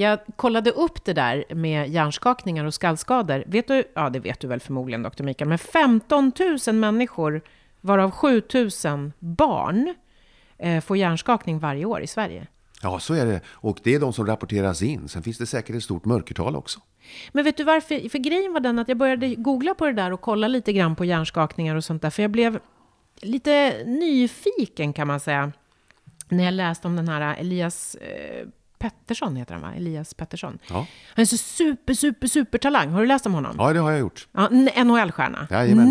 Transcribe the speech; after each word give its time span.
Jag 0.00 0.18
kollade 0.36 0.70
upp 0.70 1.04
det 1.04 1.12
där 1.12 1.44
med 1.54 1.88
hjärnskakningar 1.88 2.64
och 2.64 2.74
skallskador. 2.74 3.44
Vet 3.46 3.68
du, 3.68 3.84
ja 3.94 4.10
det 4.10 4.20
vet 4.20 4.40
du 4.40 4.46
väl 4.46 4.60
förmodligen 4.60 5.02
doktor 5.02 5.24
Mikael, 5.24 5.48
men 5.48 5.58
15 5.58 6.32
000 6.66 6.74
människor, 6.74 7.42
varav 7.80 8.10
7 8.10 8.42
000 8.84 9.12
barn, 9.18 9.94
eh, 10.58 10.80
får 10.80 10.96
hjärnskakning 10.96 11.58
varje 11.58 11.84
år 11.84 12.02
i 12.02 12.06
Sverige. 12.06 12.46
Ja, 12.82 12.98
så 12.98 13.14
är 13.14 13.26
det. 13.26 13.40
Och 13.48 13.78
det 13.82 13.94
är 13.94 14.00
de 14.00 14.12
som 14.12 14.26
rapporteras 14.26 14.82
in. 14.82 15.08
Sen 15.08 15.22
finns 15.22 15.38
det 15.38 15.46
säkert 15.46 15.76
ett 15.76 15.82
stort 15.82 16.04
mörkertal 16.04 16.56
också. 16.56 16.80
Men 17.32 17.44
vet 17.44 17.56
du 17.56 17.64
varför? 17.64 18.08
För 18.08 18.18
grejen 18.18 18.52
var 18.52 18.60
den 18.60 18.78
att 18.78 18.88
jag 18.88 18.96
började 18.96 19.34
googla 19.34 19.74
på 19.74 19.86
det 19.86 19.92
där 19.92 20.12
och 20.12 20.20
kolla 20.20 20.48
lite 20.48 20.72
grann 20.72 20.96
på 20.96 21.04
hjärnskakningar 21.04 21.76
och 21.76 21.84
sånt 21.84 22.02
där. 22.02 22.10
För 22.10 22.22
jag 22.22 22.30
blev 22.30 22.58
lite 23.20 23.84
nyfiken 23.86 24.92
kan 24.92 25.06
man 25.06 25.20
säga. 25.20 25.52
När 26.28 26.44
jag 26.44 26.54
läste 26.54 26.88
om 26.88 26.96
den 26.96 27.08
här 27.08 27.36
Elias 27.36 27.94
eh, 27.94 28.46
Pettersson 28.80 29.36
heter 29.36 29.54
han 29.54 29.62
va? 29.62 29.74
Elias 29.76 30.14
Pettersson. 30.14 30.58
Ja. 30.68 30.86
Han 31.14 31.22
är 31.22 31.26
så 31.26 31.36
super, 31.36 31.94
super, 31.94 32.26
super 32.26 32.58
talang. 32.58 32.90
Har 32.90 33.00
du 33.00 33.06
läst 33.06 33.26
om 33.26 33.34
honom? 33.34 33.54
Ja, 33.58 33.72
det 33.72 33.78
har 33.80 33.90
jag 33.90 34.00
gjort. 34.00 34.28
Ja, 34.32 34.48
en 34.48 34.86
NHL-stjärna. 34.86 35.46
Jajamän. 35.50 35.88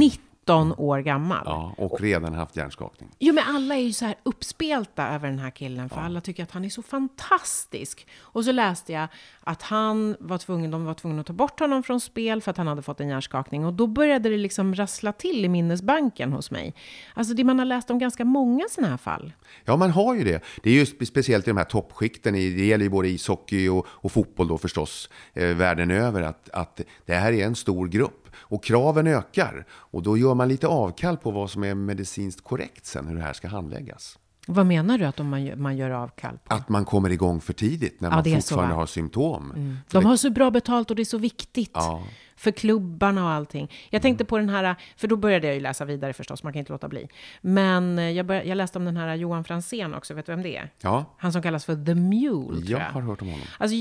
19 0.50 0.74
år 0.78 1.00
gammal. 1.00 1.44
Ja, 1.46 1.74
och 1.78 2.02
redan 2.02 2.34
haft 2.34 2.56
hjärnskakning. 2.56 3.10
Jo, 3.20 3.34
men 3.34 3.44
alla 3.48 3.76
är 3.76 3.82
ju 3.82 3.94
så 3.94 4.06
här 4.06 4.16
uppspelta 4.24 5.08
över 5.08 5.28
den 5.30 5.40
här 5.40 5.50
killen, 5.52 5.90
för 5.90 6.02
alla 6.02 6.22
tycker 6.22 6.44
att 6.44 6.52
han 6.52 6.66
är 6.66 6.70
så 6.70 6.82
fantastisk. 6.82 8.08
Och 8.20 8.46
så 8.46 8.52
läste 8.52 8.94
jag 8.94 9.08
att 9.42 9.62
han 9.62 10.16
var 10.20 10.38
tvungen, 10.38 10.72
de 10.72 10.86
var 10.86 10.94
tvungna 10.94 11.22
att 11.22 11.28
ta 11.28 11.34
bort 11.34 11.60
honom 11.60 11.84
från 11.84 12.00
spel 12.00 12.42
för 12.42 12.52
att 12.52 12.58
han 12.58 12.68
hade 12.68 12.82
fått 12.82 13.02
en 13.02 13.08
hjärnskakning. 13.10 13.66
Och 13.66 13.74
då 13.74 13.88
började 13.88 14.30
det 14.30 14.38
liksom 14.38 14.76
rassla 14.76 15.12
till 15.12 15.46
i 15.46 15.50
minnesbanken 15.50 16.34
hos 16.34 16.52
mig. 16.52 16.76
Alltså, 17.14 17.34
det 17.34 17.44
man 17.44 17.60
har 17.60 17.66
läst 17.66 17.90
om 17.90 18.00
ganska 18.00 18.26
många 18.26 18.64
sådana 18.70 18.90
här 18.90 18.98
fall. 18.98 19.34
Ja, 19.66 19.78
man 19.78 19.92
har 19.92 20.16
ju 20.16 20.24
det. 20.24 20.44
Det 20.64 20.70
är 20.70 20.74
ju 20.74 20.84
spe- 20.84 21.06
speciellt 21.06 21.48
i 21.48 21.50
de 21.50 21.58
här 21.58 21.66
toppskikten. 21.66 22.34
Det 22.34 22.40
gäller 22.66 22.84
ju 22.84 22.90
både 22.90 23.10
ishockey 23.10 23.68
och, 23.70 23.88
och 23.90 24.12
fotboll 24.12 24.48
då 24.48 24.58
förstås, 24.58 25.10
eh, 25.34 25.48
världen 25.48 25.92
över. 25.92 26.22
Att, 26.22 26.50
att 26.50 26.82
det 27.06 27.14
här 27.16 27.34
är 27.34 27.46
en 27.46 27.56
stor 27.56 27.88
grupp. 27.88 28.19
Och 28.50 28.64
kraven 28.64 29.08
ökar. 29.08 29.66
Och 29.72 30.04
då 30.04 30.18
gör 30.18 30.34
man 30.34 30.48
lite 30.48 30.68
avkall 30.68 31.18
på 31.18 31.32
vad 31.32 31.50
som 31.50 31.64
är 31.64 31.76
medicinskt 31.76 32.44
korrekt 32.44 32.86
sen, 32.86 33.08
hur 33.08 33.16
det 33.16 33.22
här 33.22 33.34
ska 33.34 33.48
handläggas. 33.48 34.20
Vad 34.52 34.66
menar 34.66 34.98
du 34.98 35.06
att 35.06 35.20
om 35.20 35.30
man, 35.30 35.44
gör- 35.46 35.56
man 35.56 35.78
gör 35.78 35.90
avkall 35.90 36.38
på? 36.44 36.54
Att 36.56 36.70
man 36.70 36.86
kommer 36.86 37.10
igång 37.10 37.42
för 37.42 37.54
tidigt 37.54 38.02
när 38.02 38.10
Ja, 38.10 38.16
man 38.16 38.24
fortfarande 38.24 38.76
har 38.76 38.86
symptom. 38.86 39.52
För 39.88 39.94
De 40.00 40.04
det- 40.04 40.10
har 40.10 40.18
så 40.18 40.30
bra 40.30 40.52
betalt 40.52 40.90
och 40.90 40.96
det 40.96 41.02
är 41.04 41.06
så 41.06 41.18
viktigt. 41.18 41.72
Ja. 41.74 42.04
För 42.36 42.52
klubbarna 42.52 43.24
och 43.24 43.30
allting. 43.32 43.72
Jag 43.90 44.02
tänkte 44.02 44.26
på 44.26 44.38
den 44.38 44.50
här, 44.50 44.76
för 44.98 45.08
då 45.08 45.16
började 45.16 45.48
jag 45.48 45.54
ju 45.56 45.62
läsa 45.62 45.86
vidare 45.86 46.14
förstås, 46.14 46.44
man 46.44 46.54
kan 46.54 46.60
inte 46.60 46.72
låta 46.72 46.88
bli. 46.88 47.08
Men 47.42 48.00
eh, 48.00 48.10
jag, 48.10 48.26
började, 48.26 48.48
jag 48.48 48.56
läste 48.56 48.78
om 48.78 48.86
den 48.86 48.98
här 48.98 49.16
Johan 49.16 49.44
Franzén 49.44 49.94
också, 49.94 50.14
vet 50.14 50.26
du 50.26 50.32
vem 50.32 50.42
det 50.42 50.58
är? 50.58 50.70
Ja, 50.82 51.06
Han 51.18 51.34
som 51.34 51.42
kallas 51.42 51.66
för 51.66 51.86
The 51.86 51.96
Mule, 51.96 52.62
jag 52.66 52.82
jag. 52.82 52.86
har 52.90 53.02
hört 53.02 53.22
om 53.22 53.28
honom. 53.28 53.46
Alltså, 53.58 53.76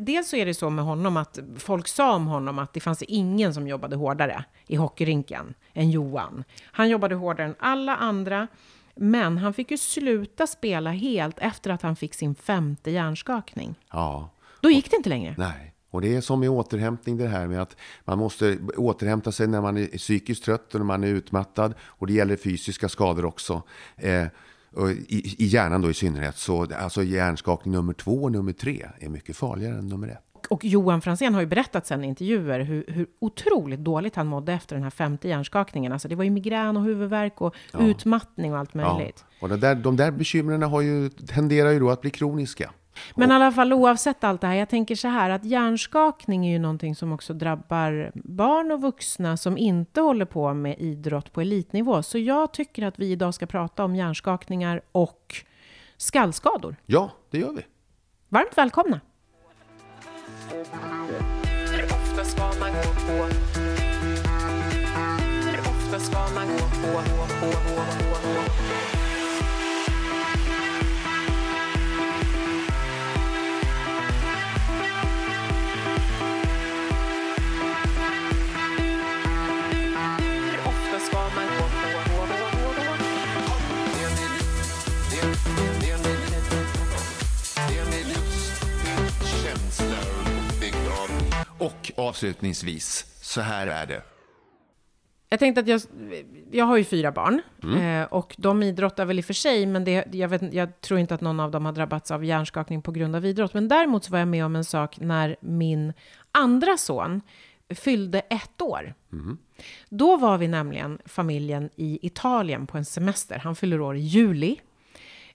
dels 0.00 0.28
så 0.28 0.36
är 0.36 0.46
det 0.46 0.54
så 0.54 0.70
med 0.70 0.84
honom 0.84 1.16
att 1.16 1.38
folk 1.56 1.88
sa 1.88 2.14
om 2.14 2.26
honom 2.26 2.58
att 2.58 2.72
det 2.72 2.80
fanns 2.80 3.02
ingen 3.02 3.54
som 3.54 3.68
jobbade 3.68 3.96
hårdare 3.96 4.44
i 4.66 4.76
hockeyrinken 4.76 5.54
än 5.74 5.90
Johan. 5.90 6.44
Han 6.64 6.88
jobbade 6.88 7.14
hårdare 7.14 7.46
än 7.46 7.54
alla 7.58 7.96
andra, 7.96 8.48
men 8.98 9.38
han 9.38 9.52
fick 9.54 9.70
ju 9.70 9.78
sluta 9.78 10.46
spela 10.46 10.90
helt 10.90 11.38
efter 11.38 11.70
att 11.70 11.82
han 11.82 11.96
fick 11.96 12.14
sin 12.14 12.34
femte 12.34 12.90
hjärnskakning. 12.90 13.74
Ja, 13.92 14.30
Då 14.60 14.70
gick 14.70 14.90
det 14.90 14.96
inte 14.96 15.08
längre. 15.08 15.34
nej. 15.38 15.74
Och 15.90 16.00
det 16.00 16.16
är 16.16 16.20
som 16.20 16.44
i 16.44 16.48
återhämtning 16.48 17.16
det 17.16 17.28
här 17.28 17.46
med 17.46 17.62
att 17.62 17.76
man 18.04 18.18
måste 18.18 18.58
återhämta 18.76 19.32
sig 19.32 19.46
när 19.46 19.60
man 19.60 19.76
är 19.76 19.86
psykiskt 19.86 20.44
trött 20.44 20.74
och 20.74 20.80
när 20.80 20.84
man 20.86 21.04
är 21.04 21.08
utmattad. 21.08 21.74
Och 21.80 22.06
det 22.06 22.12
gäller 22.12 22.36
fysiska 22.36 22.88
skador 22.88 23.24
också. 23.24 23.62
Eh, 23.96 24.26
i, 25.08 25.44
I 25.44 25.46
hjärnan 25.46 25.82
då 25.82 25.90
i 25.90 25.94
synnerhet. 25.94 26.36
Så 26.38 26.66
alltså 26.74 27.02
hjärnskakning 27.02 27.74
nummer 27.74 27.92
två 27.92 28.22
och 28.22 28.32
nummer 28.32 28.52
tre 28.52 28.86
är 28.98 29.08
mycket 29.08 29.36
farligare 29.36 29.78
än 29.78 29.88
nummer 29.88 30.08
ett. 30.08 30.27
Och 30.46 30.64
Johan 30.64 31.00
Franzén 31.00 31.34
har 31.34 31.40
ju 31.40 31.46
berättat 31.46 31.86
sen 31.86 32.04
i 32.04 32.06
intervjuer 32.06 32.60
hur, 32.60 32.84
hur 32.88 33.06
otroligt 33.18 33.80
dåligt 33.80 34.16
han 34.16 34.26
mådde 34.26 34.52
efter 34.52 34.76
den 34.76 34.82
här 34.82 34.90
femte 34.90 35.28
hjärnskakningen. 35.28 35.92
Alltså 35.92 36.08
det 36.08 36.14
var 36.14 36.24
ju 36.24 36.30
migrän 36.30 36.76
och 36.76 36.82
huvudvärk 36.82 37.40
och 37.40 37.54
utmattning 37.78 38.52
och 38.52 38.58
allt 38.58 38.74
möjligt. 38.74 39.24
Ja. 39.40 39.48
Och 39.48 39.58
där, 39.58 39.74
de 39.74 39.96
där 39.96 40.10
bekymren 40.10 40.62
har 40.62 40.80
ju, 40.80 41.08
tenderar 41.08 41.70
ju 41.70 41.78
då 41.78 41.90
att 41.90 42.00
bli 42.00 42.10
kroniska. 42.10 42.70
Men 43.14 43.30
i 43.30 43.34
alla 43.34 43.52
fall 43.52 43.72
oavsett 43.72 44.24
allt 44.24 44.40
det 44.40 44.46
här, 44.46 44.54
jag 44.54 44.68
tänker 44.68 44.94
så 44.94 45.08
här 45.08 45.30
att 45.30 45.44
hjärnskakning 45.44 46.46
är 46.46 46.52
ju 46.52 46.58
någonting 46.58 46.94
som 46.94 47.12
också 47.12 47.34
drabbar 47.34 48.10
barn 48.14 48.72
och 48.72 48.80
vuxna 48.80 49.36
som 49.36 49.58
inte 49.58 50.00
håller 50.00 50.24
på 50.24 50.54
med 50.54 50.76
idrott 50.78 51.32
på 51.32 51.40
elitnivå. 51.40 52.02
Så 52.02 52.18
jag 52.18 52.52
tycker 52.52 52.86
att 52.86 52.98
vi 52.98 53.10
idag 53.10 53.34
ska 53.34 53.46
prata 53.46 53.84
om 53.84 53.96
hjärnskakningar 53.96 54.80
och 54.92 55.34
skallskador. 55.96 56.76
Ja, 56.86 57.10
det 57.30 57.38
gör 57.38 57.52
vi. 57.52 57.62
Varmt 58.28 58.58
välkomna! 58.58 59.00
Hur 60.50 61.84
ofta 61.84 62.24
ska 62.24 62.42
man 62.60 62.72
gå 62.72 62.82
på? 63.06 63.28
Hur 65.44 65.60
ofta 65.60 66.00
ska 66.00 66.18
man 66.34 66.46
gå 66.46 66.58
på? 66.58 66.68
på, 66.68 67.02
på, 67.40 67.50
på, 67.50 67.84
på, 67.98 68.14
på? 68.14 68.97
Avslutningsvis, 92.18 93.06
så 93.20 93.40
här 93.40 93.66
är 93.66 93.86
det. 93.86 94.02
Jag 95.28 95.40
tänkte 95.40 95.60
att 95.60 95.68
jag, 95.68 95.80
jag 96.50 96.64
har 96.64 96.76
ju 96.76 96.84
fyra 96.84 97.12
barn 97.12 97.42
eh, 97.80 98.02
och 98.02 98.34
de 98.38 98.62
idrottar 98.62 99.04
väl 99.04 99.18
i 99.18 99.20
och 99.20 99.24
för 99.24 99.34
sig, 99.34 99.66
men 99.66 99.84
det, 99.84 100.06
jag, 100.12 100.28
vet, 100.28 100.54
jag 100.54 100.80
tror 100.80 101.00
inte 101.00 101.14
att 101.14 101.20
någon 101.20 101.40
av 101.40 101.50
dem 101.50 101.66
har 101.66 101.72
drabbats 101.72 102.10
av 102.10 102.24
hjärnskakning 102.24 102.82
på 102.82 102.92
grund 102.92 103.16
av 103.16 103.26
idrott. 103.26 103.54
Men 103.54 103.68
däremot 103.68 104.04
så 104.04 104.12
var 104.12 104.18
jag 104.18 104.28
med 104.28 104.44
om 104.44 104.56
en 104.56 104.64
sak 104.64 105.00
när 105.00 105.36
min 105.40 105.92
andra 106.32 106.76
son 106.76 107.20
fyllde 107.74 108.20
ett 108.20 108.60
år. 108.60 108.94
Då 109.88 110.16
var 110.16 110.38
vi 110.38 110.48
nämligen 110.48 110.98
familjen 111.04 111.70
i 111.76 111.98
Italien 112.02 112.66
på 112.66 112.78
en 112.78 112.84
semester. 112.84 113.38
Han 113.38 113.56
fyller 113.56 113.80
år 113.80 113.96
i 113.96 114.00
juli. 114.00 114.60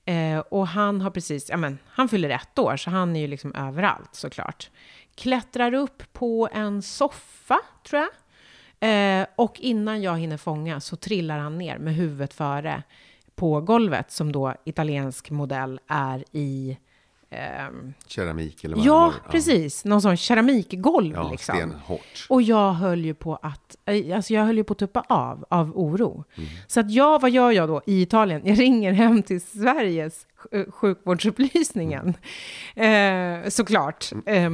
Eh, 0.06 0.40
och 0.40 0.68
han 0.68 1.02
har 1.02 1.12
precis, 1.12 1.50
ja 1.50 1.58
men, 1.58 1.78
han 1.88 2.10
fyller 2.10 2.30
ett 2.30 2.60
år, 2.60 2.78
så 2.78 2.90
han 2.90 3.16
är 3.16 3.20
ju 3.20 3.28
liksom 3.28 3.56
överallt 3.56 4.16
såklart. 4.16 4.70
Klättrar 5.16 5.74
upp 5.74 6.04
på 6.14 6.50
en 6.54 6.82
soffa, 6.82 7.60
tror 7.88 8.02
jag. 8.02 8.10
Eh, 8.80 9.26
och 9.36 9.60
innan 9.60 10.02
jag 10.02 10.18
hinner 10.20 10.38
fånga 10.38 10.80
så 10.80 10.96
trillar 10.96 11.40
han 11.40 11.58
ner 11.58 11.78
med 11.78 11.96
huvudet 11.96 12.34
före 12.34 12.84
på 13.36 13.62
golvet, 13.62 14.12
som 14.12 14.32
då 14.32 14.54
italiensk 14.66 15.30
modell 15.32 15.80
är 15.88 16.24
i 16.32 16.78
ehm, 17.30 17.94
Keramik 18.08 18.64
eller 18.64 18.76
vad 18.76 18.86
Ja, 18.86 19.00
det 19.16 19.22
var. 19.26 19.32
precis. 19.32 19.86
Någon 19.86 20.02
sån 20.02 20.18
keramikgolv 20.18 21.14
Ja, 21.16 21.32
liksom. 21.32 21.56
stenhårt. 21.56 22.26
Och 22.30 22.42
jag 22.42 22.74
höll 22.74 23.06
ju 23.06 23.14
på 23.14 23.36
att, 23.42 23.76
eh, 23.86 24.16
alltså 24.16 24.34
jag 24.34 24.46
höll 24.46 24.58
ju 24.58 24.64
på 24.64 24.72
att 24.74 24.80
tuppa 24.80 25.04
av, 25.10 25.46
av 25.50 25.78
oro. 25.78 26.24
Mm. 26.36 26.50
Så 26.68 26.80
att 26.80 26.92
jag, 26.92 27.22
vad 27.22 27.32
gör 27.32 27.52
jag 27.52 27.70
då 27.70 27.82
i 27.86 28.02
Italien? 28.02 28.42
Jag 28.46 28.60
ringer 28.60 28.92
hem 28.92 29.24
till 29.24 29.42
Sveriges 29.42 30.28
eh, 30.52 30.66
sjukvårdsupplysningen, 30.72 32.14
Mm. 32.76 33.44
eh, 33.44 33.50
såklart. 33.50 34.12
Eh, 34.26 34.50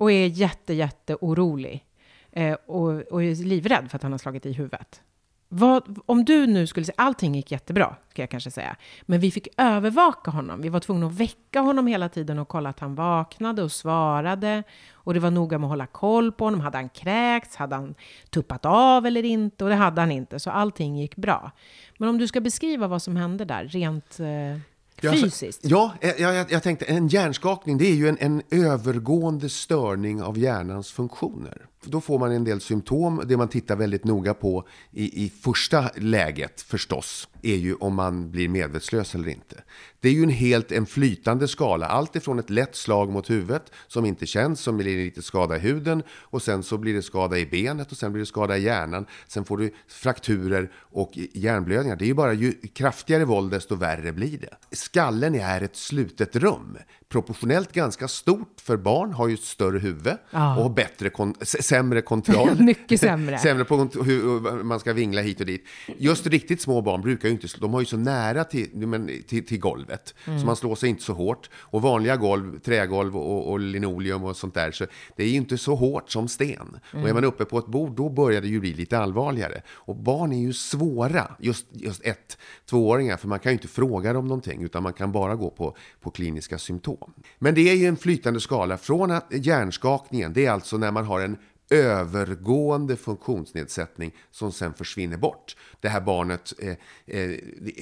och 0.00 0.12
är 0.12 0.26
jätte, 0.26 0.74
jätte 0.74 1.16
orolig. 1.20 1.84
Eh, 2.32 2.56
och, 2.66 3.00
och 3.00 3.22
är 3.22 3.44
livrädd 3.44 3.90
för 3.90 3.96
att 3.96 4.02
han 4.02 4.12
har 4.12 4.18
slagit 4.18 4.46
i 4.46 4.52
huvudet. 4.52 5.02
Vad, 5.48 5.98
om 6.06 6.24
du 6.24 6.46
nu 6.46 6.66
skulle 6.66 6.86
säga, 6.86 6.94
allting 6.96 7.34
gick 7.34 7.50
jättebra, 7.52 7.96
ska 8.10 8.22
jag 8.22 8.30
kanske 8.30 8.50
säga, 8.50 8.76
men 9.02 9.20
vi 9.20 9.30
fick 9.30 9.48
övervaka 9.56 10.30
honom. 10.30 10.60
Vi 10.60 10.68
var 10.68 10.80
tvungna 10.80 11.06
att 11.06 11.12
väcka 11.12 11.60
honom 11.60 11.86
hela 11.86 12.08
tiden 12.08 12.38
och 12.38 12.48
kolla 12.48 12.70
att 12.70 12.80
han 12.80 12.94
vaknade 12.94 13.62
och 13.62 13.72
svarade. 13.72 14.62
Och 14.92 15.14
det 15.14 15.20
var 15.20 15.30
noga 15.30 15.58
med 15.58 15.66
att 15.66 15.70
hålla 15.70 15.86
koll 15.86 16.32
på 16.32 16.44
honom. 16.44 16.60
Hade 16.60 16.78
han 16.78 16.88
kräkts? 16.88 17.56
Hade 17.56 17.76
han 17.76 17.94
tuppat 18.30 18.64
av 18.64 19.06
eller 19.06 19.24
inte? 19.24 19.64
Och 19.64 19.70
det 19.70 19.76
hade 19.76 20.00
han 20.00 20.12
inte, 20.12 20.40
så 20.40 20.50
allting 20.50 20.98
gick 20.98 21.16
bra. 21.16 21.50
Men 21.98 22.08
om 22.08 22.18
du 22.18 22.26
ska 22.26 22.40
beskriva 22.40 22.86
vad 22.86 23.02
som 23.02 23.16
hände 23.16 23.44
där, 23.44 23.64
rent 23.64 24.20
eh, 24.20 24.60
fysiskt. 25.00 25.60
Ja, 25.62 25.92
jag, 26.00 26.20
jag, 26.20 26.52
jag 26.52 26.62
tänkte 26.62 26.84
en 26.84 27.08
hjärnskakning 27.08 27.78
det 27.78 27.86
är 27.86 27.94
ju 27.94 28.08
en, 28.08 28.18
en 28.20 28.42
övergående 28.50 29.48
störning 29.48 30.22
av 30.22 30.38
hjärnans 30.38 30.92
funktioner. 30.92 31.66
Då 31.84 32.00
får 32.00 32.18
man 32.18 32.32
en 32.32 32.44
del 32.44 32.60
symptom. 32.60 33.22
Det 33.26 33.36
man 33.36 33.48
tittar 33.48 33.76
väldigt 33.76 34.04
noga 34.04 34.34
på 34.34 34.66
i, 34.90 35.24
i 35.24 35.28
första 35.28 35.90
läget 35.96 36.60
förstås 36.60 37.28
är 37.42 37.56
ju 37.56 37.74
om 37.74 37.94
man 37.94 38.30
blir 38.30 38.48
medvetslös 38.48 39.14
eller 39.14 39.28
inte. 39.28 39.62
Det 40.00 40.08
är 40.08 40.12
ju 40.12 40.22
en 40.22 40.30
helt 40.30 40.72
en 40.72 40.86
flytande 40.86 41.48
skala. 41.48 41.86
Allt 41.86 42.16
ifrån 42.16 42.38
ett 42.38 42.50
lätt 42.50 42.76
slag 42.76 43.10
mot 43.12 43.30
huvudet 43.30 43.72
som 43.86 44.04
inte 44.04 44.26
känns, 44.26 44.60
som 44.60 44.76
blir 44.76 45.04
lite 45.04 45.22
skada 45.22 45.56
i 45.56 45.60
huden 45.60 46.02
och 46.10 46.42
sen 46.42 46.62
så 46.62 46.78
blir 46.78 46.94
det 46.94 47.02
skada 47.02 47.38
i 47.38 47.46
benet 47.46 47.92
och 47.92 47.98
sen 47.98 48.12
blir 48.12 48.20
det 48.20 48.26
skada 48.26 48.58
i 48.58 48.62
hjärnan. 48.62 49.06
Sen 49.28 49.44
får 49.44 49.56
du 49.56 49.74
frakturer 49.88 50.72
och 50.76 51.10
hjärnblödningar. 51.14 51.96
Det 51.96 52.04
är 52.04 52.06
ju 52.06 52.14
bara 52.14 52.32
ju 52.32 52.52
kraftigare 52.52 53.24
våld 53.24 53.50
desto 53.50 53.74
värre 53.74 54.12
blir 54.12 54.38
det. 54.38 54.76
Skallen 54.76 55.34
är 55.34 55.60
ett 55.60 55.76
slutet 55.76 56.36
rum. 56.36 56.78
Proportionellt 57.12 57.72
ganska 57.72 58.08
stort 58.08 58.60
för 58.60 58.76
barn, 58.76 59.12
har 59.12 59.28
ju 59.28 59.34
ett 59.34 59.40
större 59.40 59.78
huvud 59.78 60.14
Ja. 60.30 60.56
och 60.56 60.62
har 60.62 60.70
bättre 60.70 61.10
kon- 61.10 61.34
sämre 61.44 62.02
kontroll. 62.02 62.60
Mycket 62.62 63.00
sämre. 63.00 63.38
sämre 63.42 63.64
på 63.64 63.76
hur 63.76 64.62
man 64.62 64.80
ska 64.80 64.92
vingla 64.92 65.22
hit 65.22 65.40
och 65.40 65.46
dit. 65.46 65.64
Just 65.98 66.26
riktigt 66.26 66.60
små 66.60 66.80
barn 66.82 67.00
brukar 67.00 67.28
ju 67.28 67.34
inte, 67.34 67.46
de 67.60 67.72
har 67.74 67.80
ju 67.80 67.86
så 67.86 67.96
nära 67.96 68.44
till, 68.44 68.70
men, 68.74 69.10
till, 69.26 69.46
till 69.46 69.58
golvet. 69.60 70.14
Så 70.24 70.46
man 70.46 70.56
slår 70.56 70.74
sig 70.74 70.88
inte 70.88 71.02
så 71.02 71.12
hårt. 71.12 71.50
Och 71.56 71.82
vanliga 71.82 72.16
golv, 72.16 72.58
trägolv 72.58 73.16
och, 73.16 73.50
och 73.50 73.60
linoleum 73.60 74.24
och 74.24 74.36
sånt 74.36 74.54
där, 74.54 74.72
så 74.72 74.86
det 75.16 75.22
är 75.22 75.28
ju 75.28 75.36
inte 75.36 75.58
så 75.58 75.74
hårt 75.74 76.10
som 76.10 76.28
sten. 76.28 76.78
Och 76.92 77.08
är 77.08 77.14
man 77.14 77.24
uppe 77.24 77.44
på 77.44 77.58
ett 77.58 77.66
bord, 77.66 77.92
då 77.96 78.08
börjar 78.08 78.40
det 78.40 78.48
ju 78.48 78.60
bli 78.60 78.74
lite 78.74 78.98
allvarligare. 78.98 79.62
Och 79.68 79.96
barn 79.96 80.32
är 80.32 80.38
ju 80.40 80.52
svåra, 80.52 81.30
just, 81.38 81.66
just 81.72 82.04
ett, 82.04 82.38
tvååringar, 82.70 83.16
för 83.16 83.28
man 83.28 83.38
kan 83.38 83.52
ju 83.52 83.54
inte 83.54 83.68
fråga 83.68 84.12
dem 84.12 84.24
någonting, 84.28 84.62
utan 84.62 84.82
man 84.82 84.92
kan 84.92 85.12
bara 85.12 85.34
gå 85.36 85.50
på, 85.50 85.76
på 86.00 86.10
kliniska 86.10 86.58
symptom. 86.58 86.96
Men 87.38 87.54
det 87.54 87.70
är 87.70 87.74
ju 87.74 87.86
en 87.86 87.96
flytande 87.96 88.40
skala 88.40 88.78
från 88.78 89.20
hjärnskakningen, 89.30 90.32
det 90.32 90.46
är 90.46 90.50
alltså 90.50 90.76
när 90.76 90.90
man 90.90 91.04
har 91.04 91.20
en 91.20 91.36
övergående 91.70 92.96
funktionsnedsättning 92.96 94.14
som 94.30 94.52
sen 94.52 94.74
försvinner 94.74 95.16
bort. 95.16 95.56
Det 95.80 95.88
här 95.88 96.00
barnet, 96.00 96.52
eh, 96.58 96.74
eh, 97.06 97.30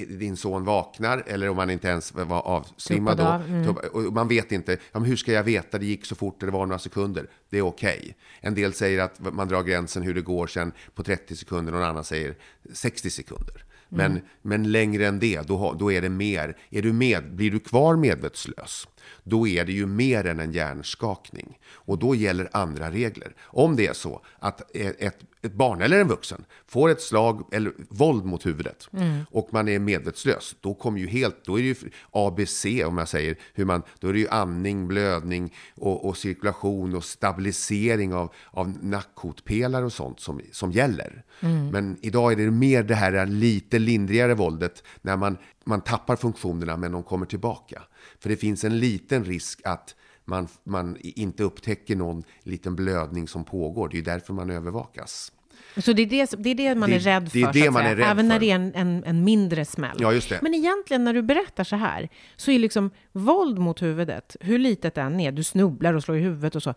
din 0.09 0.37
son 0.37 0.65
vaknar, 0.65 1.23
eller 1.27 1.49
om 1.49 1.59
han 1.59 1.71
inte 1.71 1.89
ens 1.89 2.15
var 2.15 2.43
avsvimmad 2.43 3.19
då, 3.19 3.25
av, 3.25 3.77
och 3.93 4.03
man 4.03 4.29
vet 4.29 4.53
inte, 4.53 4.73
ja, 4.73 5.01
men 5.01 5.05
hur 5.05 5.17
ska 5.17 5.33
jag 5.33 5.45
veta, 5.45 5.79
det 5.79 5.87
gick 5.87 6.07
så 6.07 6.15
fort, 6.15 6.41
det 6.41 6.51
var 6.51 6.67
några 6.67 6.79
sekunder. 6.79 7.31
Det 7.51 7.59
är 7.59 7.63
okej. 7.63 8.17
En 8.41 8.55
del 8.55 8.73
säger 8.73 8.99
att 8.99 9.35
man 9.35 9.49
drar 9.49 9.63
gränsen 9.63 10.03
hur 10.03 10.15
det 10.15 10.23
går 10.23 10.47
sen 10.47 10.73
på 10.95 11.03
30 11.03 11.37
sekunder, 11.37 11.73
någon 11.73 11.83
annan 11.83 12.05
säger 12.05 12.35
60 12.73 13.11
sekunder. 13.11 13.65
Men, 13.89 14.21
men 14.43 14.73
längre 14.73 15.07
än 15.07 15.19
det, 15.19 15.47
då, 15.47 15.77
då 15.79 15.93
är 15.93 16.03
det 16.03 16.09
mer. 16.09 16.57
Är 16.71 16.83
du 16.83 16.93
med, 16.93 17.35
blir 17.35 17.51
du 17.51 17.61
kvar 17.61 17.97
medvetslös, 17.97 18.89
då 19.23 19.49
är 19.49 19.65
det 19.65 19.73
ju 19.73 19.87
mer 19.87 20.27
än 20.27 20.41
en 20.41 20.53
hjärnskakning. 20.53 21.59
Och 21.73 21.99
då 21.99 22.15
gäller 22.15 22.49
andra 22.53 22.91
regler. 22.91 23.35
Om 23.41 23.77
det 23.77 23.87
är 23.87 23.93
så 23.93 24.21
att 24.39 24.77
ett, 24.77 25.23
ett 25.43 25.53
barn 25.53 25.83
eller 25.83 26.01
en 26.01 26.09
vuxen 26.09 26.45
får 26.67 26.89
ett 26.89 27.01
slag 27.01 27.49
eller 27.53 27.73
våld 27.89 28.25
mot 28.25 28.47
huvudet 28.47 28.89
och 29.31 29.49
man 29.53 29.69
är 29.69 29.79
medvetslös, 29.79 30.57
då 30.61 30.75
kommer 30.75 31.01
ju 31.01 31.07
helt, 31.07 31.45
då 31.45 31.59
är 31.59 31.63
det 31.63 31.69
ju 31.69 31.75
ABC 32.11 32.67
om 32.87 32.99
jag 32.99 33.09
säger, 33.09 33.37
hur 33.55 33.65
man, 33.65 33.83
då 34.01 34.09
är 34.09 34.13
det 34.13 34.19
ju 34.19 34.29
andning, 34.29 34.89
blödning 34.89 35.55
och, 35.75 36.09
och 36.09 36.17
cirkulation 36.17 36.95
och 36.95 37.05
stabilisering 37.05 38.15
av, 38.15 38.33
av 38.51 38.85
nackhotpelare 38.85 39.85
och 39.85 39.93
sånt 39.93 40.21
som, 40.21 40.41
som 40.53 40.73
gäller. 40.73 41.25
Men 41.73 41.97
idag 42.01 42.33
är 42.33 42.37
det 42.37 42.51
mer 42.51 42.83
det 42.83 42.95
här 42.95 43.27
lite 43.27 43.79
lindrigare 43.79 44.35
våldet 44.35 44.83
när 45.03 45.17
man, 45.17 45.39
man 45.65 45.81
tappar 45.81 46.17
funktionerna 46.17 46.77
men 46.77 46.93
de 46.93 47.03
kommer 47.03 47.27
tillbaka. 47.27 47.83
För 48.21 48.29
det 48.29 48.37
finns 48.37 48.65
en 48.65 48.79
liten 48.79 49.25
risk 49.25 49.61
att 49.65 49.95
man, 50.25 50.49
man 50.65 50.97
inte 51.03 51.43
upptäcker 51.43 51.97
någon 51.97 52.23
liten 52.43 52.77
blödning 52.77 53.29
som 53.29 53.45
pågår. 53.45 53.89
Det 53.89 53.95
är 53.95 53.99
ju 53.99 54.03
därför 54.05 54.33
man 54.33 54.51
övervakas. 54.51 55.33
Så 55.77 55.93
det 55.93 56.03
är 56.03 56.07
det, 56.07 56.31
det, 56.39 56.51
är 56.51 56.55
det 56.55 56.75
man 56.75 56.91
Det- 56.91 56.97
är 56.97 57.01
rädd 57.01 57.33
för, 57.33 57.39
det 57.53 57.61
är 57.67 57.95
rädd 57.97 58.01
även 58.11 58.29
när 58.29 58.35
för. 58.35 58.41
det 58.41 58.51
är 58.51 58.55
en, 58.55 58.75
en, 58.75 59.05
en 59.05 59.25
mindre 59.25 59.65
smäll. 59.65 59.97
Ja, 60.01 60.13
just 60.13 60.29
det. 60.29 60.39
Men 60.43 60.55
egentligen 60.55 61.05
när 61.05 61.15
du 61.15 61.23
berättar 61.23 61.65
så 61.65 61.77
här, 61.77 62.09
så 62.37 62.51
är 62.51 62.59
liksom 62.59 62.91
våld 63.13 63.59
mot 63.59 63.83
huvudet, 63.83 64.37
hur 64.41 64.59
litet 64.59 64.95
det 64.95 65.01
än 65.01 65.21
är, 65.21 65.33
du 65.33 65.45
snubblar 65.45 65.95
och 65.95 66.03
slår 66.03 66.17
i 66.17 66.21
huvudet 66.21 66.57
och 66.57 66.63
så, 66.63 66.75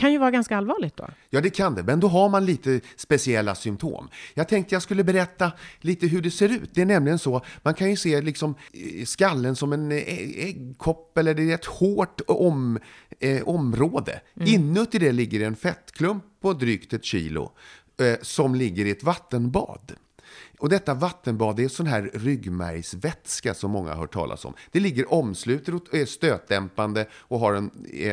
kan 0.00 0.12
ju 0.12 0.18
vara 0.18 0.30
ganska 0.30 0.56
allvarligt 0.56 0.96
då. 0.96 1.08
Ja, 1.30 1.40
det 1.40 1.50
kan 1.50 1.74
det, 1.74 1.82
men 1.82 2.00
då 2.00 2.08
har 2.08 2.28
man 2.28 2.46
lite 2.46 2.80
speciella 2.96 3.54
symptom. 3.54 4.08
Jag 4.34 4.48
tänkte 4.48 4.74
jag 4.74 4.82
skulle 4.82 5.04
berätta 5.04 5.52
lite 5.80 6.06
hur 6.06 6.22
det 6.22 6.30
ser 6.30 6.48
ut. 6.48 6.70
Det 6.74 6.80
är 6.82 6.86
nämligen 6.86 7.18
så, 7.18 7.42
man 7.62 7.74
kan 7.74 7.90
ju 7.90 7.96
se 7.96 8.20
liksom 8.20 8.54
eh, 8.72 9.04
skallen 9.04 9.56
som 9.56 9.72
en 9.72 9.92
eh, 9.92 9.98
äggkopp 10.48 11.18
eller 11.18 11.34
det 11.34 11.50
är 11.50 11.54
ett 11.54 11.64
hårt 11.64 12.20
om, 12.26 12.78
eh, 13.20 13.42
område. 13.42 14.20
Inuti 14.44 14.98
det 14.98 15.12
ligger 15.12 15.46
en 15.46 15.56
fettklump 15.56 16.24
på 16.40 16.52
drygt 16.52 16.92
ett 16.92 17.04
kilo 17.04 17.52
eh, 18.00 18.16
som 18.22 18.54
ligger 18.54 18.84
i 18.84 18.90
ett 18.90 19.04
vattenbad. 19.04 19.92
Och 20.60 20.68
detta 20.68 20.94
vattenbad 20.94 21.56
det 21.56 21.64
är 21.64 21.68
sån 21.68 21.86
här 21.86 22.10
ryggmärgsvätska 22.14 23.54
som 23.54 23.70
många 23.70 23.90
har 23.90 23.96
hört 23.96 24.12
talas 24.12 24.44
om. 24.44 24.54
Det 24.70 24.80
ligger 24.80 25.12
omslutet 25.12 25.74
och 25.74 25.94
är 25.94 26.06
stötdämpande 26.06 27.06
och 27.12 27.38
har 27.38 27.54
en, 27.54 27.70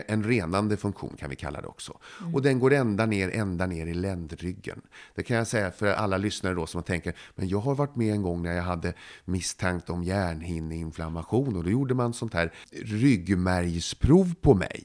en 0.08 0.24
renande 0.24 0.78
funktion 0.78 1.16
kan 1.20 1.30
vi 1.30 1.36
kalla 1.36 1.62
det 1.62 1.68
också. 1.68 1.98
Och 2.34 2.42
den 2.42 2.60
går 2.60 2.74
ända 2.74 3.06
ner, 3.06 3.30
ända 3.30 3.66
ner 3.66 3.86
i 3.86 3.94
ländryggen. 3.94 4.82
Det 5.16 5.24
kan 5.24 5.38
jag 5.38 5.48
säga 5.48 5.72
för 5.72 5.88
alla 5.88 6.18
lyssnare 6.18 6.54
då 6.54 6.66
som 6.68 6.84
tänker, 6.84 7.14
men 7.36 7.48
jag 7.48 7.60
har 7.60 7.76
varit 7.76 7.96
med 7.96 8.14
en 8.14 8.22
gång 8.22 8.44
när 8.44 8.56
jag 8.56 8.64
hade 8.64 8.94
misstanke 9.26 9.92
om 9.92 10.04
hjärnhinneinflammation 10.04 11.56
och 11.56 11.64
då 11.64 11.70
gjorde 11.70 11.94
man 11.94 12.14
sånt 12.14 12.34
här 12.34 12.54
ryggmärgsprov 12.72 14.34
på 14.42 14.54
mig. 14.54 14.84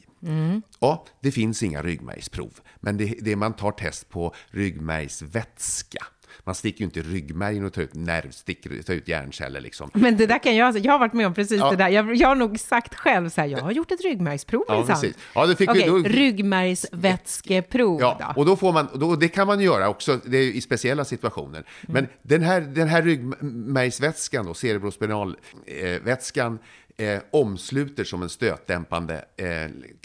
Ja, 0.81 1.05
det 1.21 1.33
finns 1.33 1.63
inga 1.63 1.83
ryggmärgsprov, 1.83 2.61
men 2.81 2.97
det, 2.97 3.15
det 3.21 3.37
man 3.37 3.53
tar 3.53 3.73
test 3.73 4.09
på 4.09 4.35
ryggmärgsvätska. 4.51 6.07
Man 6.45 6.55
sticker 6.55 6.79
ju 6.81 6.85
inte 6.85 7.01
i 7.01 7.03
ryggmärgen 7.03 7.65
och 7.65 7.73
tar 7.73 7.83
ut 7.83 7.95
nervstickor, 7.95 8.83
tar 8.83 8.95
ut 8.95 9.09
hjärnceller 9.09 9.61
liksom. 9.61 9.91
Men 9.95 10.17
det 10.17 10.27
där 10.27 10.39
kan 10.39 10.57
jag, 10.57 10.79
jag 10.79 10.93
har 10.93 10.99
varit 10.99 11.13
med 11.13 11.27
om 11.27 11.35
precis 11.35 11.59
Ja. 11.61 11.71
det 11.71 11.77
där. 11.77 11.89
Jag, 11.89 12.15
jag 12.15 12.29
har 12.29 12.35
nog 12.37 12.61
sagt 12.61 12.95
själv 12.95 13.29
så 13.29 13.41
här, 13.41 13.49
jag 13.49 13.59
har 13.59 13.73
gjort 13.73 13.91
ett 13.93 14.05
ryggmärgsprov 14.05 14.65
Ja, 14.69 14.85
precis. 14.87 15.17
Ja, 15.35 15.47
det 15.47 15.57
fick 15.57 15.69
vi- 15.69 15.73
Okej, 15.73 15.87
då- 15.89 15.99
ryggmärgsvätskeprov 16.09 18.01
Ja, 18.01 18.33
då. 18.35 18.41
och 18.41 18.47
då 18.47 18.57
får 18.57 18.73
man, 18.73 18.89
då, 18.95 19.17
det 19.17 19.29
kan 19.29 19.47
man 19.47 19.61
göra 19.61 19.89
också 19.89 20.21
det 20.25 20.37
är 20.39 20.43
i 20.53 20.61
speciella 20.61 21.05
situationer. 21.05 21.65
Men 21.83 22.07
den 22.23 22.43
här, 22.43 22.61
den 22.61 22.89
här 22.89 23.03
ryggmärgsvätskan, 23.03 24.47
då, 24.47 24.55
cerebrospinalvätskan, 24.55 26.59
eh, 26.97 27.19
omsluter 27.31 28.05
som 28.05 28.23
en 28.23 28.29
stötdämpande 28.29 29.25
eh, 29.37 29.47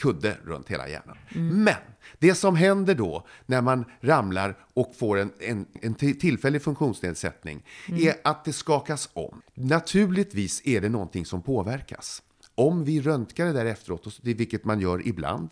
kudde 0.02 0.38
runt 0.46 0.70
hela 0.70 0.90
hjärnan. 0.90 1.18
Men 1.64 1.74
det 2.20 2.36
som 2.36 2.56
händer 2.56 2.96
då 2.96 3.28
när 3.46 3.62
man 3.62 3.86
ramlar 4.02 4.58
och 4.74 4.96
får 4.96 5.18
en, 5.18 5.32
en, 5.40 5.66
en 5.82 5.94
till- 5.94 6.20
tillfällig 6.20 6.62
funktionsnedsättning 6.62 7.64
är 7.88 8.16
att 8.24 8.46
det 8.46 8.54
skakas 8.54 9.10
om. 9.14 9.42
Naturligtvis 9.54 10.62
är 10.66 10.82
det 10.82 10.90
någonting 10.90 11.26
som 11.26 11.42
påverkas. 11.42 12.24
Om 12.56 12.84
vi 12.84 13.02
röntgar 13.02 13.46
det 13.46 13.54
där 13.54 13.66
efteråt, 13.66 14.20
vilket 14.22 14.66
man 14.66 14.80
gör 14.80 15.08
ibland, 15.08 15.50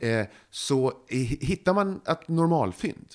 eh, 0.00 0.26
så 0.50 0.92
hittar 1.40 1.74
man 1.74 2.00
ett 2.08 2.28
normalfynd. 2.28 3.06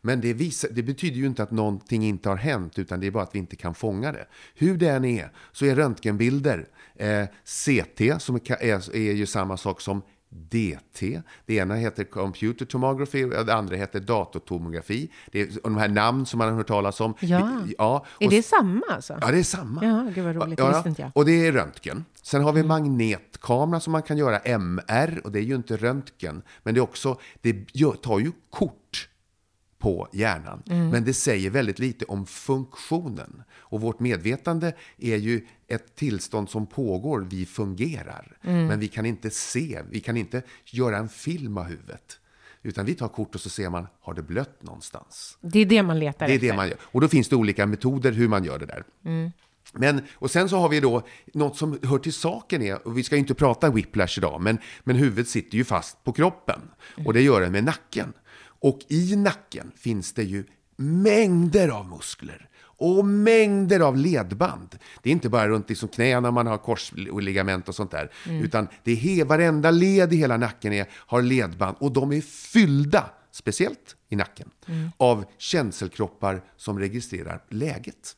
Men 0.00 0.20
det, 0.20 0.32
visar, 0.34 0.68
det 0.72 0.82
betyder 0.82 1.16
ju 1.16 1.26
inte 1.26 1.42
att 1.42 1.50
någonting 1.50 2.04
inte 2.04 2.28
har 2.28 2.36
hänt, 2.36 2.78
utan 2.78 3.00
det 3.00 3.06
är 3.06 3.10
bara 3.10 3.22
att 3.22 3.34
vi 3.34 3.38
inte 3.38 3.56
kan 3.56 3.74
fånga 3.74 4.12
det. 4.12 4.26
Hur 4.54 4.76
det 4.76 4.88
än 4.88 5.04
är, 5.04 5.32
så 5.52 5.66
är 5.66 5.74
röntgenbilder, 5.74 6.68
eh, 6.96 7.24
CT, 7.44 8.22
som 8.22 8.36
är, 8.36 8.96
är 8.96 9.12
ju 9.12 9.26
samma 9.26 9.56
sak 9.56 9.80
som 9.80 10.02
DT. 10.30 11.22
Det 11.46 11.54
ena 11.54 11.74
heter 11.74 12.04
computer 12.04 12.66
tomography 12.66 13.24
och 13.24 13.46
det 13.46 13.54
andra 13.54 13.76
heter 13.76 14.00
datortomografi. 14.00 15.10
Det 15.32 15.40
är 15.40 15.48
de 15.62 15.76
här 15.76 15.88
namn 15.88 16.26
som 16.26 16.38
man 16.38 16.48
har 16.48 16.56
hört 16.56 16.66
talas 16.66 17.00
om. 17.00 17.14
Ja. 17.20 17.50
ja 17.78 18.04
Är 18.20 18.30
det 18.30 18.42
samma 18.42 18.82
alltså? 18.90 19.18
Ja, 19.20 19.30
det 19.30 19.38
är 19.38 19.42
samma. 19.42 19.84
Ja, 19.84 20.10
gud 20.14 20.24
vad 20.24 20.36
roligt. 20.36 20.58
Det 20.58 20.68
visste 20.68 20.88
inte 20.88 21.02
jag. 21.02 21.10
Och 21.14 21.24
det 21.24 21.46
är 21.46 21.52
röntgen. 21.52 22.04
Sen 22.22 22.44
har 22.44 22.52
vi 22.52 22.62
magnetkamera 22.62 23.80
som 23.80 23.92
man 23.92 24.02
kan 24.02 24.18
göra 24.18 24.38
MR 24.38 25.20
och 25.24 25.32
det 25.32 25.38
är 25.38 25.42
ju 25.42 25.54
inte 25.54 25.76
röntgen. 25.76 26.42
Men 26.62 26.74
det 26.74 26.80
är 26.80 26.82
också, 26.82 27.20
det 27.40 27.66
tar 28.02 28.18
ju 28.18 28.32
kort 28.50 28.87
på 29.78 30.08
hjärnan. 30.12 30.62
Mm. 30.70 30.88
Men 30.88 31.04
det 31.04 31.14
säger 31.14 31.50
väldigt 31.50 31.78
lite 31.78 32.04
om 32.04 32.26
funktionen. 32.26 33.42
Och 33.58 33.80
vårt 33.80 34.00
medvetande 34.00 34.72
är 34.98 35.16
ju 35.16 35.46
ett 35.68 35.94
tillstånd 35.96 36.50
som 36.50 36.66
pågår, 36.66 37.26
vi 37.30 37.46
fungerar. 37.46 38.38
Mm. 38.42 38.66
Men 38.66 38.80
vi 38.80 38.88
kan 38.88 39.06
inte 39.06 39.30
se, 39.30 39.82
vi 39.90 40.00
kan 40.00 40.16
inte 40.16 40.42
göra 40.64 40.96
en 40.98 41.08
film 41.08 41.58
av 41.58 41.64
huvudet. 41.64 42.18
Utan 42.62 42.86
vi 42.86 42.94
tar 42.94 43.08
kort 43.08 43.34
och 43.34 43.40
så 43.40 43.50
ser 43.50 43.70
man, 43.70 43.86
har 44.00 44.14
det 44.14 44.22
blött 44.22 44.62
någonstans? 44.62 45.38
Det 45.40 45.58
är 45.58 45.66
det 45.66 45.82
man 45.82 45.98
letar 45.98 46.26
Det 46.26 46.32
är 46.32 46.34
efter. 46.34 46.48
det 46.48 46.56
man 46.56 46.68
gör. 46.68 46.76
Och 46.82 47.00
då 47.00 47.08
finns 47.08 47.28
det 47.28 47.36
olika 47.36 47.66
metoder 47.66 48.12
hur 48.12 48.28
man 48.28 48.44
gör 48.44 48.58
det 48.58 48.66
där. 48.66 48.84
Men, 49.72 50.00
och 50.14 50.30
sen 50.30 50.48
så 50.48 50.58
har 50.58 50.68
vi 50.68 50.80
då 50.80 51.02
något 51.34 51.56
som 51.56 51.78
hör 51.82 51.98
till 51.98 52.12
saken 52.12 52.62
är, 52.62 52.86
och 52.86 52.98
vi 52.98 53.02
ska 53.02 53.14
ju 53.14 53.20
inte 53.20 53.34
prata 53.34 53.70
whiplash 53.70 54.18
idag, 54.18 54.40
men, 54.40 54.58
men 54.84 54.96
huvudet 54.96 55.28
sitter 55.28 55.56
ju 55.56 55.64
fast 55.64 56.04
på 56.04 56.12
kroppen. 56.12 56.60
Och 57.04 57.12
det 57.12 57.22
gör 57.22 57.40
det 57.40 57.50
med 57.50 57.64
nacken. 57.64 58.12
Och 58.60 58.78
i 58.88 59.16
nacken 59.16 59.72
finns 59.76 60.12
det 60.12 60.22
ju 60.22 60.44
mängder 60.76 61.68
av 61.68 61.88
muskler. 61.88 62.48
Och 62.60 63.04
mängder 63.04 63.80
av 63.80 63.96
ledband. 63.96 64.78
Det 65.02 65.10
är 65.10 65.12
inte 65.12 65.28
bara 65.28 65.48
runt 65.48 65.68
liksom 65.68 65.88
knäna 65.88 66.30
man 66.30 66.46
har 66.46 66.58
korsligament 66.58 67.68
och 67.68 67.74
sånt 67.74 67.90
där. 67.90 68.10
Utan 68.26 68.68
det 68.84 68.92
är 68.92 68.96
he, 68.96 69.24
varenda 69.24 69.70
led 69.70 70.12
i 70.12 70.16
hela 70.16 70.36
nacken 70.36 70.72
är, 70.72 70.86
har 70.92 71.22
ledband. 71.22 71.76
Och 71.80 71.92
de 71.92 72.12
är 72.12 72.20
fyllda, 72.20 73.10
speciellt 73.30 73.96
i 74.08 74.16
nacken, 74.16 74.50
av 74.96 75.24
känselkroppar 75.38 76.42
som 76.56 76.78
registrerar 76.78 77.44
läget. 77.48 78.16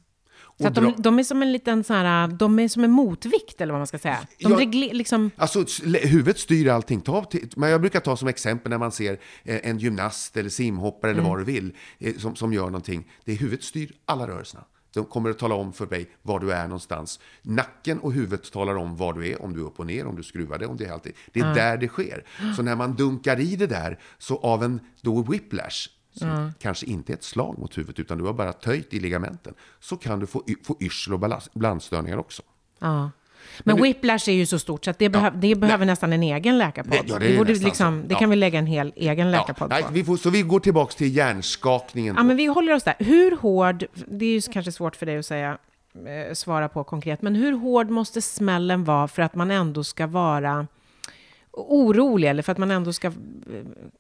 Så 0.61 0.67
att 0.69 0.75
de, 0.75 0.95
de 0.99 1.19
är 1.19 1.23
som 1.23 1.43
en 1.43 1.53
liten 1.53 1.85
så 1.85 1.95
här, 1.95 2.29
de 2.29 2.59
är 2.59 2.69
som 2.69 2.85
en 2.85 2.91
motvikt 2.91 3.61
eller 3.61 3.73
vad 3.73 3.81
man 3.81 3.87
ska 3.87 3.99
säga. 3.99 4.19
De 4.39 4.51
Ja. 4.53 4.59
regler, 4.59 4.95
liksom, 4.95 5.31
Alltså, 5.37 5.65
huvudet 6.03 6.39
styr 6.39 6.69
allting. 6.69 7.01
Ta, 7.01 7.25
men 7.57 7.71
jag 7.71 7.81
brukar 7.81 8.01
ta 8.01 8.17
som 8.17 8.29
exempel 8.29 8.71
när 8.71 8.79
man 8.79 8.93
ser 8.93 9.13
eh, 9.45 9.61
en 9.63 9.79
gymnast 9.79 10.37
eller 10.37 10.51
simhoppare 10.51 11.11
Mm. 11.11 11.21
eller 11.21 11.31
vad 11.31 11.41
du 11.41 11.45
vill 11.45 11.73
eh, 11.99 12.15
som, 12.17 12.37
som 12.37 12.53
gör 12.53 12.65
någonting. 12.67 13.11
Det 13.25 13.33
är 13.33 13.37
huvudet 13.37 13.65
styr 13.65 13.93
alla 14.05 14.29
rörelserna. 14.29 14.65
De 14.95 15.05
kommer 15.05 15.31
att 15.31 15.39
tala 15.39 15.55
om 15.55 15.73
för 15.73 15.87
dig 15.87 16.11
var 16.23 16.41
du 16.41 16.53
är 16.53 16.63
någonstans. 16.65 17.21
Nacken 17.43 17.99
och 17.99 18.13
huvudet 18.13 18.53
talar 18.53 18.75
om 18.77 18.97
var 18.97 19.13
du 19.13 19.29
är, 19.29 19.43
om 19.43 19.53
du 19.55 19.61
är 19.61 19.65
upp 19.65 19.81
och 19.81 19.87
ner, 19.87 20.07
om 20.07 20.17
du 20.17 20.23
skruvar 20.23 20.59
det, 20.59 20.67
om 20.67 20.77
det 20.77 20.85
är 20.85 20.93
alltid. 20.93 21.13
Det 21.33 21.41
är 21.41 21.55
där 21.55 21.77
det 21.77 21.89
sker. 21.89 22.25
Så 22.57 22.63
när 22.63 22.77
man 22.77 22.95
dunkar 22.95 23.41
i 23.41 23.57
det 23.57 23.67
där, 23.67 23.99
så 24.19 24.39
av 24.39 24.65
en 24.65 24.81
då 25.03 25.23
whiplash, 25.23 25.89
som 26.13 26.53
kanske 26.61 26.87
inte 26.87 27.13
är 27.13 27.15
ett 27.15 27.25
slag 27.25 27.59
mot 27.59 27.79
huvudet, 27.79 27.99
utan 27.99 28.19
du 28.19 28.25
har 28.25 28.33
bara 28.33 28.53
töjt 28.53 28.95
i 28.95 29.01
ligamenten, 29.01 29.55
så 29.81 29.97
kan 29.97 30.21
du 30.21 30.27
få, 30.27 30.43
få 30.65 30.77
yrsel 30.81 31.15
och 31.15 31.21
balansstörningar 31.55 32.17
också. 32.17 32.43
ja. 32.79 33.11
Men, 33.65 33.83
whiplash 33.83 34.29
är 34.31 34.33
ju 34.33 34.47
så 34.47 34.59
stort 34.59 34.85
så 34.85 34.91
att 34.91 34.99
det, 34.99 35.09
behöv, 35.09 35.41
det 35.41 35.55
behöver 35.55 35.87
nästan 35.87 36.13
en 36.13 36.23
egen 36.23 36.59
läkarpodd. 36.59 36.93
Det- 36.93 37.13
ja, 37.13 37.19
det 37.19 37.29
det 37.29 37.39
borde 37.39 37.53
nästan 37.53 37.69
liksom, 37.69 38.03
det 38.09 38.13
Ja. 38.15 38.19
kan 38.19 38.31
vi 38.31 38.37
lägga 38.37 38.59
en 38.59 38.67
hel 38.67 38.93
egen 38.97 39.31
läkarpodd 39.31 39.69
nej, 39.71 39.83
på. 39.83 39.93
vi 39.93 40.05
får, 40.05 40.17
så 40.17 40.31
vi 40.31 40.43
går 40.43 40.61
tillbaka 40.61 40.93
till 40.93 41.17
hjärnskakningen. 41.17 42.15
Ja, 42.19 42.23
men 42.23 42.37
vi 42.37 42.47
håller 42.47 42.73
oss 42.75 42.83
där. 42.83 42.95
Hur 42.99 43.37
hård, 43.37 43.85
det 44.09 44.25
är 44.27 44.31
ju 44.33 44.41
kanske 44.41 44.73
svårt 44.73 44.97
för 44.97 45.07
dig 45.07 45.19
att 45.19 45.27
säga, 45.27 45.59
eh, 46.29 46.35
svara 46.35 46.69
på 46.69 46.85
konkret, 46.85 47.23
men 47.23 47.35
hur 47.35 47.53
hård 47.53 47.91
måste 47.91 48.23
smällen 48.23 48.85
vara 48.85 49.09
för 49.09 49.23
att 49.23 49.35
man 49.35 49.51
ändå 49.51 49.85
ska 49.85 50.07
vara 50.07 50.67
orolig 51.53 52.29
eller 52.29 52.43
för 52.43 52.53
att 52.53 52.59
man 52.59 52.71
ändå 52.71 52.93
ska 52.93 53.07
eh, 53.07 53.13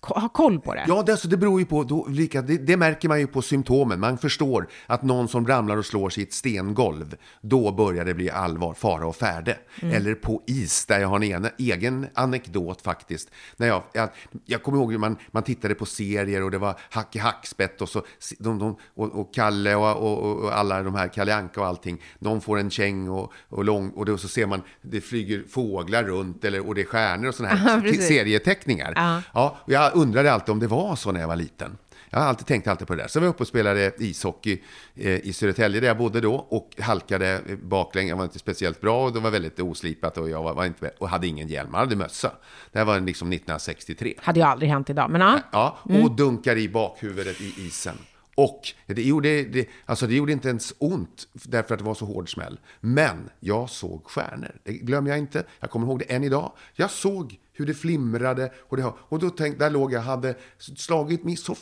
ha 0.00 0.28
koll 0.28 0.60
på 0.60 0.74
det? 0.74 0.84
Ja, 0.88 1.02
det, 1.02 1.12
alltså, 1.12 1.28
det 1.28 1.36
beror 1.36 1.60
ju 1.60 1.66
på, 1.66 1.84
då, 1.84 2.06
lika, 2.08 2.42
det, 2.42 2.56
det 2.56 2.76
märker 2.76 3.08
man 3.08 3.20
ju 3.20 3.26
på 3.26 3.42
symptomen. 3.42 4.00
Man 4.00 4.18
förstår 4.18 4.68
att 4.86 5.02
någon 5.02 5.28
som 5.28 5.46
ramlar 5.46 5.76
och 5.76 5.86
slår 5.86 6.10
sig 6.10 6.22
i 6.22 6.26
ett 6.26 6.32
stengolv, 6.32 7.16
då 7.40 7.72
börjar 7.72 8.04
det 8.04 8.14
bli 8.14 8.30
allvar, 8.30 8.74
fara 8.74 9.06
och 9.06 9.16
färde. 9.16 9.56
Eller 9.82 10.14
på 10.14 10.42
is, 10.46 10.86
där 10.86 11.00
jag 11.00 11.08
har 11.08 11.16
en 11.16 11.22
egen, 11.22 11.48
egen 11.58 12.06
anekdot 12.14 12.82
faktiskt. 12.82 13.30
När 13.56 13.66
jag, 13.66 13.82
jag, 13.92 14.08
jag 14.44 14.62
kommer 14.62 14.78
ihåg 14.78 14.92
man, 14.92 15.16
man 15.30 15.42
tittade 15.42 15.74
på 15.74 15.86
serier 15.86 16.42
och 16.42 16.50
det 16.50 16.58
var 16.58 16.80
Hack 16.90 17.16
i 17.16 17.18
Hackspett 17.18 17.80
och, 17.80 17.88
så, 17.88 18.02
de, 18.38 18.58
de, 18.58 18.76
och, 18.94 19.20
och 19.20 19.34
Kalle 19.34 19.74
och, 19.74 19.96
och, 19.96 20.44
och 20.44 20.58
alla 20.58 20.82
de 20.82 20.94
här, 20.94 21.08
Kalle 21.08 21.34
Anka 21.34 21.60
och 21.60 21.66
allting. 21.66 22.02
Någon 22.18 22.40
får 22.40 22.58
en 22.58 22.70
käng 22.70 23.08
och, 23.08 23.32
och, 23.48 23.64
lång, 23.64 23.90
och 23.90 24.06
då 24.06 24.18
så 24.18 24.28
ser 24.28 24.46
man, 24.46 24.62
det 24.82 25.00
flyger 25.00 25.44
fåglar 25.48 26.04
runt 26.04 26.44
eller, 26.44 26.68
och 26.68 26.74
det 26.74 26.80
är 26.80 26.84
stjärnor 26.84 27.28
och 27.28 27.34
sådana 27.40 27.56
här 27.56 27.82
Ja, 27.86 27.92
serieteckningar. 27.92 28.92
Ja. 28.96 29.22
Ja, 29.34 29.58
jag 29.66 29.96
undrade 29.96 30.32
alltid 30.32 30.52
om 30.52 30.60
det 30.60 30.66
var 30.66 30.96
så 30.96 31.12
när 31.12 31.20
jag 31.20 31.28
var 31.28 31.36
liten. 31.36 31.76
Jag 32.12 32.20
har 32.20 32.26
alltid 32.26 32.46
tänkt 32.46 32.68
alltid 32.68 32.86
på 32.86 32.94
det 32.94 33.02
där. 33.02 33.08
Så 33.08 33.20
var 33.20 33.26
jag 33.26 33.30
uppe 33.30 33.42
och 33.42 33.48
spelade 33.48 33.92
ishockey 33.98 34.62
eh, 34.96 35.26
i 35.26 35.32
Södertälje 35.32 35.80
där 35.80 35.88
jag 35.88 35.98
bodde 35.98 36.20
då 36.20 36.34
och 36.34 36.70
halkade 36.80 37.40
baklänges. 37.62 38.10
Jag 38.10 38.16
var 38.16 38.24
inte 38.24 38.38
speciellt 38.38 38.80
bra 38.80 39.04
och 39.04 39.12
det 39.12 39.20
var 39.20 39.30
väldigt 39.30 39.60
oslipat 39.60 40.18
och 40.18 40.30
jag 40.30 40.42
var, 40.42 40.64
inte, 40.64 40.90
och 40.98 41.08
hade 41.08 41.26
ingen 41.26 41.48
hjälm. 41.48 41.68
Jag 41.72 41.78
hade 41.78 41.96
mössa. 41.96 42.32
Det 42.72 42.78
här 42.78 42.86
var 42.86 43.00
liksom 43.00 43.28
1963. 43.28 44.14
Hade 44.18 44.40
ju 44.40 44.46
aldrig 44.46 44.70
hänt 44.70 44.90
idag, 44.90 45.10
men 45.10 45.20
ja. 45.20 45.38
Ja, 45.52 45.78
och 46.02 46.10
dunkar 46.10 46.58
i 46.58 46.68
bakhuvudet 46.68 47.40
i 47.40 47.54
isen. 47.66 47.98
Och 48.40 48.68
det 48.86 49.02
gjorde, 49.02 49.42
det, 49.42 49.68
alltså 49.84 50.06
det 50.06 50.14
gjorde 50.14 50.32
inte 50.32 50.48
ens 50.48 50.74
ont 50.78 51.28
därför 51.32 51.74
att 51.74 51.78
det 51.78 51.84
var 51.84 51.94
så 51.94 52.04
hård 52.04 52.32
smäll. 52.32 52.60
Men 52.80 53.30
jag 53.40 53.70
såg 53.70 54.04
stjärnor. 54.04 54.60
Det 54.64 54.72
glömmer 54.72 55.10
jag 55.10 55.18
inte. 55.18 55.44
Jag 55.60 55.70
kommer 55.70 55.86
ihåg 55.86 55.98
det 55.98 56.04
än 56.04 56.24
idag. 56.24 56.52
Jag 56.74 56.90
såg 56.90 57.38
hur 57.52 57.66
det 57.66 57.74
flimrade. 57.74 58.52
Och, 58.68 58.76
det, 58.76 58.92
och 58.98 59.18
då 59.18 59.30
tänkte 59.30 59.64
där 59.64 59.70
låg 59.70 59.92
jag, 59.92 60.00
hade 60.00 60.34
slagit 60.58 61.24
mig 61.24 61.36
så 61.36 61.56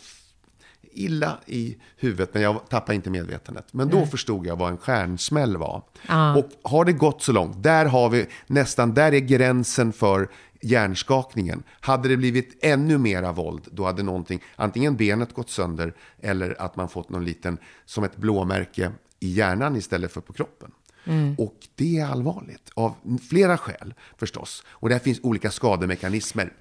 illa 0.92 1.38
i 1.46 1.76
huvudet, 1.96 2.34
men 2.34 2.42
jag 2.42 2.68
tappade 2.68 2.94
inte 2.94 3.10
medvetandet. 3.10 3.66
Men 3.70 3.88
då 3.88 4.06
förstod 4.06 4.46
jag 4.46 4.56
vad 4.56 4.70
en 4.70 4.78
stjärnsmäll 4.78 5.56
var. 5.56 5.82
Och 6.36 6.70
har 6.70 6.84
det 6.84 6.92
gått 6.92 7.22
så 7.22 7.32
långt, 7.32 7.62
där 7.62 7.86
har 7.86 8.08
vi 8.08 8.26
nästan, 8.46 8.94
där 8.94 9.12
är 9.14 9.18
gränsen 9.18 9.92
för 9.92 10.28
hjärnskakningen. 10.60 11.62
Hade 11.80 12.08
det 12.08 12.16
blivit 12.16 12.58
ännu 12.64 12.98
mera 12.98 13.32
våld, 13.32 13.68
då 13.72 13.84
hade 13.84 14.02
någonting, 14.02 14.42
antingen 14.56 14.96
benet 14.96 15.34
gått 15.34 15.50
sönder 15.50 15.94
eller 16.20 16.62
att 16.62 16.76
man 16.76 16.88
fått 16.88 17.08
någon 17.10 17.24
liten, 17.24 17.58
som 17.84 18.04
ett 18.04 18.16
blåmärke 18.16 18.92
i 19.20 19.32
hjärnan 19.32 19.76
istället 19.76 20.12
för 20.12 20.20
på 20.20 20.32
kroppen. 20.32 20.70
Och 21.38 21.54
det 21.74 21.98
är 21.98 22.06
allvarligt 22.06 22.70
av 22.74 22.94
flera 23.28 23.58
skäl 23.58 23.94
förstås. 24.16 24.64
Och 24.68 24.88
där 24.88 24.98
finns 24.98 25.20
olika 25.22 25.50
skademekanismer. 25.50 26.52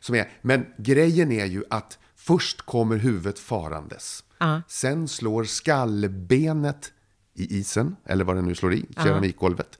Som 0.00 0.14
är, 0.14 0.28
men 0.42 0.66
grejen 0.78 1.32
är 1.32 1.46
ju 1.46 1.64
att 1.70 1.98
först 2.16 2.62
kommer 2.62 2.96
huvudet 2.96 3.38
farandes. 3.38 4.24
Sen 4.68 5.08
slår 5.08 5.44
skallbenet 5.44 6.92
i 7.34 7.58
isen, 7.58 7.96
eller 8.04 8.24
vad 8.24 8.36
det 8.36 8.42
nu 8.42 8.54
slår 8.54 8.74
i, 8.74 8.86
keramikgolvet. 8.96 9.78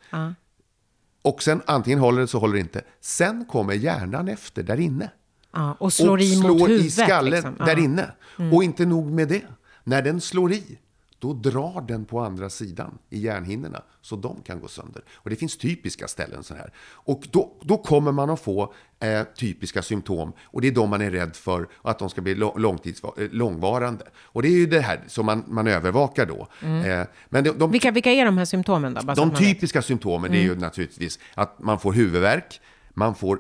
Och 1.23 1.43
sen 1.43 1.63
antingen 1.67 1.99
håller 1.99 2.21
det 2.21 2.27
så 2.27 2.39
håller 2.39 2.55
det 2.55 2.61
inte. 2.61 2.83
Sen 3.01 3.45
kommer 3.45 3.75
hjärnan 3.75 4.29
efter 4.29 4.63
där 4.63 4.81
inne. 4.81 5.11
ja. 5.53 5.77
Och 5.79 5.93
slår 5.93 6.17
och 6.17 6.23
i 6.23 6.37
slår 6.37 6.49
mot 6.49 6.69
huvudet. 6.69 6.87
i 6.87 6.91
skallen 6.91 7.33
liksom. 7.33 7.55
där 7.59 7.67
ja. 7.67 7.73
Mm. 7.73 7.85
inne. 7.85 8.11
Och 8.53 8.65
inte 8.65 8.87
nog 8.87 9.11
med 9.11 9.29
det. 9.29 9.43
När 9.85 10.03
den 10.03 10.21
slår 10.21 10.53
i, 10.53 10.79
då 11.21 11.33
drar 11.33 11.85
den 11.89 12.05
på 12.05 12.21
andra 12.21 12.51
sidan 12.51 12.99
i 13.11 13.19
hjärnhinnorna. 13.19 13.83
Så 14.01 14.17
de 14.17 14.43
kan 14.43 14.61
gå 14.61 14.69
sönder. 14.69 15.03
Och 15.15 15.31
det 15.31 15.37
finns 15.37 15.57
typiska 15.57 16.09
ställen 16.09 16.43
så 16.43 16.55
här. 16.55 16.73
Och 16.89 17.23
då, 17.31 17.53
då 17.63 17.77
kommer 17.79 18.13
man 18.13 18.31
att 18.31 18.41
få 18.41 18.75
eh, 19.01 19.23
typiska 19.37 19.83
symptom. 19.83 20.33
Och 20.43 20.61
det 20.61 20.69
är 20.69 20.73
de 20.73 20.91
man 20.91 21.01
är 21.01 21.11
rädd 21.11 21.37
för 21.37 21.69
att 21.83 21.99
de 21.99 22.11
ska 22.11 22.21
bli 22.21 22.35
lång- 22.35 22.57
långtids- 22.59 23.21
eh, 23.23 23.29
långvarande. 23.31 24.05
Och 24.23 24.43
det 24.43 24.49
är 24.49 24.53
ju 24.59 24.67
det 24.67 24.81
här 24.81 25.01
som 25.07 25.27
man, 25.27 25.45
man 25.49 25.67
övervakar 25.67 26.27
då. 26.27 26.49
Eh, 26.67 27.07
men 27.29 27.45
de, 27.45 27.51
de, 27.51 27.71
Vilka, 27.71 27.91
vilka 27.91 28.11
är 28.13 28.25
de 28.25 28.39
här 28.39 28.45
symptomen 28.45 28.95
då? 28.95 29.01
De 29.01 29.07
man 29.17 29.29
vet. 29.31 29.39
typiska 29.39 29.83
symptomen 29.83 30.35
är 30.35 30.43
ju 30.43 30.57
naturligtvis 30.57 31.19
att 31.35 31.59
man 31.59 31.79
får 31.81 31.93
huvudvärk, 31.93 32.61
man 32.95 33.15
får 33.15 33.39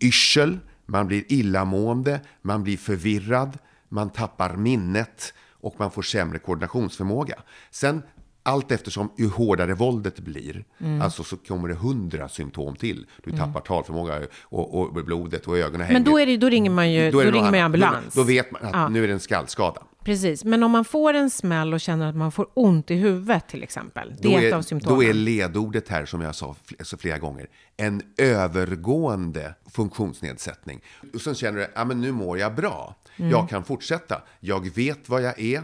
yrsel, 0.00 0.58
man 0.86 1.06
blir 1.06 1.24
illamående, 1.32 2.20
man 2.42 2.62
blir 2.62 2.76
förvirrad, 2.76 3.58
man 3.88 4.10
tappar 4.10 4.56
minnet 4.56 5.34
och 5.62 5.74
man 5.78 5.90
får 5.90 6.02
sämre 6.02 6.38
koordinationsförmåga. 6.38 7.42
Sen 7.70 8.02
allt 8.42 8.72
eftersom 8.72 9.12
ju 9.18 9.28
hårdare 9.28 9.74
våldet 9.74 10.18
blir, 10.20 10.64
Mm. 10.80 11.02
alltså 11.02 11.24
så 11.24 11.36
kommer 11.36 11.68
det 11.68 11.74
hundra 11.74 12.28
symptom 12.28 12.76
till. 12.76 13.06
Du 13.24 13.30
tappar 13.36 13.60
talförmåga 13.60 14.20
och, 14.42 14.74
och 14.80 15.04
blodet 15.04 15.46
och 15.46 15.58
ögonen 15.58 15.80
hänger. 15.86 15.92
Men 16.00 16.04
då, 16.12 16.18
är 16.20 16.26
det, 16.26 16.36
då 16.36 16.48
ringer 16.48 16.70
man 16.70 16.92
ju, 16.92 17.10
då 17.10 17.18
något 17.18 17.26
ringer 17.34 17.50
man 17.50 17.60
ambulans. 17.60 18.14
Då, 18.14 18.20
då 18.20 18.26
vet 18.26 18.50
man 18.52 18.62
att 18.64 18.70
Ja. 18.72 18.88
nu 18.88 19.04
är 19.04 19.08
det 19.08 19.12
en 19.14 19.20
skallskada. 19.20 19.82
Precis, 20.04 20.44
men 20.44 20.62
om 20.62 20.70
man 20.70 20.84
får 20.84 21.14
en 21.14 21.30
smäll 21.30 21.74
och 21.74 21.80
känner 21.80 22.08
att 22.08 22.16
man 22.16 22.32
får 22.32 22.46
ont 22.54 22.90
i 22.90 22.94
huvudet 22.94 23.48
till 23.48 23.62
exempel. 23.62 24.14
Det 24.20 24.28
Då 24.28 24.38
är 24.38 24.46
ett 24.48 24.54
av 24.54 24.62
symptomen. 24.62 24.96
då 24.98 25.04
är 25.04 25.14
ledordet 25.14 25.88
här, 25.88 26.04
som 26.06 26.20
jag 26.20 26.34
sa 26.34 26.56
fl- 26.66 26.82
så 26.84 26.96
flera 26.96 27.18
gånger, 27.18 27.46
en 27.76 28.02
övergående 28.16 29.54
funktionsnedsättning. 29.70 30.80
Och 31.14 31.20
sen 31.20 31.34
känner 31.34 31.58
du, 31.58 31.66
ja 31.74 31.84
men 31.84 32.00
nu 32.00 32.12
mår 32.12 32.38
jag 32.38 32.54
bra. 32.54 32.94
Mm. 33.16 33.30
Jag 33.30 33.48
kan 33.48 33.64
fortsätta. 33.64 34.22
Jag 34.40 34.74
vet 34.74 35.08
vad 35.08 35.22
jag 35.22 35.40
är. 35.40 35.62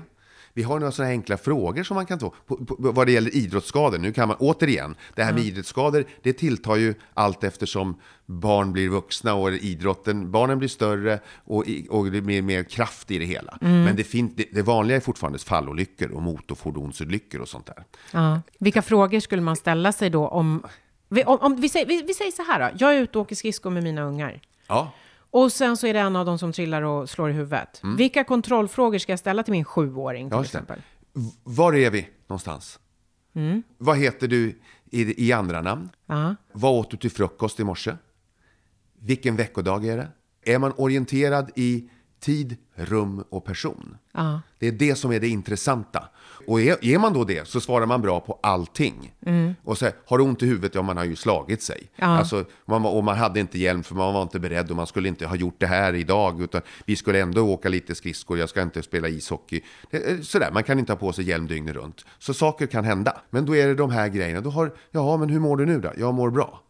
Vi 0.58 0.64
har 0.64 0.78
några 0.78 0.92
sådana 0.92 1.10
enkla 1.10 1.36
frågor 1.36 1.82
som 1.82 1.94
man 1.94 2.06
kan 2.06 2.18
ta 2.18 2.32
på, 2.46 2.56
på, 2.56 2.76
vad 2.78 3.06
det 3.06 3.12
gäller 3.12 3.36
idrottsskador. 3.36 3.98
Nu 3.98 4.12
kan 4.12 4.28
man 4.28 4.36
återigen, 4.40 4.96
det 5.14 5.22
här 5.22 5.32
med 5.32 5.42
idrottsskador, 5.42 6.04
det 6.22 6.32
tilltar 6.32 6.76
ju 6.76 6.94
allt 7.14 7.44
eftersom 7.44 8.00
barn 8.26 8.72
blir 8.72 8.88
vuxna 8.88 9.34
och 9.34 9.52
idrotten, 9.52 10.30
barnen 10.30 10.58
blir 10.58 10.68
större 10.68 11.20
och, 11.44 11.64
och 11.90 12.10
det 12.10 12.20
blir 12.20 12.42
mer 12.42 12.62
kraft 12.62 13.10
i 13.10 13.18
det 13.18 13.24
hela. 13.24 13.58
Men 13.60 13.96
det, 13.96 14.04
fin, 14.04 14.32
det, 14.36 14.48
det 14.52 14.62
vanliga 14.62 14.96
är 14.96 15.00
fortfarande 15.00 15.38
fallolyckor 15.38 16.10
och 16.10 16.22
motorfordonsolyckor 16.22 17.40
och 17.40 17.48
sånt 17.48 17.66
där. 17.66 17.84
Ja. 18.12 18.40
Vilka 18.58 18.82
frågor 18.82 19.20
skulle 19.20 19.42
man 19.42 19.56
ställa 19.56 19.92
sig 19.92 20.10
då 20.10 20.28
om... 20.28 20.62
om, 21.26 21.38
om 21.40 21.56
vi, 21.60 21.68
säger, 21.68 21.86
vi, 21.86 22.02
vi 22.02 22.14
säger 22.14 22.32
så 22.32 22.42
här 22.42 22.60
då, 22.60 22.76
jag 22.78 22.96
är 22.96 23.00
ute 23.00 23.18
och 23.18 23.22
åker 23.22 23.36
skridskor 23.36 23.70
med 23.70 23.82
mina 23.82 24.02
ungar. 24.02 24.40
Ja, 24.66 24.92
Och 25.30 25.52
sen 25.52 25.76
så 25.76 25.86
är 25.86 25.94
det 25.94 26.00
en 26.00 26.16
av 26.16 26.26
dem 26.26 26.38
som 26.38 26.52
trillar 26.52 26.82
och 26.82 27.10
slår 27.10 27.30
i 27.30 27.32
huvudet. 27.32 27.80
Vilka 27.96 28.24
kontrollfrågor 28.24 28.98
ska 28.98 29.12
jag 29.12 29.18
ställa 29.18 29.42
till 29.42 29.52
min 29.52 29.64
sjuåring 29.64 30.30
till 30.30 30.40
exempel? 30.40 30.82
Var 31.44 31.74
är 31.74 31.90
vi 31.90 32.08
någonstans? 32.26 32.78
Vad 33.78 33.98
heter 33.98 34.28
du 34.28 34.60
i, 34.90 35.26
i 35.28 35.32
andra 35.32 35.62
namn? 35.62 35.88
Ja. 36.06 36.34
Vad 36.52 36.72
åt 36.72 36.90
du 36.90 36.96
till 36.96 37.10
frukost 37.10 37.60
i 37.60 37.64
morse? 37.64 37.92
Vilken 38.98 39.36
veckodag 39.36 39.86
är 39.86 39.96
det? 39.96 40.08
Är 40.52 40.58
man 40.58 40.72
orienterad 40.76 41.50
i 41.56 41.90
tid, 42.20 42.56
rum 42.74 43.24
och 43.30 43.44
person? 43.44 43.96
Ja. 44.12 44.40
Det 44.58 44.66
är 44.68 44.72
det 44.72 44.94
som 44.94 45.12
är 45.12 45.20
det 45.20 45.28
intressanta. 45.28 46.08
Och 46.48 46.60
är, 46.60 46.84
är 46.84 46.98
man 46.98 47.12
då 47.12 47.24
det 47.24 47.48
så 47.48 47.60
svarar 47.60 47.86
man 47.86 48.02
bra 48.02 48.20
på 48.20 48.38
allting. 48.42 49.12
Och 49.64 49.78
så 49.78 49.84
här, 49.84 49.94
har 50.06 50.18
du 50.18 50.24
ont 50.24 50.42
i 50.42 50.46
huvudet? 50.46 50.74
Ja, 50.74 50.82
man 50.82 50.96
har 50.96 51.04
ju 51.04 51.16
slagit 51.16 51.62
sig. 51.62 51.90
Ja. 51.96 52.06
Alltså, 52.06 52.44
man, 52.66 52.84
och 52.84 53.04
man 53.04 53.16
hade 53.16 53.40
inte 53.40 53.58
hjälm 53.58 53.82
för 53.82 53.94
man 53.94 54.14
var 54.14 54.22
inte 54.22 54.40
beredd 54.40 54.70
och 54.70 54.76
man 54.76 54.86
skulle 54.86 55.08
inte 55.08 55.26
ha 55.26 55.36
gjort 55.36 55.54
det 55.58 55.66
här 55.66 55.94
idag. 55.94 56.42
Utan 56.42 56.60
vi 56.84 56.96
skulle 56.96 57.20
ändå 57.20 57.42
åka 57.42 57.68
lite 57.68 57.94
skridskor, 57.94 58.38
jag 58.38 58.48
ska 58.48 58.62
inte 58.62 58.82
spela 58.82 59.08
ishockey. 59.08 59.60
Det, 59.90 59.96
är 59.96 60.22
sådär, 60.22 60.50
man 60.52 60.64
kan 60.64 60.78
inte 60.78 60.92
ha 60.92 60.98
på 60.98 61.12
sig 61.12 61.24
hjälm 61.24 61.46
dygnet 61.46 61.74
runt. 61.74 62.04
Så 62.18 62.34
saker 62.34 62.66
kan 62.66 62.84
hända. 62.84 63.20
Men 63.30 63.46
då 63.46 63.56
är 63.56 63.66
det 63.66 63.74
de 63.74 63.90
här 63.90 64.08
grejerna. 64.08 64.40
Då 64.40 64.50
har, 64.50 64.72
ja, 64.90 65.16
men 65.16 65.28
hur 65.28 65.40
mår 65.40 65.56
du 65.56 65.66
nu 65.66 65.80
då? 65.80 65.92
Jag 65.96 66.14
mår 66.14 66.30
bra. 66.30 66.60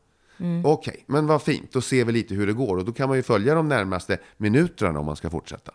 Okej, 0.65 1.05
men 1.07 1.27
vad 1.27 1.43
fint. 1.43 1.73
Då 1.73 1.81
ser 1.81 2.05
vi 2.05 2.13
lite 2.13 2.35
hur 2.35 2.47
det 2.47 2.53
går. 2.53 2.77
Och 2.77 2.85
då 2.85 2.93
kan 2.93 3.09
man 3.09 3.17
ju 3.17 3.23
följa 3.23 3.55
de 3.55 3.69
närmaste 3.69 4.19
minuterna 4.37 4.99
om 4.99 5.07
man 5.07 5.17
ska 5.17 5.31
fortsätta. 5.31 5.73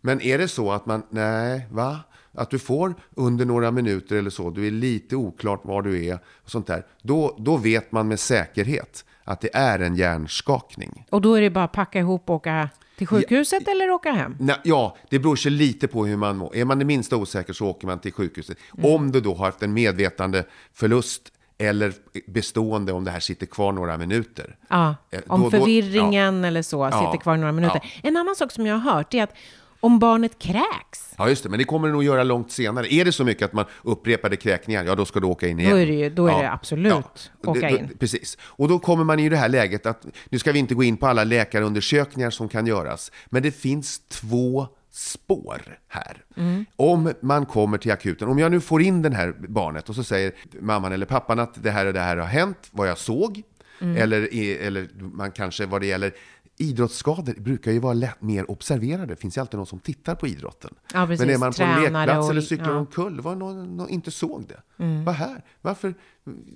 Men 0.00 0.20
är 0.20 0.38
det 0.38 0.48
så 0.48 0.72
att 0.72 0.86
man, 0.86 1.02
nej, 1.10 1.66
va? 1.70 1.98
Att 2.34 2.50
du 2.50 2.58
får 2.58 2.94
under 3.14 3.44
några 3.44 3.70
minuter 3.70 4.16
eller 4.16 4.30
så, 4.30 4.50
du 4.50 4.66
är 4.66 4.70
lite 4.70 5.16
oklart 5.16 5.60
var 5.64 5.82
du 5.82 6.04
är 6.06 6.14
och 6.44 6.50
sånt 6.50 6.66
där. 6.66 6.86
Då, 7.02 7.36
då 7.38 7.56
vet 7.56 7.92
man 7.92 8.08
med 8.08 8.20
säkerhet 8.20 9.04
att 9.24 9.40
det 9.40 9.54
är 9.56 9.78
en 9.78 9.96
hjärnskakning. 9.96 11.06
Och 11.10 11.20
då 11.20 11.34
är 11.34 11.40
det 11.40 11.50
bara 11.50 11.64
att 11.64 11.72
packa 11.72 11.98
ihop 11.98 12.30
och 12.30 12.36
åka 12.36 12.68
till 12.98 13.06
sjukhuset 13.06 13.68
eller 13.68 13.90
åka 13.90 14.12
hem? 14.12 14.36
Nej, 14.40 14.56
ja, 14.64 14.96
det 15.10 15.18
beror 15.18 15.36
sig 15.36 15.50
lite 15.52 15.88
på 15.88 16.06
hur 16.06 16.16
man 16.16 16.36
mår. 16.36 16.56
Är 16.56 16.64
man 16.64 16.78
det 16.78 16.84
minsta 16.84 17.16
osäker 17.16 17.52
så 17.52 17.66
åker 17.66 17.86
man 17.86 17.98
till 17.98 18.12
sjukhuset. 18.12 18.58
Om 18.82 19.12
du 19.12 19.20
då 19.20 19.34
har 19.34 19.44
haft 19.46 19.62
en 19.62 19.72
medvetande 19.72 20.44
förlust 20.74 21.32
eller 21.58 21.92
bestående 22.26 22.92
om 22.92 23.04
det 23.04 23.10
här 23.10 23.20
sitter 23.20 23.46
kvar 23.46 23.72
några 23.72 23.96
minuter. 23.98 24.56
Ja, 24.68 24.94
Eh, 25.10 25.20
om 25.26 25.40
då- 25.40 25.50
då- 25.50 25.58
förvirringen 25.58 26.44
eller 26.44 26.62
så 26.62 26.88
Ja. 26.92 27.12
sitter 27.12 27.22
kvar 27.22 27.36
några 27.36 27.52
minuter. 27.52 28.00
En 28.02 28.16
annan 28.16 28.34
sak 28.36 28.52
som 28.52 28.66
jag 28.66 28.74
har 28.78 28.92
hört 28.92 29.14
är 29.14 29.22
att 29.22 29.34
om 29.80 29.98
barnet 29.98 30.38
kräks, 30.38 31.14
Ja, 31.18 31.28
just 31.28 31.42
det. 31.42 31.48
Men 31.48 31.58
det 31.58 31.64
kommer 31.64 31.88
det 31.88 31.92
nog 31.92 32.04
göra 32.04 32.22
långt 32.24 32.52
senare. 32.52 32.92
Är 32.94 33.04
det 33.04 33.12
så 33.12 33.24
mycket 33.24 33.44
att 33.44 33.52
man 33.52 33.64
upprepade 33.82 34.36
kräkningar, 34.36 34.84
ja 34.84 34.94
då 34.94 35.04
ska 35.04 35.20
du 35.20 35.26
åka 35.26 35.48
in 35.48 35.58
igen. 35.58 35.70
Då 35.72 35.76
är 35.78 35.86
det 35.86 35.92
ju- 35.92 36.10
då 36.10 36.26
är 36.28 36.42
det 36.42 36.52
absolut 36.52 37.30
åka 37.46 37.60
då- 37.70 37.76
in. 37.76 37.96
Precis. 37.98 38.38
Och 38.42 38.68
då 38.68 38.78
kommer 38.78 39.04
man 39.04 39.18
i 39.18 39.28
det 39.28 39.36
här 39.36 39.48
läget 39.48 39.86
att, 39.86 40.06
nu 40.28 40.38
ska 40.38 40.52
vi 40.52 40.58
inte 40.58 40.74
gå 40.74 40.82
in 40.84 40.96
på 40.96 41.06
alla 41.06 41.24
läkarundersökningar 41.24 42.30
som 42.30 42.48
kan 42.48 42.66
göras, 42.66 43.12
men 43.26 43.42
det 43.42 43.50
finns 43.50 43.98
två 44.08 44.66
spår 44.92 45.78
här. 45.88 46.16
Mm. 46.36 46.64
Om 46.76 47.12
man 47.20 47.46
kommer 47.46 47.78
till 47.78 47.92
akuten, 47.92 48.28
om 48.28 48.38
jag 48.38 48.50
nu 48.50 48.60
får 48.60 48.82
in 48.82 49.02
den 49.02 49.12
här 49.12 49.34
barnet 49.48 49.88
och 49.88 49.94
så 49.94 50.04
säger 50.04 50.32
mamman 50.60 50.92
eller 50.92 51.06
pappan 51.06 51.38
att 51.38 51.62
det 51.62 51.70
här 51.70 51.86
och 51.86 51.92
det 51.92 52.00
här 52.00 52.16
har 52.16 52.26
hänt, 52.26 52.68
vad 52.72 52.88
jag 52.88 52.98
såg, 52.98 53.42
Mm. 53.82 53.96
eller, 53.96 54.28
eller 54.66 54.88
man 55.12 55.32
kanske 55.32 55.66
vad 55.66 55.80
det 55.80 55.86
gäller 55.86 56.12
Idrottsskador 56.60 57.34
brukar 57.40 57.72
ju 57.72 57.78
vara 57.78 57.92
lätt, 57.92 58.22
mer 58.22 58.50
observerade. 58.50 59.06
Det 59.06 59.16
finns 59.16 59.36
ju 59.36 59.40
alltid 59.40 59.58
någon 59.58 59.66
som 59.66 59.78
tittar 59.78 60.14
på 60.14 60.26
idrotten. 60.26 60.74
Ja, 60.94 61.06
precis. 61.06 61.26
Men 61.26 61.34
är 61.34 61.38
man 61.38 61.52
på 61.52 61.62
en 61.62 61.82
lekplats 61.82 62.24
och- 62.24 62.30
eller 62.30 62.40
cyklar 62.40 62.70
ja. 62.70 62.76
omkull, 62.76 63.20
var 63.20 63.34
någon, 63.34 63.76
någon 63.76 63.88
inte 63.88 64.10
såg 64.10 64.44
det. 64.48 64.62
Vad 65.04 65.14
här? 65.14 65.44
Varför, 65.60 65.94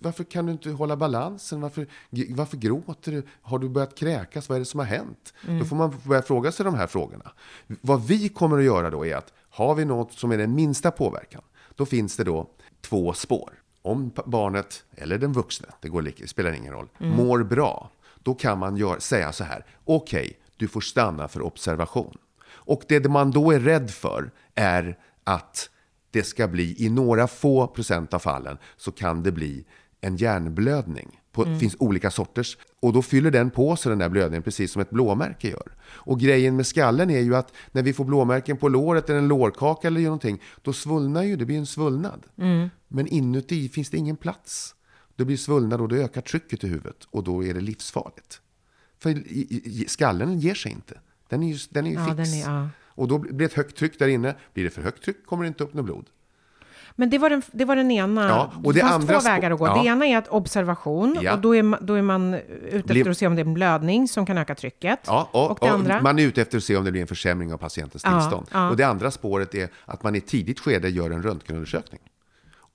varför 0.03 0.25
kan 0.25 0.47
du 0.47 0.53
inte 0.53 0.71
hålla 0.71 0.97
balansen? 0.97 1.61
Varför, 1.61 1.87
varför 2.35 2.57
gråter 2.57 3.13
du? 3.13 3.23
Har 3.43 3.59
du 3.59 3.69
börjat 3.69 3.95
kräkas? 3.95 4.49
Vad 4.49 4.57
är 4.57 4.61
det 4.61 4.65
som 4.65 4.81
har 4.81 4.87
hänt? 4.87 5.35
Då 5.61 5.65
får 5.65 5.77
man 5.77 5.95
börja 6.05 6.23
fråga 6.23 6.53
sig 6.53 6.65
de 6.65 6.75
här 6.75 6.87
frågorna. 6.87 7.33
Vad 7.81 8.07
vi 8.07 8.29
kommer 8.29 8.59
att 8.59 8.65
göra 8.65 8.91
då 8.91 9.07
är 9.07 9.17
att 9.17 9.33
har 9.51 9.75
vi 9.75 9.85
något 9.85 10.13
som 10.13 10.33
är 10.33 10.39
den 10.39 10.55
minsta 10.55 10.91
påverkan, 10.91 11.43
då 11.75 11.87
finns 11.87 12.17
det 12.17 12.25
då 12.25 12.51
två 12.81 13.13
spår. 13.13 13.51
Om 13.83 14.11
barnet, 14.27 14.85
eller 14.97 15.19
den 15.19 15.33
vuxne, 15.33 15.69
det 15.81 15.89
går 15.89 16.03
lika, 16.03 16.27
spelar 16.27 16.53
ingen 16.53 16.73
roll, 16.73 16.89
mår 16.99 17.43
bra, 17.43 17.91
då 18.25 18.35
kan 18.35 18.59
man 18.59 18.77
gör, 18.77 18.99
säga 18.99 19.33
så 19.33 19.45
här, 19.45 19.67
okej, 19.85 20.39
du 20.57 20.69
får 20.69 20.81
stanna 20.81 21.29
för 21.29 21.43
observation. 21.43 22.17
Och 22.47 22.83
det 22.89 23.09
man 23.09 23.31
då 23.31 23.53
är 23.53 23.61
rädd 23.61 23.91
för 23.91 24.31
är 24.55 24.99
att 25.25 25.71
det 26.11 26.23
ska 26.23 26.49
bli, 26.49 26.85
i 26.85 26.89
några 26.89 27.27
få 27.27 27.67
procent 27.67 28.15
av 28.15 28.19
fallen, 28.19 28.59
så 28.77 28.93
kan 28.93 29.23
det 29.23 29.33
bli 29.33 29.65
en 30.01 30.17
hjärnblödning. 30.17 31.21
Det 31.45 31.59
finns 31.59 31.77
olika 31.79 32.11
sorters. 32.11 32.59
Och 32.81 32.93
då 32.93 33.03
fyller 33.03 33.31
den 33.31 33.51
på 33.51 33.77
sig 33.77 33.91
den 33.91 33.99
där 33.99 34.09
blödningen, 34.09 34.43
precis 34.43 34.73
som 34.73 34.83
ett 34.83 34.91
blåmärke 34.91 35.49
gör. 35.49 35.73
Och 35.87 36.21
grejen 36.21 36.57
med 36.57 36.67
skallen 36.67 37.11
är 37.11 37.21
ju 37.21 37.37
att 37.37 37.53
när 37.73 37.83
vi 37.83 37.93
får 37.93 38.05
blåmärken 38.05 38.57
på 38.57 38.69
låret 38.69 39.11
eller 39.11 39.19
en 39.19 39.29
lårkaka 39.29 39.89
eller 39.89 40.01
någonting, 40.01 40.43
då 40.63 40.73
svullnar 40.73 41.23
ju, 41.23 41.37
det 41.37 41.45
blir 41.45 41.59
en 41.59 41.67
svullnad. 41.67 42.27
Men 42.89 43.07
inuti 43.07 43.69
finns 43.69 43.91
det 43.91 43.97
ingen 43.97 44.17
plats. 44.17 44.75
Det 45.17 45.25
blir 45.25 45.37
svullnad 45.37 45.81
och 45.81 45.89
då 45.89 45.97
ökar 45.97 46.21
trycket 46.21 46.65
i 46.65 46.69
huvudet 46.69 47.05
och 47.11 47.25
då 47.25 47.45
är 47.45 47.55
det 47.55 47.61
livsfarligt. 47.61 48.41
För 48.99 49.23
skallen 49.89 50.39
ger 50.41 50.55
sig 50.55 50.73
inte. 50.73 50.99
Den 51.29 51.43
är 51.43 51.49
ju, 51.53 51.59
den 51.71 51.87
är 51.87 51.91
ju 51.91 51.97
Ja, 51.97 52.17
fix. 52.17 52.33
är- 52.35 52.51
ja. 52.51 52.69
Och 52.97 53.09
då 53.09 53.19
blir 53.19 53.33
det 53.33 53.45
ett 53.45 53.53
högt 53.55 53.77
tryck 53.77 53.99
där 53.99 54.09
inne. 54.09 54.35
Blir 54.55 54.65
det 54.65 54.71
för 54.71 54.83
högt 54.83 55.05
tryck 55.05 55.27
kommer 55.27 55.45
det 55.45 55.49
inte 55.49 55.65
upp 55.65 55.75
något 55.75 55.85
blod. 55.85 56.07
Men 56.97 57.11
det 57.11 57.19
var 57.19 57.31
den, 57.31 57.43
det 57.53 57.65
var 57.65 57.77
den 57.77 57.91
ena. 57.91 58.29
Ja, 58.29 58.53
och 58.65 58.75
det 58.75 58.81
det 58.81 58.87
fanns 58.87 58.95
andra 58.95 59.21
två 59.21 59.25
vägar 59.29 59.51
att 59.51 59.59
gå. 59.59 59.67
ja. 59.67 59.83
Det 59.83 59.89
ena 59.89 60.07
är 60.07 60.19
att 60.19 60.29
observation, 60.29 61.19
Ja. 61.23 61.35
och 61.35 61.41
då 61.41 61.57
är, 61.57 61.85
då 61.85 61.95
är 61.95 62.03
man 62.03 62.35
ute 62.35 62.93
efter 62.93 63.11
att 63.11 63.19
se 63.19 63.27
om 63.27 63.35
det 63.37 63.43
är 63.43 63.47
en 63.47 63.55
blödning 63.55 64.09
som 64.09 64.27
kan 64.27 64.39
öka 64.39 64.55
trycket. 64.55 64.99
Ja, 65.07 65.29
och, 65.33 65.51
och 65.51 65.59
det 65.61 65.69
andra? 65.71 66.03
man 66.03 66.19
är 66.19 66.23
ute 66.23 66.43
efter 66.43 66.59
att 66.59 66.65
se 66.65 66.77
om 66.77 66.85
det 66.85 66.93
blir 66.93 67.01
en 67.01 67.07
försämring 67.07 67.53
av 67.53 67.59
patientens 67.59 68.03
tillstånd. 68.03 68.47
ja. 68.53 68.71
Och 68.71 68.77
det 68.77 68.85
andra 68.85 69.11
spåret 69.11 69.55
är 69.55 69.69
att 69.85 70.03
man 70.03 70.15
i 70.15 70.21
tidigt 70.21 70.61
skede 70.61 70.89
gör 70.89 71.11
en 71.11 71.23
röntgenundersökning. 71.23 72.01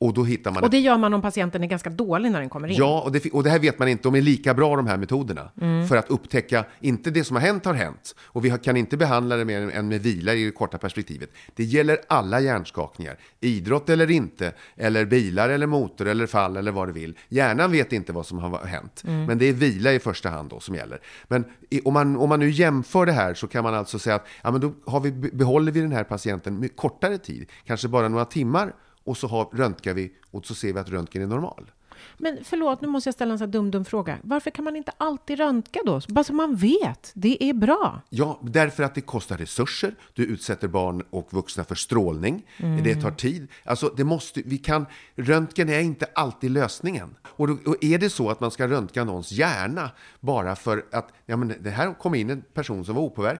Och 0.02 0.14
då 0.14 0.24
hittar 0.24 0.52
man 0.52 0.64
Och 0.64 0.70
det 0.70 0.80
gör 0.80 0.98
man 0.98 1.14
om 1.14 1.22
patienten 1.22 1.64
är 1.64 1.68
ganska 1.68 1.90
dålig 1.90 2.32
när 2.32 2.40
den 2.40 2.50
kommer 2.50 2.68
in. 2.68 2.76
Ja, 2.78 3.02
och 3.02 3.12
det, 3.12 3.32
och 3.32 3.44
det 3.44 3.50
här 3.50 3.60
vet 3.60 3.80
man 3.80 3.88
inte. 3.88 4.04
De 4.04 4.16
är 4.16 4.22
lika 4.22 4.54
bra 4.54 4.76
de 4.76 4.88
här 4.88 4.98
metoderna. 4.98 5.52
Mm. 5.62 5.88
För 5.88 5.98
att 5.98 6.10
upptäcka, 6.10 6.66
inte 6.80 7.12
det 7.12 7.24
som 7.24 7.36
har 7.36 7.44
hänt 7.44 7.66
har 7.66 7.74
hänt. 7.74 8.16
Och 8.22 8.46
vi 8.46 8.58
kan 8.64 8.78
inte 8.78 8.98
behandla 8.98 9.36
det 9.36 9.46
mer 9.46 9.72
än 9.72 9.88
med 9.88 10.02
vila 10.02 10.34
i 10.34 10.46
det 10.46 10.52
korta 10.52 10.78
perspektivet. 10.78 11.30
Det 11.56 11.64
gäller 11.64 11.98
alla 12.08 12.40
hjärnskakningar. 12.40 13.18
Idrott 13.40 13.90
eller 13.90 14.12
inte, 14.12 14.52
eller 14.76 15.06
bilar 15.06 15.50
eller 15.50 15.68
motor 15.68 16.08
eller 16.08 16.28
fall 16.28 16.58
eller 16.58 16.72
vad 16.72 16.88
du 16.88 16.92
vill. 16.92 17.18
Hjärnan 17.30 17.72
vet 17.72 17.94
inte 17.94 18.14
vad 18.14 18.26
som 18.26 18.40
har 18.40 18.66
hänt. 18.66 19.04
Mm. 19.08 19.26
Men 19.26 19.38
det 19.38 19.46
är 19.46 19.54
vila 19.54 19.94
i 19.94 20.00
första 20.00 20.30
hand 20.30 20.50
då 20.50 20.60
som 20.60 20.76
gäller. 20.76 21.00
Men 21.28 21.46
om, 21.84 21.94
man, 21.94 22.18
om 22.18 22.30
man 22.30 22.40
nu 22.40 22.50
jämför 22.50 23.06
det 23.06 23.12
här 23.12 23.34
så 23.34 23.48
kan 23.48 23.64
man 23.64 23.74
alltså 23.74 24.00
säga 24.00 24.16
att 24.16 24.26
ja, 24.42 24.52
men 24.52 24.62
då 24.62 24.74
har 24.86 25.00
vi, 25.00 25.12
behåller 25.12 25.72
vi 25.72 25.82
den 25.82 25.92
här 25.92 26.04
patienten 26.04 26.60
med 26.60 26.76
kortare 26.76 27.18
tid, 27.18 27.50
kanske 27.66 27.88
bara 27.88 28.08
några 28.08 28.26
timmar. 28.26 28.74
Och 29.10 29.18
så 29.18 29.28
har, 29.28 29.46
röntgar 29.52 29.94
vi 29.94 30.12
och 30.32 30.46
så 30.46 30.56
ser 30.56 30.74
vi 30.74 30.80
att 30.80 30.90
röntgen 30.90 31.22
är 31.22 31.28
normal. 31.28 31.72
Men 32.18 32.38
förlåt, 32.44 32.82
nu 32.82 32.88
måste 32.88 33.08
jag 33.08 33.14
ställa 33.14 33.32
en 33.32 33.40
sån 33.40 33.52
dum, 33.52 33.72
dum 33.72 33.86
fråga. 33.86 34.18
Varför 34.24 34.52
kan 34.52 34.66
man 34.66 34.76
inte 34.76 34.92
alltid 34.98 35.38
röntga 35.38 35.82
då? 35.86 36.02
Bara 36.08 36.24
så 36.24 36.34
man 36.34 36.56
vet. 36.56 37.12
Det 37.14 37.44
är 37.44 37.54
bra. 37.54 38.02
Ja, 38.10 38.40
därför 38.44 38.84
att 38.84 38.96
det 38.96 39.02
kostar 39.02 39.38
resurser. 39.38 39.96
Du 40.14 40.26
utsätter 40.26 40.68
barn 40.68 41.04
och 41.10 41.34
vuxna 41.34 41.64
för 41.64 41.76
strålning. 41.76 42.46
Det 42.84 42.96
tar 42.96 43.12
tid. 43.12 43.48
Alltså, 43.64 43.94
det 43.98 44.04
måste, 44.04 44.42
vi 44.46 44.58
kan, 44.58 44.86
röntgen 45.16 45.70
är 45.70 45.80
inte 45.80 46.06
alltid 46.16 46.52
lösningen. 46.52 47.16
Och, 47.24 47.48
då, 47.48 47.58
och 47.66 47.84
är 47.84 47.98
det 47.98 48.10
så 48.10 48.30
att 48.30 48.40
man 48.40 48.52
ska 48.52 48.68
röntga 48.68 49.04
någons 49.04 49.32
hjärna 49.32 49.92
bara 50.20 50.56
för 50.56 50.86
att 50.92 51.14
ja, 51.26 51.38
men 51.38 51.54
det 51.60 51.70
här 51.70 51.94
kom 51.94 52.16
in 52.16 52.30
en 52.30 52.42
person 52.54 52.86
som 52.86 52.96
var 52.96 53.02
opåverkad 53.02 53.40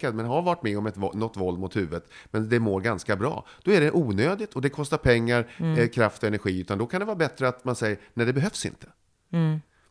ACAST. 0.00 0.14
men 0.16 0.26
har 0.26 0.42
varit 0.42 0.62
med 0.62 0.78
om 0.78 0.86
ett, 0.86 0.96
något 0.96 1.36
våld 1.36 1.58
mot 1.58 1.76
huvudet, 1.76 2.04
men 2.30 2.48
det 2.48 2.60
mår 2.60 2.80
ganska 2.80 3.16
bra. 3.16 3.46
Då 3.64 3.72
är 3.72 3.80
det 3.80 3.92
onödigt 3.92 4.54
och 4.54 4.62
det 4.62 4.68
kostar 4.68 4.96
pengar, 4.98 5.46
eh, 5.78 5.88
kraft 5.88 6.22
och 6.22 6.28
energi. 6.28 6.60
Utan 6.60 6.78
då 6.78 6.86
kan 6.86 7.00
det 7.00 7.06
vara 7.06 7.16
bättre 7.16 7.48
att 7.48 7.64
man 7.64 7.76
säger, 7.76 7.98
nej 8.14 8.26
det 8.26 8.32
behövs 8.32 8.66
inte. 8.66 8.86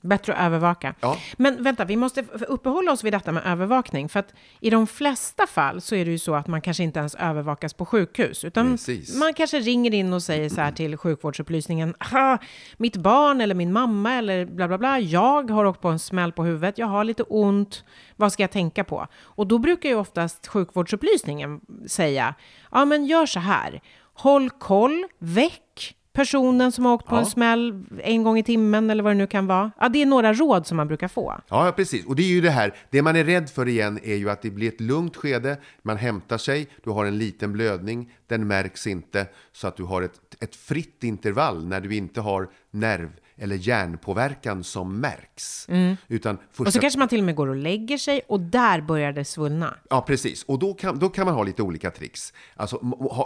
Bättre 0.01 0.33
att 0.33 0.45
övervaka. 0.45 0.95
Ja. 1.01 1.17
Men 1.37 1.63
vänta, 1.63 1.85
vi 1.85 1.95
måste 1.95 2.23
uppehålla 2.47 2.91
oss 2.91 3.03
vid 3.03 3.13
detta 3.13 3.31
med 3.31 3.43
övervakning. 3.45 4.09
För 4.09 4.19
att 4.19 4.33
i 4.59 4.69
de 4.69 4.87
flesta 4.87 5.47
fall 5.47 5.81
så 5.81 5.95
är 5.95 6.05
det 6.05 6.11
ju 6.11 6.19
så 6.19 6.35
att 6.35 6.47
man 6.47 6.61
kanske 6.61 6.83
inte 6.83 6.99
ens 6.99 7.15
övervakas 7.15 7.73
på 7.73 7.85
sjukhus. 7.85 8.43
Utan 8.43 8.71
Precis. 8.71 9.15
man 9.19 9.33
kanske 9.33 9.59
ringer 9.59 9.93
in 9.93 10.13
och 10.13 10.23
säger 10.23 10.49
så 10.49 10.61
här 10.61 10.71
till 10.71 10.97
sjukvårdsupplysningen. 10.97 11.95
"Ah, 11.99 12.37
Mitt 12.77 12.97
barn 12.97 13.41
eller 13.41 13.55
min 13.55 13.73
mamma 13.73 14.13
eller 14.13 14.45
bla 14.45 14.67
bla 14.67 14.77
bla. 14.77 14.99
Jag 14.99 15.49
har 15.51 15.65
åkt 15.65 15.81
på 15.81 15.87
en 15.89 15.99
smäll 15.99 16.31
på 16.31 16.43
huvudet. 16.43 16.77
Jag 16.77 16.87
har 16.87 17.03
lite 17.03 17.23
ont. 17.23 17.83
Vad 18.15 18.33
ska 18.33 18.43
jag 18.43 18.51
tänka 18.51 18.83
på? 18.83 19.07
Och 19.21 19.47
då 19.47 19.57
brukar 19.57 19.89
ju 19.89 19.95
oftast 19.95 20.47
sjukvårdsupplysningen 20.47 21.61
säga. 21.87 22.35
Ja, 22.71 22.85
men 22.85 23.05
gör 23.05 23.25
så 23.25 23.39
här. 23.39 23.81
Håll 24.13 24.49
koll. 24.49 25.05
Väck 25.19 25.95
personen 26.13 26.71
som 26.71 26.85
har 26.85 26.93
åkt 26.93 27.05
på 27.07 27.15
Ja. 27.15 27.19
en 27.19 27.25
smäll 27.25 27.83
en 28.03 28.23
gång 28.23 28.37
i 28.37 28.43
timmen 28.43 28.89
eller 28.89 29.03
vad 29.03 29.11
det 29.11 29.17
nu 29.17 29.27
kan 29.27 29.47
vara. 29.47 29.71
Ja, 29.79 29.89
det 29.89 30.01
är 30.01 30.05
några 30.05 30.33
råd 30.33 30.67
som 30.67 30.77
man 30.77 30.87
brukar 30.87 31.07
få. 31.07 31.35
Ja, 31.49 31.73
precis. 31.75 32.05
Och 32.05 32.15
det 32.15 32.23
är 32.23 32.27
ju 32.27 32.41
det 32.41 32.49
här, 32.51 32.75
det 32.89 33.01
man 33.01 33.15
är 33.15 33.23
rädd 33.23 33.49
för 33.49 33.67
igen 33.67 33.99
är 34.03 34.15
ju 34.15 34.29
att 34.29 34.41
det 34.41 34.49
blir 34.51 34.67
ett 34.67 34.81
lugnt 34.81 35.15
skede, 35.15 35.57
man 35.81 35.97
hämtar 35.97 36.37
sig, 36.37 36.67
du 36.83 36.89
har 36.89 37.05
en 37.05 37.17
liten 37.17 37.53
blödning, 37.53 38.11
den 38.27 38.47
märks 38.47 38.87
inte, 38.87 39.27
så 39.51 39.67
att 39.67 39.77
du 39.77 39.83
har 39.83 40.01
ett, 40.01 40.43
ett 40.43 40.55
fritt 40.55 41.03
intervall 41.03 41.65
när 41.65 41.81
du 41.81 41.95
inte 41.95 42.21
har 42.21 42.49
nerv 42.71 43.09
eller 43.41 43.55
hjärnpåverkan 43.55 44.63
som 44.63 44.99
märks. 44.99 45.67
Utan 46.07 46.35
Och 46.35 46.41
så 46.55 46.63
första 46.65 46.79
kanske 46.79 46.99
man 46.99 47.07
till 47.07 47.19
och 47.19 47.25
med 47.25 47.35
går 47.35 47.47
och 47.47 47.55
lägger 47.55 47.97
sig 47.97 48.21
och 48.27 48.39
där 48.39 48.81
börjar 48.81 49.11
det 49.11 49.25
svullna. 49.25 49.73
Ja, 49.89 50.01
precis. 50.01 50.43
Och 50.43 50.59
då 50.59 50.73
kan, 50.73 50.99
då 50.99 51.09
kan 51.09 51.25
man 51.25 51.35
ha 51.35 51.43
lite 51.43 51.61
olika 51.63 51.91
tricks. 51.91 52.33
Alltså, 52.55 52.77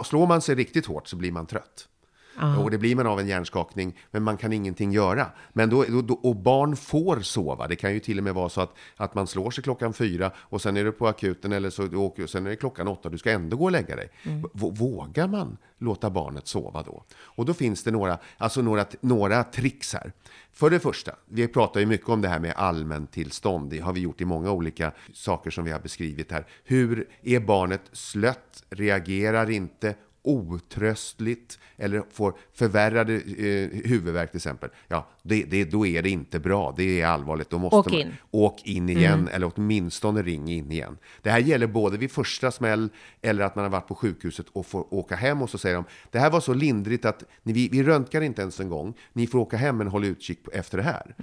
slår 0.04 0.26
man 0.26 0.40
sig 0.42 0.54
riktigt 0.54 0.86
hårt 0.86 1.08
så 1.08 1.16
blir 1.16 1.32
man 1.32 1.46
trött. 1.46 1.88
Och 2.58 2.70
det 2.70 2.78
blir 2.78 2.96
man 2.96 3.06
av 3.06 3.20
en 3.20 3.28
hjärnskakning, 3.28 3.98
men 4.10 4.22
man 4.22 4.36
kan 4.36 4.52
ingenting 4.52 4.92
göra. 4.92 5.26
Men 5.52 5.70
då, 5.70 5.84
då, 5.88 6.02
då, 6.02 6.14
och 6.14 6.36
barn 6.36 6.76
får 6.76 7.20
sova. 7.20 7.68
Det 7.68 7.76
kan 7.76 7.92
ju 7.94 8.00
till 8.00 8.18
och 8.18 8.24
med 8.24 8.34
vara 8.34 8.48
så 8.48 8.60
att, 8.60 8.74
att 8.96 9.14
man 9.14 9.26
slår 9.26 9.50
sig 9.50 9.64
klockan 9.64 9.92
fyra 9.92 10.30
och 10.36 10.62
sen 10.62 10.76
är 10.76 10.84
du 10.84 10.92
på 10.92 11.06
akuten 11.08 11.52
eller 11.52 11.70
så 11.70 11.96
åker, 11.96 12.26
sen 12.26 12.46
är 12.46 12.50
det 12.50 12.56
klockan 12.56 12.88
åtta 12.88 13.08
du 13.08 13.18
ska 13.18 13.30
ändå 13.30 13.56
gå 13.56 13.64
och 13.64 13.72
lägga 13.72 13.96
dig. 13.96 14.10
V- 14.24 14.48
Vågar 14.52 15.28
man 15.28 15.56
låta 15.78 16.10
barnet 16.10 16.46
sova 16.46 16.82
då? 16.82 17.04
Och 17.16 17.44
då 17.44 17.54
finns 17.54 17.82
det 17.82 17.90
några, 17.90 18.18
alltså 18.38 18.62
några, 18.62 18.84
några 19.00 19.44
tricks 19.44 19.94
här. 19.94 20.12
För 20.52 20.70
det 20.70 20.80
första, 20.80 21.12
vi 21.28 21.48
pratar 21.48 21.80
ju 21.80 21.86
mycket 21.86 22.08
om 22.08 22.20
det 22.20 22.28
här 22.28 22.38
med 22.38 22.52
allmäntillstånd. 22.56 23.70
Det 23.70 23.78
har 23.78 23.92
vi 23.92 24.00
gjort 24.00 24.20
i 24.20 24.24
många 24.24 24.50
olika 24.50 24.92
saker 25.12 25.50
som 25.50 25.64
vi 25.64 25.70
har 25.70 25.80
beskrivit 25.80 26.32
här. 26.32 26.46
Hur 26.64 27.08
är 27.22 27.40
barnet 27.40 27.82
slött, 27.92 28.62
reagerar 28.70 29.50
inte, 29.50 29.94
otröstligt 30.24 31.58
eller 31.76 32.02
får 32.12 32.34
förvärrade 32.52 33.14
eh, 33.14 33.68
huvudvärk 33.84 34.30
till 34.30 34.38
exempel. 34.38 34.70
Ja, 34.88 35.08
det, 35.22 35.44
det, 35.44 35.64
då 35.64 35.86
är 35.86 36.02
det 36.02 36.10
inte 36.10 36.38
bra. 36.38 36.74
Det 36.76 37.00
är 37.00 37.06
allvarligt. 37.06 37.50
Då 37.50 37.58
måste 37.58 37.76
Åk 37.76 37.90
man, 37.90 38.00
in. 38.00 38.16
Åk 38.30 38.66
in 38.66 38.88
igen, 38.88 39.28
eller 39.32 39.52
åtminstone 39.54 40.22
ring 40.22 40.48
in 40.48 40.72
igen. 40.72 40.98
Det 41.22 41.30
här 41.30 41.38
gäller 41.38 41.66
både 41.66 41.98
vid 41.98 42.10
första 42.10 42.50
smäll 42.50 42.88
eller 43.22 43.44
att 43.44 43.56
man 43.56 43.64
har 43.64 43.70
varit 43.70 43.88
på 43.88 43.94
sjukhuset 43.94 44.46
och 44.52 44.66
får 44.66 44.94
åka 44.94 45.16
hem 45.16 45.42
och 45.42 45.50
så 45.50 45.58
säger 45.58 45.76
de 45.76 45.84
det 46.10 46.18
här 46.18 46.30
var 46.30 46.40
så 46.40 46.54
lindrigt 46.54 47.04
att 47.04 47.24
ni, 47.42 47.52
vi, 47.52 47.68
vi 47.68 47.82
röntgar 47.82 48.20
inte 48.20 48.42
ens 48.42 48.60
en 48.60 48.68
gång. 48.68 48.94
Ni 49.12 49.26
får 49.26 49.38
åka 49.38 49.56
hem 49.56 49.76
men 49.76 49.86
håll 49.86 50.04
utkik 50.04 50.38
efter 50.52 50.78
det 50.78 50.84
här. 50.84 51.14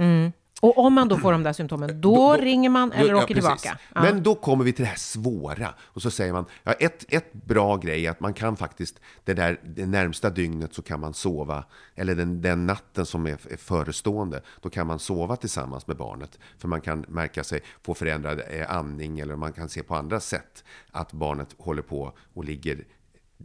Och 0.62 0.78
om 0.78 0.94
man 0.94 1.08
då 1.08 1.18
får 1.18 1.32
de 1.32 1.44
där 1.44 1.54
symptomen, 1.54 2.02
då, 2.02 2.34
ringer 2.34 2.70
man 2.70 2.92
eller 2.92 3.10
Ja, 3.10 3.24
åker 3.24 3.36
precis. 3.36 3.62
tillbaka. 3.62 3.80
Ja. 3.96 4.02
Men 4.02 4.24
då 4.24 4.36
kommer 4.36 4.64
vi 4.64 4.74
till 4.74 4.84
det 4.84 4.90
här 4.90 4.98
svåra. 4.98 5.74
Och 5.80 6.02
så 6.02 6.12
säger 6.12 6.34
man, 6.34 6.46
ja, 6.64 6.74
ett, 6.74 7.06
ett 7.08 7.34
bra 7.34 7.78
grej 7.78 8.06
är 8.06 8.12
att 8.12 8.20
man 8.20 8.34
kan 8.34 8.58
faktiskt, 8.58 9.00
det 9.24 9.34
där 9.34 9.60
det 9.64 9.86
närmsta 9.86 10.30
dygnet 10.30 10.74
så 10.74 10.82
kan 10.82 11.00
man 11.00 11.14
sova, 11.14 11.64
eller 11.96 12.16
den, 12.16 12.42
den 12.42 12.66
natten 12.66 13.06
som 13.06 13.26
är, 13.26 13.32
är 13.32 13.58
förestående, 13.58 14.42
då 14.62 14.70
kan 14.70 14.88
man 14.88 15.00
sova 15.00 15.36
tillsammans 15.36 15.88
med 15.88 15.98
barnet. 15.98 16.40
För 16.58 16.68
man 16.68 16.82
kan 16.82 17.06
märka 17.08 17.44
sig, 17.44 17.62
få 17.84 17.94
förändrad 17.94 18.42
eh, 18.50 18.76
andning, 18.76 19.20
eller 19.20 19.36
man 19.36 19.54
kan 19.54 19.70
se 19.70 19.84
på 19.84 19.96
andra 19.96 20.20
sätt 20.20 20.64
att 20.92 21.14
barnet 21.14 21.56
håller 21.58 21.82
på 21.82 22.14
och 22.34 22.46
ligger 22.46 22.84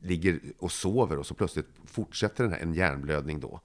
ligger 0.02 0.40
och 0.59 0.72
sover 0.72 1.18
och 1.18 1.26
så 1.26 1.35
plötsligt 1.35 1.68
fortsätter 1.87 2.44
den 2.44 2.52
här, 2.52 2.61
en 2.61 2.74
hjärnblödning 2.74 3.40
då. 3.40 3.61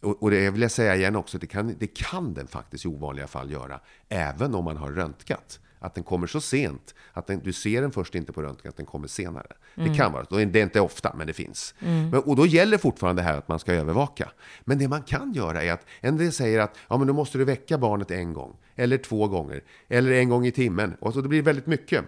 Och, 0.00 0.22
och 0.22 0.30
det 0.30 0.50
vill 0.50 0.62
jag 0.62 0.70
säga 0.70 0.96
igen 0.96 1.16
också, 1.16 1.38
det 1.38 1.46
kan, 1.46 1.74
det 1.78 1.86
kan 1.86 2.34
den 2.34 2.46
faktiskt 2.46 2.84
i 2.84 2.88
ovanliga 2.88 3.26
fall 3.26 3.50
göra, 3.50 3.80
även 4.08 4.54
om 4.54 4.64
man 4.64 4.76
har 4.76 4.90
röntgat. 4.92 5.60
Att 5.80 5.94
den 5.94 6.04
kommer 6.04 6.26
så 6.26 6.40
sent, 6.40 6.94
att 7.12 7.26
den, 7.26 7.40
du 7.44 7.52
ser 7.52 7.82
den 7.82 7.90
först 7.92 8.14
inte 8.14 8.32
på 8.32 8.42
röntgen, 8.42 8.68
att 8.68 8.76
den 8.76 8.86
kommer 8.86 9.08
senare. 9.08 9.46
Det 9.74 9.94
kan 9.94 10.12
vara. 10.12 10.24
Det 10.30 10.58
är 10.58 10.62
inte 10.62 10.80
ofta, 10.80 11.14
men 11.18 11.26
det 11.26 11.32
finns. 11.32 11.74
Men, 11.78 12.14
och 12.14 12.36
då 12.36 12.46
gäller 12.46 12.78
fortfarande 12.78 13.22
det 13.22 13.26
här 13.26 13.38
att 13.38 13.48
man 13.48 13.58
ska 13.58 13.72
övervaka. 13.72 14.28
Men 14.64 14.78
det 14.78 14.88
man 14.88 15.02
kan 15.02 15.32
göra 15.32 15.62
är 15.62 15.72
att 15.72 15.86
en 16.00 16.16
del 16.16 16.32
säger 16.32 16.60
att 16.60 16.76
ja, 16.88 16.96
men 16.98 17.06
då 17.06 17.12
måste 17.12 17.38
du 17.38 17.44
väcka 17.44 17.78
barnet 17.78 18.10
en 18.10 18.32
gång, 18.32 18.56
eller 18.76 18.98
två 18.98 19.28
gånger, 19.28 19.62
eller 19.88 20.12
en 20.12 20.28
gång 20.28 20.46
i 20.46 20.50
timmen. 20.52 20.94
Och 21.00 21.14
så 21.14 21.20
det 21.20 21.28
blir 21.28 21.42
väldigt 21.42 21.66
mycket. 21.66 22.04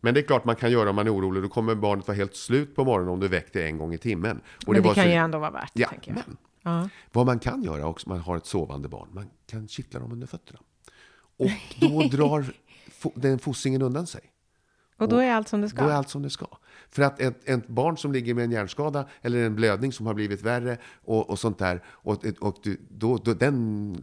Men 0.00 0.14
det 0.14 0.20
är 0.20 0.24
klart 0.26 0.44
man 0.44 0.56
kan 0.56 0.70
göra 0.70 0.90
om 0.90 0.96
man 0.96 1.06
är 1.06 1.14
orolig. 1.14 1.42
Då 1.42 1.48
kommer 1.48 1.74
barnet 1.74 2.08
vara 2.08 2.16
helt 2.16 2.36
slut 2.36 2.76
på 2.76 2.84
morgonen 2.84 3.12
om 3.12 3.20
du 3.20 3.28
väcker 3.28 3.60
det 3.60 3.66
en 3.66 3.78
gång 3.78 3.94
i 3.94 3.98
timmen. 3.98 4.40
Och 4.66 4.72
Men 4.72 4.82
det 4.82 4.88
var 4.88 4.94
kan 4.94 5.04
så- 5.04 5.10
ju 5.10 5.14
ändå 5.16 5.38
vara 5.38 5.50
värt, 5.50 5.70
Ja, 5.72 5.88
tänker 5.88 6.10
jag. 6.10 6.22
men 6.26 6.36
Ja. 6.62 6.88
vad 7.12 7.26
man 7.26 7.38
kan 7.38 7.62
göra 7.62 7.86
också, 7.86 8.08
man 8.08 8.20
har 8.20 8.36
ett 8.36 8.46
sovande 8.46 8.88
barn, 8.88 9.08
man 9.12 9.30
kan 9.46 9.68
kittla 9.68 10.00
dem 10.00 10.12
under 10.12 10.26
fötterna. 10.26 10.58
Och 11.36 11.50
då 11.80 12.02
drar 12.02 12.44
den 13.14 13.38
fossingen 13.38 13.82
undan 13.82 14.06
sig. 14.06 14.20
Och 15.02 15.08
då 15.08 15.16
är 15.18 15.32
allt 15.32 15.48
som 15.48 15.60
det 15.60 15.68
ska. 15.68 15.82
Då 15.82 15.88
är 15.88 15.94
allt 15.94 16.08
som 16.08 16.22
det 16.22 16.30
ska. 16.30 16.46
För 16.90 17.02
att 17.02 17.20
ett, 17.20 17.48
ett 17.48 17.68
barn 17.68 17.96
som 17.96 18.12
ligger 18.12 18.34
med 18.34 18.44
en 18.44 18.50
hjärnskada 18.50 19.08
eller 19.22 19.46
en 19.46 19.56
blödning 19.56 19.92
som 19.92 20.06
har 20.06 20.14
blivit 20.14 20.42
värre 20.42 20.78
och, 21.04 21.30
och 21.30 21.38
sånt 21.38 21.58
där, 21.58 21.82
och, 21.86 22.24
och 22.40 22.56
du, 22.62 22.80
då, 22.90 23.16
då, 23.16 23.34
den, 23.34 23.96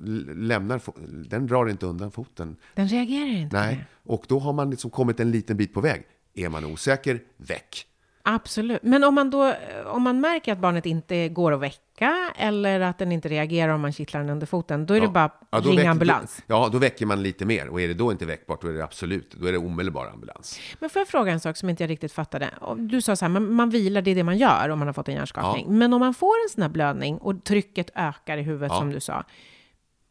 lämnar, 0.48 0.82
den 1.30 1.48
drar 1.48 1.70
inte 1.70 1.86
undan 1.86 2.12
foten. 2.12 2.56
Den 2.76 2.88
reagerar 2.88 3.28
inte. 3.28 3.58
Nej, 3.58 3.86
och 4.04 4.26
då 4.28 4.40
har 4.40 4.54
man 4.54 4.70
liksom 4.70 4.92
kommit 4.92 5.20
en 5.20 5.32
liten 5.32 5.58
bit 5.58 5.74
på 5.74 5.82
väg. 5.82 6.04
Är 6.34 6.50
man 6.50 6.66
osäker, 6.66 7.22
väck. 7.38 7.86
Absolut. 8.24 8.84
Men 8.84 9.04
om 9.04 9.16
man 9.16 9.30
då, 9.30 9.54
om 9.86 10.04
man 10.04 10.22
märker 10.22 10.54
att 10.54 10.60
barnet 10.60 10.86
inte 10.86 11.30
går 11.30 11.52
att 11.52 11.60
väcka 11.60 12.16
eller 12.38 12.80
att 12.80 12.98
den 12.98 13.12
inte 13.12 13.30
reagerar 13.30 13.74
om 13.74 13.82
man 13.82 13.92
kittlar 13.94 14.20
den 14.22 14.30
under 14.30 14.48
foten, 14.48 14.86
då 14.86 14.94
är 14.94 15.02
det 15.02 15.08
bara 15.08 15.32
Ja, 15.52 15.58
ringa 15.60 15.76
väcker- 15.76 15.90
ambulans. 15.90 16.38
Då, 16.48 16.54
ja, 16.56 16.70
då 16.72 16.78
väcker 16.78 17.06
man 17.06 17.24
lite 17.24 17.46
mer. 17.46 17.68
Och 17.68 17.82
är 17.82 17.88
det 17.88 17.94
då 17.94 18.12
inte 18.12 18.26
väckbart, 18.26 18.62
då 18.62 18.68
är 18.68 18.74
det 18.74 18.84
absolut, 18.84 19.32
då 19.40 19.48
är 19.48 19.52
det 19.52 19.58
omedelbar 19.58 20.08
ambulans. 20.14 20.60
Men 20.80 20.90
får 20.90 21.00
jag 21.00 21.08
fråga 21.08 21.32
en 21.32 21.40
sak 21.40 21.58
som 21.58 21.70
inte 21.70 21.84
jag 21.84 21.90
riktigt 21.90 22.12
fattade? 22.14 22.50
Du 22.78 23.02
sa 23.02 23.16
så 23.16 23.26
här, 23.26 23.30
man, 23.30 23.54
man 23.54 23.70
vilar, 23.70 24.02
det 24.02 24.12
är 24.12 24.16
det 24.16 24.24
man 24.24 24.38
gör 24.38 24.70
om 24.70 24.80
man 24.80 24.88
har 24.88 24.94
fått 24.94 25.08
en 25.08 25.16
hjärnskakning. 25.16 25.78
Men 25.78 25.94
om 25.94 26.00
man 26.00 26.14
får 26.14 26.34
en 26.46 26.50
sån 26.50 26.62
här 26.62 26.70
blödning 26.70 27.18
och 27.18 27.44
trycket 27.44 27.90
ökar 27.96 28.38
i 28.38 28.42
huvudet 28.42 28.72
Ja. 28.72 28.80
som 28.80 28.92
du 28.92 29.00
sa, 29.00 29.24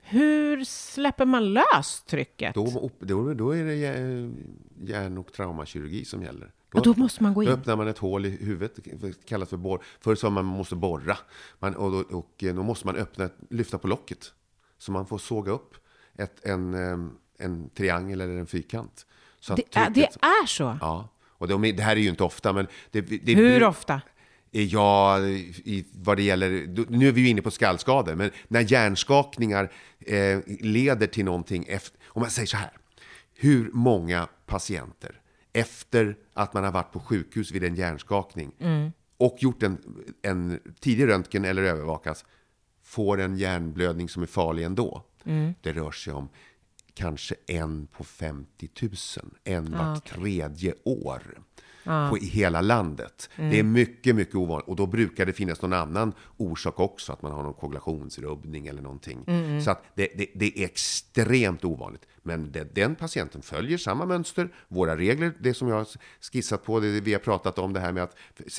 hur 0.09 0.65
släpper 0.65 1.25
man 1.25 1.53
lös 1.53 2.03
trycket? 2.07 2.55
Då, 2.55 2.91
då, 2.99 3.35
då 3.35 3.51
är 3.51 3.65
det 3.65 3.75
hjär- 3.75 4.33
hjärn 4.85 5.19
och 5.19 5.33
traumakirurgi 5.33 6.05
som 6.05 6.23
gäller. 6.23 6.53
Och 6.75 6.83
då 6.83 6.95
måste 6.97 7.23
man 7.23 7.35
gå 7.35 7.43
Då 7.43 7.51
in. 7.51 7.59
öppnar 7.59 7.77
man 7.77 7.89
ett 7.89 7.99
hål 7.99 8.27
i 8.27 8.31
huvudet, 8.31 8.79
det 9.01 9.27
kallas 9.27 9.49
för 9.49 9.57
borr. 9.57 9.83
Förr 10.01 10.15
sa 10.15 10.31
man 10.31 10.45
att 10.45 10.49
man 10.51 10.59
måste 10.59 10.77
borra. 10.77 11.17
Man, 11.59 11.75
och, 11.77 11.91
då, 11.91 12.17
och 12.19 12.45
eh, 12.45 12.55
då 12.55 12.63
måste 12.63 12.87
man 12.87 12.97
öppna, 12.97 13.25
ett- 13.25 13.37
lyfta 13.51 13.79
på 13.79 13.89
locket. 13.89 14.33
Så 14.79 14.93
man 14.93 15.07
får 15.07 15.19
såga 15.19 15.53
upp 15.53 15.75
ett, 16.19 16.45
en, 16.47 16.75
eh, 16.75 16.99
en 17.39 17.71
triangel 17.71 18.21
eller 18.21 18.37
en 18.37 18.47
fyrkant. 18.47 19.07
Så 19.41 19.55
Det, 19.55 19.77
är, 19.77 19.91
det 19.91 20.05
är 20.21 20.47
så? 20.47 20.79
Ja, 20.81 21.09
och 21.27 21.49
de, 21.49 21.63
det 21.63 21.83
här 21.83 21.97
är 21.97 22.01
ju 22.01 22.09
inte 22.09 22.25
ofta, 22.25 22.53
men... 22.53 22.67
Det, 22.91 23.01
det, 23.01 23.35
Hur 23.35 23.65
ofta? 23.65 24.01
Ja, 24.51 25.21
i, 25.21 25.87
vad 25.93 26.17
det 26.17 26.23
gäller... 26.23 26.51
Nu 26.91 27.09
är 27.09 27.13
vi 27.13 27.21
ju 27.21 27.29
inne 27.29 27.43
på 27.43 27.51
skallskador, 27.51 28.15
men 28.15 28.31
när 28.49 28.73
hjärnskakningar 28.73 29.73
eh, 29.99 30.39
leder 30.47 31.07
till 31.07 31.25
någonting 31.25 31.65
efter... 31.69 32.01
Om 32.07 32.23
man 32.23 32.31
säger 32.31 32.47
så 32.47 32.57
här. 32.57 32.71
Hur 33.35 33.71
många 33.73 34.29
patienter 34.47 35.21
efter 35.53 36.17
att 36.35 36.55
man 36.55 36.65
har 36.65 36.73
varit 36.73 36.93
på 36.93 37.01
sjukhus 37.01 37.53
vid 37.53 37.65
en 37.65 37.75
hjärnskakning 37.75 38.53
och 39.17 39.37
gjort 39.39 39.63
en, 39.63 39.79
en 40.23 40.61
tidig 40.81 41.09
röntgen 41.09 41.45
eller 41.45 41.63
övervakas 41.63 42.25
får 42.83 43.21
en 43.21 43.37
hjärnblödning 43.37 44.09
som 44.09 44.23
är 44.23 44.27
farlig 44.27 44.65
ändå? 44.65 45.05
Det 45.63 45.73
rör 45.73 45.91
sig 45.91 46.13
om 46.13 46.29
kanske 46.95 47.35
en 47.47 47.87
på 47.87 48.05
50 48.05 48.69
000, 48.83 48.91
en 49.45 49.71
vart 49.79 50.09
tredje 50.09 50.75
år 50.85 51.23
på, 52.11 52.19
i 52.19 52.25
hela 52.27 52.61
landet. 52.61 53.31
Det 53.37 53.59
är 53.59 53.63
mycket, 53.63 54.17
mycket 54.17 54.35
ovanligt. 54.35 54.69
Och 54.69 54.77
då 54.77 54.87
brukar 54.87 55.27
det 55.27 55.33
finnas 55.33 55.63
någon 55.63 55.73
annan 55.73 56.13
orsak 56.37 56.81
också, 56.81 57.13
att 57.13 57.23
man 57.23 57.33
har 57.33 57.43
någon 57.43 57.55
koagulationsrubbning 57.55 58.67
eller 58.67 58.83
någonting. 58.83 59.25
Så 59.65 59.71
att 59.71 59.85
det, 59.95 60.09
det, 60.17 60.27
det 60.35 60.59
är 60.59 60.65
extremt 60.65 61.65
ovanligt. 61.65 62.07
Men 62.23 62.53
det, 62.53 62.75
den 62.75 62.95
patienten 62.95 63.43
följer 63.43 63.79
samma 63.79 64.07
mönster, 64.07 64.49
våra 64.69 64.97
regler, 64.97 65.33
det 65.41 65.55
som 65.55 65.69
jag 65.69 65.77
har 65.77 65.87
skissat 66.33 66.65
på, 66.65 66.81
det 66.81 67.01
vi 67.01 67.13
har 67.13 67.21
pratat 67.21 67.59
om, 67.59 67.73
det 67.73 67.81
här 67.81 67.93
med 67.93 68.03
att 68.03 68.17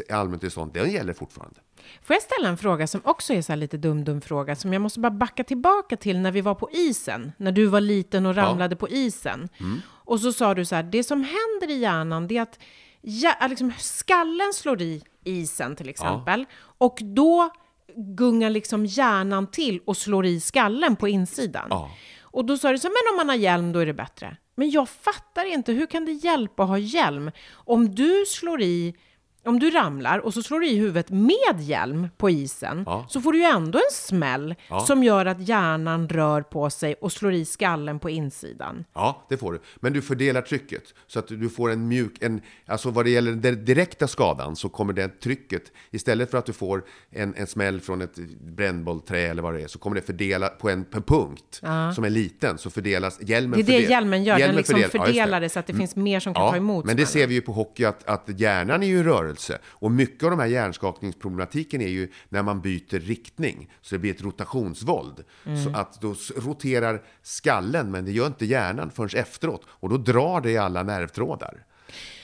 allmäntillstånd, 0.10 0.74
den 0.74 0.92
gäller 0.92 1.14
fortfarande. 1.14 1.60
Får 2.02 2.14
jag 2.14 2.24
ställa 2.24 2.50
en 2.50 2.58
fråga 2.58 2.88
som 2.88 3.02
också 3.04 3.34
är 3.34 3.42
så 3.42 3.52
här 3.52 3.58
lite 3.58 3.78
dum-dum 3.78 4.22
fråga, 4.22 4.56
som 4.56 4.74
jag 4.74 4.82
måste 4.82 5.00
bara 5.00 5.12
backa 5.12 5.44
tillbaka 5.44 5.98
till 5.98 6.20
när 6.20 6.32
vi 6.32 6.42
var 6.42 6.56
på 6.56 6.70
isen, 6.72 7.32
när 7.38 7.52
du 7.52 7.66
var 7.66 7.82
liten 7.82 8.26
och 8.26 8.36
ramlade 8.36 8.76
på 8.76 8.90
isen. 8.90 9.50
Och 9.86 10.20
så 10.20 10.34
sa 10.34 10.54
du 10.54 10.66
så 10.66 10.76
här, 10.76 10.84
det 10.84 11.04
som 11.04 11.18
händer 11.18 11.76
i 11.76 11.80
hjärnan, 11.80 12.28
det 12.28 12.38
är 12.38 12.42
att 12.42 12.60
ja, 13.02 13.48
liksom, 13.50 13.74
skallen 13.78 14.54
slår 14.54 14.82
i 14.82 15.04
isen 15.24 15.76
till 15.76 15.90
exempel, 15.90 16.46
och 16.78 17.00
då 17.02 17.50
gungar 17.96 18.50
liksom 18.50 18.86
hjärnan 18.86 19.52
till 19.52 19.80
och 19.86 19.98
slår 19.98 20.26
i 20.26 20.40
skallen 20.40 20.96
på 20.96 21.08
insidan. 21.08 21.68
Ja. 21.70 21.92
Och 22.22 22.46
då 22.46 22.58
sa 22.58 22.72
du 22.72 22.80
så 22.80 22.88
men 22.88 23.14
om 23.14 23.18
man 23.18 23.30
har 23.30 23.36
hjälm 23.36 23.72
då 23.72 23.80
är 23.80 23.86
det 23.86 23.94
bättre. 23.94 24.38
Men 24.56 24.70
jag 24.70 24.90
fattar 24.90 25.46
inte, 25.46 25.74
hur 25.74 25.86
kan 25.86 26.06
det 26.06 26.12
hjälpa 26.12 26.64
att 26.64 26.70
ha 26.70 26.78
hjälm? 26.78 27.32
Om 27.54 27.96
du 27.96 28.26
slår 28.28 28.62
i, 28.62 28.96
om 29.46 29.60
du 29.60 29.70
ramlar 29.72 30.20
och 30.20 30.34
så 30.34 30.44
slår 30.44 30.60
du 30.60 30.68
i 30.68 30.76
huvudet 30.76 31.10
med 31.10 31.60
hjälm 31.62 32.08
på 32.18 32.30
isen, 32.30 32.84
Ja. 32.86 33.06
så 33.10 33.22
får 33.22 33.32
du 33.34 33.38
ju 33.40 33.44
ändå 33.46 33.78
en 33.78 33.92
smäll 33.92 34.56
som 34.88 35.04
gör 35.04 35.26
att 35.26 35.48
hjärnan 35.48 36.10
rör 36.10 36.42
på 36.42 36.70
sig 36.70 36.94
och 36.94 37.12
slår 37.12 37.34
i 37.34 37.46
skallen 37.46 38.00
på 38.00 38.10
insidan. 38.10 38.86
Ja, 38.94 39.26
det 39.30 39.38
får 39.38 39.54
du. 39.54 39.60
Men 39.76 39.94
du 39.94 40.02
fördelar 40.02 40.42
trycket 40.42 40.84
så 41.08 41.20
att 41.20 41.28
du 41.28 41.50
får 41.50 41.72
en 41.72 41.88
mjuk, 41.88 42.18
en, 42.24 42.42
alltså 42.66 42.90
vad 42.90 43.06
det 43.06 43.10
gäller 43.12 43.32
den 43.32 43.66
direkta 43.66 44.08
skadan 44.08 44.56
så 44.56 44.70
kommer 44.70 44.94
det 44.94 45.08
trycket, 45.20 45.64
istället 45.92 46.32
för 46.32 46.38
att 46.38 46.46
du 46.46 46.54
får 46.54 46.84
en, 47.12 47.34
en 47.36 47.48
smäll 47.48 47.82
från 47.82 48.02
ett 48.02 48.16
brännbollträ 48.42 49.20
eller 49.20 49.42
vad 49.42 49.54
det 49.54 49.62
är, 49.62 49.68
så 49.68 49.80
kommer 49.80 49.96
det 49.96 50.02
fördela 50.02 50.48
på 50.50 50.70
en, 50.70 50.86
på 50.86 50.98
en 50.98 51.04
punkt 51.04 51.62
som 51.96 52.04
är 52.04 52.10
liten, 52.10 52.58
så 52.58 52.70
fördelas 52.70 53.22
hjälmen 53.22 53.60
Det 53.60 53.64
är 53.64 53.66
det 53.80 53.86
fördel- 53.86 53.90
hjälmen 53.92 54.24
gör, 54.24 54.40
den 54.40 54.56
liksom 54.56 54.76
fördel- 54.76 54.80
ja, 54.80 54.84
just 54.86 54.94
det. 54.94 55.00
fördelar 55.06 55.42
det 55.42 55.50
så 55.50 55.60
att 55.60 55.68
det 55.68 55.74
finns 55.74 55.96
mer 55.96 56.20
som 56.20 56.34
kan 56.34 56.50
ta 56.52 56.58
emot 56.58 56.86
men 56.86 56.98
det 56.98 57.06
ser 57.06 57.28
vi 57.28 57.34
ju 57.34 57.42
på 57.42 57.52
hockey 57.52 57.86
att, 57.86 58.04
att 58.10 58.40
hjärnan 58.40 58.84
är 58.84 58.88
ju 58.88 58.98
i 59.00 59.04
rörelse. 59.30 59.60
Och 59.68 59.92
mycket 59.92 60.24
av 60.24 60.30
de 60.30 60.40
här 60.40 60.48
hjärnskakningsproblematiken 60.48 61.82
är 61.82 61.88
ju 61.88 62.12
när 62.30 62.44
man 62.44 62.62
byter 62.62 63.00
riktning. 63.00 63.70
Så 63.82 63.96
det 63.96 64.00
blir 64.00 64.12
ett 64.12 64.22
rotationsvåld. 64.22 65.24
Mm. 65.46 65.64
Så 65.64 65.70
att 65.70 66.02
då 66.02 66.16
roterar 66.38 67.02
skallen, 67.24 67.92
men 67.92 68.06
det 68.06 68.12
gör 68.12 68.28
inte 68.28 68.46
hjärnan 68.46 68.92
förrän 68.92 69.20
efteråt. 69.22 69.66
Och 69.68 69.90
då 69.90 69.98
drar 69.98 70.42
det 70.42 70.52
i 70.52 70.58
alla 70.58 70.84
nervtrådar. 70.84 71.66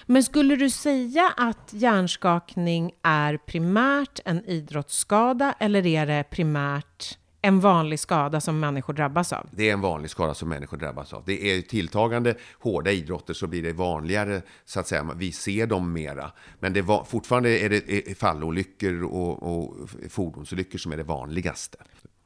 Men 0.06 0.24
skulle 0.24 0.56
du 0.56 0.70
säga 0.70 1.34
att 1.38 1.70
hjärnskakning 1.74 2.92
är 3.02 3.38
primärt 3.38 4.20
en 4.26 4.46
idrottsskada 4.46 5.56
eller 5.60 5.86
är 5.86 6.06
det 6.06 6.24
primärt 6.30 7.18
en 7.46 7.60
vanlig 7.60 8.00
skada 8.00 8.42
som 8.42 8.60
människor 8.60 8.94
drabbas 8.94 9.34
av? 9.34 9.48
Det 9.52 9.70
är 9.70 9.74
en 9.74 9.82
vanlig 9.82 10.10
skada 10.10 10.34
som 10.34 10.50
människor 10.50 10.78
drabbas 10.78 11.14
av. 11.14 11.24
Det 11.26 11.52
är 11.52 11.62
tilltagande 11.62 12.36
hårda 12.60 12.92
idrotter 12.92 13.34
så 13.34 13.48
blir 13.48 13.64
det 13.64 13.74
vanligare, 13.74 14.42
så 14.66 14.80
att 14.80 14.88
säga. 14.88 15.12
Vi 15.16 15.32
ser 15.32 15.68
dem 15.68 15.94
mera. 15.94 16.32
Men 16.60 16.74
det 16.74 16.82
var, 16.82 17.04
fortfarande 17.04 17.60
är 17.60 17.70
det 17.70 18.18
fallolyckor 18.18 19.04
och, 19.04 19.44
och 19.44 19.90
fordonsolyckor 20.10 20.80
som 20.80 20.92
är 20.92 20.98
det 20.98 21.04
vanligaste. 21.04 21.78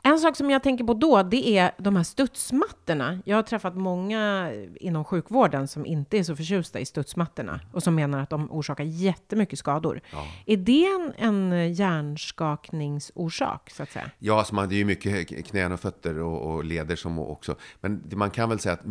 En 0.04 0.20
sak 0.20 0.36
som 0.36 0.50
jag 0.50 0.64
tänker 0.64 0.84
på 0.84 0.94
då, 0.94 1.24
det 1.24 1.58
är 1.58 1.72
de 1.78 1.96
här 1.96 2.04
studsmattorna. 2.04 3.20
Jag 3.26 3.36
har 3.36 3.44
träffat 3.44 3.76
många 3.76 4.52
inom 4.76 5.04
sjukvården 5.04 5.68
som 5.68 5.86
inte 5.86 6.18
är 6.18 6.24
så 6.24 6.36
förtjusta 6.36 6.80
i 6.80 6.86
studsmattorna 6.86 7.60
och 7.74 7.84
som 7.84 7.96
menar 7.96 8.20
att 8.20 8.30
de 8.30 8.52
orsakar 8.52 8.84
jättemycket 8.84 9.60
skador. 9.60 10.02
Är 10.46 10.58
det 10.58 10.86
en, 10.86 11.14
en 11.18 11.74
hjärnskakningsorsak, 11.74 13.70
så 13.70 13.84
att 13.84 13.92
säga? 13.92 14.12
Ja, 14.20 14.38
alltså 14.38 14.56
man, 14.56 14.70
det 14.70 14.76
är 14.76 14.78
ju 14.78 14.86
mycket 14.86 15.48
knän 15.48 15.72
och 15.72 15.80
fötter 15.80 16.18
och, 16.20 16.52
och 16.52 16.64
leder 16.64 16.96
som 16.96 17.20
också. 17.20 17.56
Men 17.82 18.04
man 18.14 18.32
kan 18.32 18.50
väl 18.50 18.60
säga 18.60 18.74
att 18.74 18.86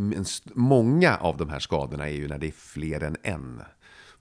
många 0.54 1.16
av 1.16 1.36
de 1.36 1.48
här 1.48 1.58
skadorna 1.58 2.08
är 2.08 2.14
ju 2.14 2.28
när 2.28 2.38
det 2.38 2.46
är 2.46 2.52
fler 2.52 3.02
än 3.02 3.16
en. 3.22 3.62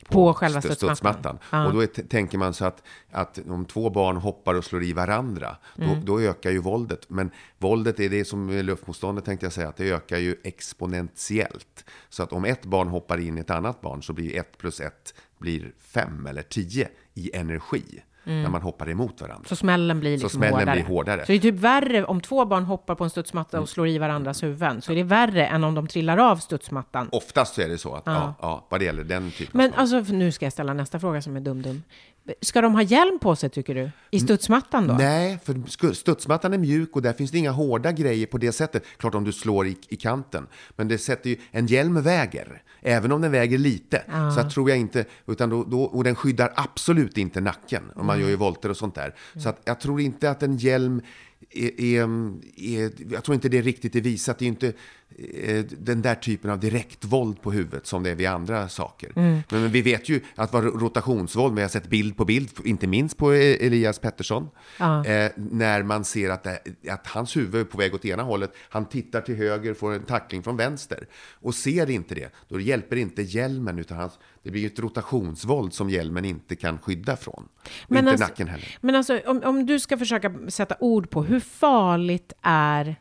På 0.07 0.33
själva 0.33 0.59
st- 0.59 0.75
studsmattan. 0.75 1.39
Ja. 1.51 1.67
Och 1.67 1.73
då 1.73 1.85
tänker 1.87 2.37
man 2.37 2.53
så 2.53 2.65
att, 2.65 2.83
att 3.11 3.39
om 3.49 3.65
två 3.65 3.89
barn 3.89 4.17
hoppar 4.17 4.53
och 4.55 4.63
slår 4.65 4.83
i 4.83 4.93
varandra, 4.93 5.57
då, 5.75 5.83
Mm. 5.83 6.05
då 6.05 6.19
ökar 6.21 6.51
ju 6.51 6.57
våldet. 6.59 7.09
Men 7.09 7.31
våldet 7.57 7.99
är 7.99 8.09
det 8.09 8.25
som 8.25 8.49
är 8.49 8.63
luftmotståndet 8.63 9.25
tänkte 9.25 9.45
jag 9.45 9.53
säga, 9.53 9.69
att 9.69 9.77
det 9.77 9.89
ökar 9.91 10.17
ju 10.17 10.35
exponentiellt. 10.43 11.85
Så 12.09 12.23
att 12.23 12.33
om 12.33 12.45
ett 12.45 12.65
barn 12.65 12.87
hoppar 12.87 13.17
in 13.17 13.37
i 13.37 13.41
ett 13.41 13.49
annat 13.49 13.81
barn 13.81 14.03
så 14.03 14.13
blir 14.13 14.35
ett 14.35 14.57
plus 14.57 14.79
ett 14.79 15.13
blir 15.37 15.71
fem 15.79 16.27
eller 16.27 16.41
tio 16.41 16.89
i 17.13 17.35
energi. 17.35 18.03
När 18.27 18.49
man 18.49 18.61
hoppar 18.61 18.89
emot 18.89 19.21
varandra. 19.21 19.35
Mm. 19.35 19.45
Så 19.45 19.55
smällen 19.55 19.99
blir 19.99 20.17
Så 20.17 20.23
liksom 20.23 20.39
smällen 20.39 20.59
hårdare. 20.59 20.75
blir 20.75 20.85
hårdare. 20.85 21.25
Så 21.25 21.31
det 21.31 21.37
är 21.37 21.39
typ 21.39 21.55
värre 21.55 22.05
om 22.05 22.21
två 22.21 22.45
barn 22.45 22.63
hoppar 22.63 22.95
på 22.95 23.03
en 23.03 23.09
studsmatta 23.09 23.59
och 23.61 23.69
slår 23.69 23.87
i 23.87 23.97
varandras 23.97 24.43
huvuden. 24.43 24.81
Så 24.81 24.91
är 24.91 24.95
det 24.95 25.03
värre 25.03 25.47
än 25.47 25.63
om 25.63 25.75
de 25.75 25.87
trillar 25.87 26.17
av 26.17 26.35
studsmattan. 26.37 27.09
Oftast 27.11 27.55
så 27.55 27.61
är 27.61 27.67
det 27.67 27.77
så 27.77 27.95
att, 27.95 28.03
ja. 28.05 28.33
Ja, 28.41 28.65
vad 28.69 28.79
det 28.81 28.85
gäller 28.85 29.03
den 29.03 29.31
typen 29.31 29.51
Men 29.57 29.73
av 29.73 29.79
alltså, 29.79 30.13
nu 30.13 30.31
ska 30.31 30.45
jag 30.45 30.53
ställa 30.53 30.73
nästa 30.73 30.99
fråga 30.99 31.21
som 31.21 31.35
är 31.35 31.39
dum-dum. 31.39 31.83
Ska 32.41 32.61
de 32.61 32.73
ha 32.73 32.81
hjälm 32.81 33.19
på 33.19 33.35
sig, 33.35 33.49
tycker 33.49 33.75
du? 33.75 33.91
I 34.11 34.19
studsmattan 34.19 34.87
då? 34.87 34.93
Nej, 34.93 35.39
för 35.43 35.93
studsmattan 35.93 36.53
är 36.53 36.57
mjuk 36.57 36.95
och 36.95 37.01
där 37.01 37.13
finns 37.13 37.31
det 37.31 37.37
inga 37.37 37.51
hårda 37.51 37.91
grejer 37.91 38.25
på 38.25 38.37
det 38.37 38.51
sättet. 38.51 38.83
Klart 38.97 39.15
om 39.15 39.23
du 39.23 39.31
slår 39.31 39.67
i, 39.67 39.77
i 39.89 39.95
kanten. 39.95 40.47
Men 40.75 40.87
det 40.87 40.97
sätter 40.97 41.29
ju, 41.29 41.37
en 41.51 41.67
hjälm 41.67 42.01
väger, 42.01 42.61
även 42.81 43.11
om 43.11 43.21
den 43.21 43.31
väger 43.31 43.57
lite. 43.57 44.03
Så 44.35 44.39
att 44.39 44.51
tror 44.51 44.69
jag 44.69 44.79
inte, 44.79 45.05
utan 45.27 45.49
då, 45.49 45.63
då, 45.63 45.81
och 45.81 46.03
den 46.03 46.15
skyddar 46.15 46.53
absolut 46.55 47.17
inte 47.17 47.41
nacken. 47.41 47.83
Och 47.95 48.05
man 48.05 48.19
gör 48.19 48.29
ju 48.29 48.35
volter 48.35 48.69
och 48.69 48.77
sånt 48.77 48.95
där. 48.95 49.15
Så 49.43 49.49
att 49.49 49.61
jag 49.65 49.79
tror 49.79 50.01
inte 50.01 50.29
att 50.31 50.43
en 50.43 50.57
hjälm 50.57 51.01
är, 51.49 51.81
är, 51.81 52.03
är, 52.55 52.91
jag 53.13 53.23
tror 53.23 53.35
inte 53.35 53.49
det 53.49 53.61
riktigt 53.61 53.95
är 53.95 54.01
visat. 54.01 54.39
Det 54.39 54.45
är 54.45 54.47
inte 54.47 54.73
den 55.77 56.01
där 56.01 56.15
typen 56.15 56.51
av 56.51 56.59
direktvåld 56.59 57.41
på 57.41 57.51
huvudet 57.51 57.87
som 57.87 58.03
det 58.03 58.09
är 58.09 58.15
vid 58.15 58.27
andra 58.27 58.69
saker. 58.69 59.11
Men, 59.15 59.43
men 59.49 59.71
vi 59.71 59.81
vet 59.81 60.09
ju 60.09 60.21
att 60.35 60.53
vad 60.53 60.63
rotationsvåld, 60.63 61.53
men 61.53 61.61
jag 61.61 61.67
har 61.67 61.71
sett 61.71 61.89
bild 61.89 62.17
på 62.17 62.25
bild, 62.25 62.49
inte 62.65 62.87
minst 62.87 63.17
på 63.17 63.33
eh, 63.33 63.65
Elias 63.65 63.99
Pettersson, 63.99 64.49
eh, 64.79 65.31
när 65.35 65.83
man 65.83 66.05
ser 66.05 66.29
att, 66.29 66.43
det, 66.43 66.59
att 66.89 67.07
hans 67.07 67.37
huvud 67.37 67.61
är 67.61 67.65
på 67.65 67.77
väg 67.77 67.95
åt 67.95 68.05
ena 68.05 68.23
hållet, 68.23 68.53
han 68.69 68.85
tittar 68.85 69.21
till 69.21 69.35
höger, 69.35 69.73
får 69.73 69.93
en 69.93 70.03
tackling 70.03 70.43
från 70.43 70.57
vänster 70.57 71.07
och 71.41 71.55
ser 71.55 71.89
inte 71.89 72.15
det, 72.15 72.29
då 72.47 72.59
hjälper 72.59 72.95
inte 72.95 73.21
hjälmen 73.21 73.79
utan 73.79 73.97
hans, 73.97 74.19
det 74.43 74.51
blir 74.51 74.61
ju 74.61 74.67
ett 74.67 74.79
rotationsvåld 74.79 75.73
som 75.73 75.89
hjälmen 75.89 76.25
inte 76.25 76.55
kan 76.55 76.79
skydda 76.79 77.15
från. 77.15 77.47
Och 77.87 77.95
inte 77.95 78.11
alltså, 78.11 78.25
nacken 78.25 78.47
heller. 78.47 78.77
Men 78.81 78.95
alltså, 78.95 79.19
om, 79.25 79.41
om 79.43 79.65
du 79.65 79.79
ska 79.79 79.97
försöka 79.97 80.33
sätta 80.47 80.75
ord 80.79 81.09
på 81.09 81.23
hur 81.23 81.39
farligt 81.39 82.33
är, 82.41 82.95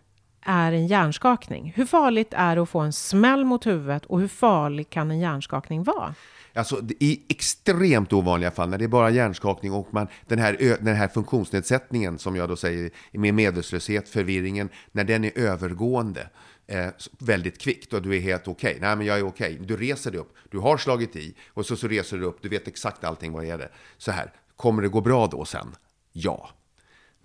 är 0.47 0.73
en 0.73 0.87
hjärnskakning? 0.87 1.73
Hur 1.77 1.87
farligt 1.87 2.29
är 2.31 2.57
det 2.57 2.63
att 2.63 2.69
få 2.69 2.81
en 2.81 2.93
smäll 2.93 3.45
mot 3.45 3.67
huvudet 3.67 4.07
och 4.07 4.21
hur 4.21 4.29
farlig 4.29 4.91
kan 4.91 5.11
en 5.11 5.19
hjärnskakning 5.19 5.83
vara? 5.83 6.15
Alltså 6.55 6.81
i 7.01 7.23
extremt 7.29 8.13
ovanliga 8.13 8.51
fall, 8.51 8.69
när 8.69 8.79
det 8.79 8.85
är 8.85 8.89
bara 8.89 9.11
hjärnskakning 9.11 9.73
och 9.73 9.95
man, 9.95 10.09
den, 10.27 10.39
här, 10.39 10.77
den 10.81 10.97
här 10.97 11.09
funktionsnedsättningen 11.09 12.19
som 12.19 12.37
jag 12.37 12.49
då 12.49 12.57
säger 12.57 12.91
med 13.13 13.35
medvetslöshet, 13.35 14.09
förvirringen, 14.09 14.69
när 14.93 15.05
den 15.05 15.25
är 15.25 15.39
övergående 15.39 16.29
eh, 16.67 16.87
väldigt 17.19 17.61
kvickt 17.61 17.93
och 17.93 18.03
du 18.03 18.17
är 18.17 18.21
helt 18.21 18.49
okej. 18.49 18.79
Nej, 18.81 18.97
men 18.97 19.07
jag 19.07 19.19
är 19.19 19.27
okej. 19.27 19.59
Du 19.61 19.77
reser 19.77 20.11
dig 20.11 20.21
upp, 20.21 20.35
du 20.51 20.59
har 20.59 20.77
slagit 20.77 21.17
i 21.17 21.35
och 21.49 21.67
så, 21.67 21.77
så 21.77 21.89
reser 21.89 22.17
du 22.17 22.25
upp, 22.25 22.39
du 22.43 22.49
vet 22.49 22.69
exakt 22.69 23.05
allting 23.05 23.33
vad 23.33 23.45
är 23.45 23.59
det. 23.59 23.69
Så 23.99 24.11
här, 24.11 24.33
kommer 24.57 24.83
det 24.83 24.89
gå 24.89 25.01
bra 25.01 25.27
då 25.27 25.45
sen? 25.45 25.77
Ja. 26.13 26.51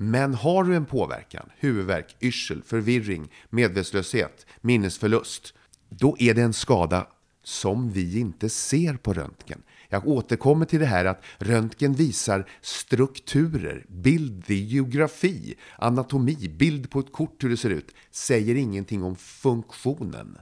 Men 0.02 0.34
har 0.34 0.64
du 0.64 0.76
en 0.76 0.86
påverkan, 0.86 1.50
huvudvärk, 1.58 2.16
yrsel, 2.22 2.64
förvirring, 2.64 3.32
medvetslöshet, 3.50 4.46
minnesförlust, 4.62 5.54
då 5.90 6.16
är 6.20 6.34
det 6.34 6.42
en 6.42 6.54
skada 6.54 7.08
som 7.44 7.92
vi 7.92 8.20
inte 8.20 8.50
ser 8.50 8.94
på 8.94 9.14
röntgen. 9.14 9.62
Jag 9.90 10.08
återkommer 10.08 10.66
till 10.66 10.80
det 10.80 10.86
här 10.86 11.06
att 11.06 11.24
röntgen 11.38 11.94
visar 11.94 12.50
strukturer, 12.62 13.86
bild, 13.90 14.50
geografi, 14.50 15.56
anatomi, 15.78 16.56
bild 16.60 16.90
på 16.90 17.00
ett 17.00 17.12
kort 17.12 17.44
hur 17.44 17.50
det 17.50 17.58
ser 17.58 17.70
ut. 17.70 17.92
Säger 18.12 18.56
ingenting 18.56 19.04
om 19.04 19.16
funktionen, 19.16 20.38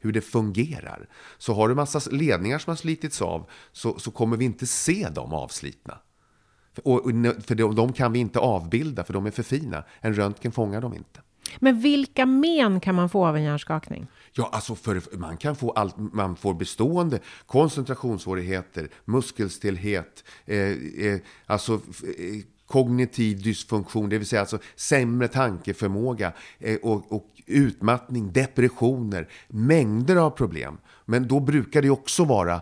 hur 0.00 0.12
det 0.12 0.20
fungerar. 0.20 1.08
Så 1.38 1.54
har 1.54 1.68
du 1.68 1.74
massa 1.74 2.10
ledningar 2.10 2.58
som 2.58 2.70
har 2.70 2.76
slitits 2.76 3.22
av 3.22 3.50
så, 3.72 3.98
så 3.98 4.10
kommer 4.10 4.36
vi 4.36 4.44
inte 4.44 4.66
se 4.66 5.08
dem 5.08 5.32
avslitna. 5.32 5.98
Och, 6.82 7.02
för 7.46 7.54
de, 7.54 7.74
de 7.74 7.92
kan 7.92 8.12
vi 8.12 8.18
inte 8.18 8.38
avbilda 8.38 9.04
för 9.04 9.12
de 9.12 9.26
är 9.26 9.30
för 9.30 9.42
fina. 9.42 9.84
En 10.00 10.14
röntgen 10.14 10.52
fångar 10.52 10.80
dem 10.80 10.94
inte. 10.94 11.20
Men 11.58 11.80
vilka 11.80 12.26
men 12.26 12.80
kan 12.80 12.94
man 12.94 13.08
få 13.08 13.26
av 13.26 13.36
en 13.36 13.42
hjärnskakning? 13.42 14.06
Ja, 14.32 14.50
alltså 14.52 14.74
för, 14.74 15.16
man 15.16 15.36
kan 15.36 15.56
få 15.56 15.70
allt, 15.70 15.94
man 15.96 16.36
får 16.36 16.54
bestående 16.54 17.20
koncentrationssvårigheter, 17.46 18.88
muskelstelhet, 19.04 20.24
eh, 20.46 20.58
eh, 20.58 21.20
alltså 21.46 21.74
eh, 21.74 21.80
kognitiv 22.66 23.42
dysfunktion, 23.42 24.08
det 24.08 24.18
vill 24.18 24.26
säga 24.26 24.40
alltså 24.40 24.58
sämre 24.76 25.28
tankeförmåga 25.28 26.32
eh, 26.58 26.76
och, 26.82 27.12
och 27.12 27.26
utmattning, 27.46 28.32
depressioner, 28.32 29.28
mängder 29.48 30.16
av 30.16 30.30
problem. 30.30 30.78
Men 31.06 31.28
då 31.28 31.40
brukar 31.40 31.82
det 31.82 31.90
också 31.90 32.24
vara 32.24 32.60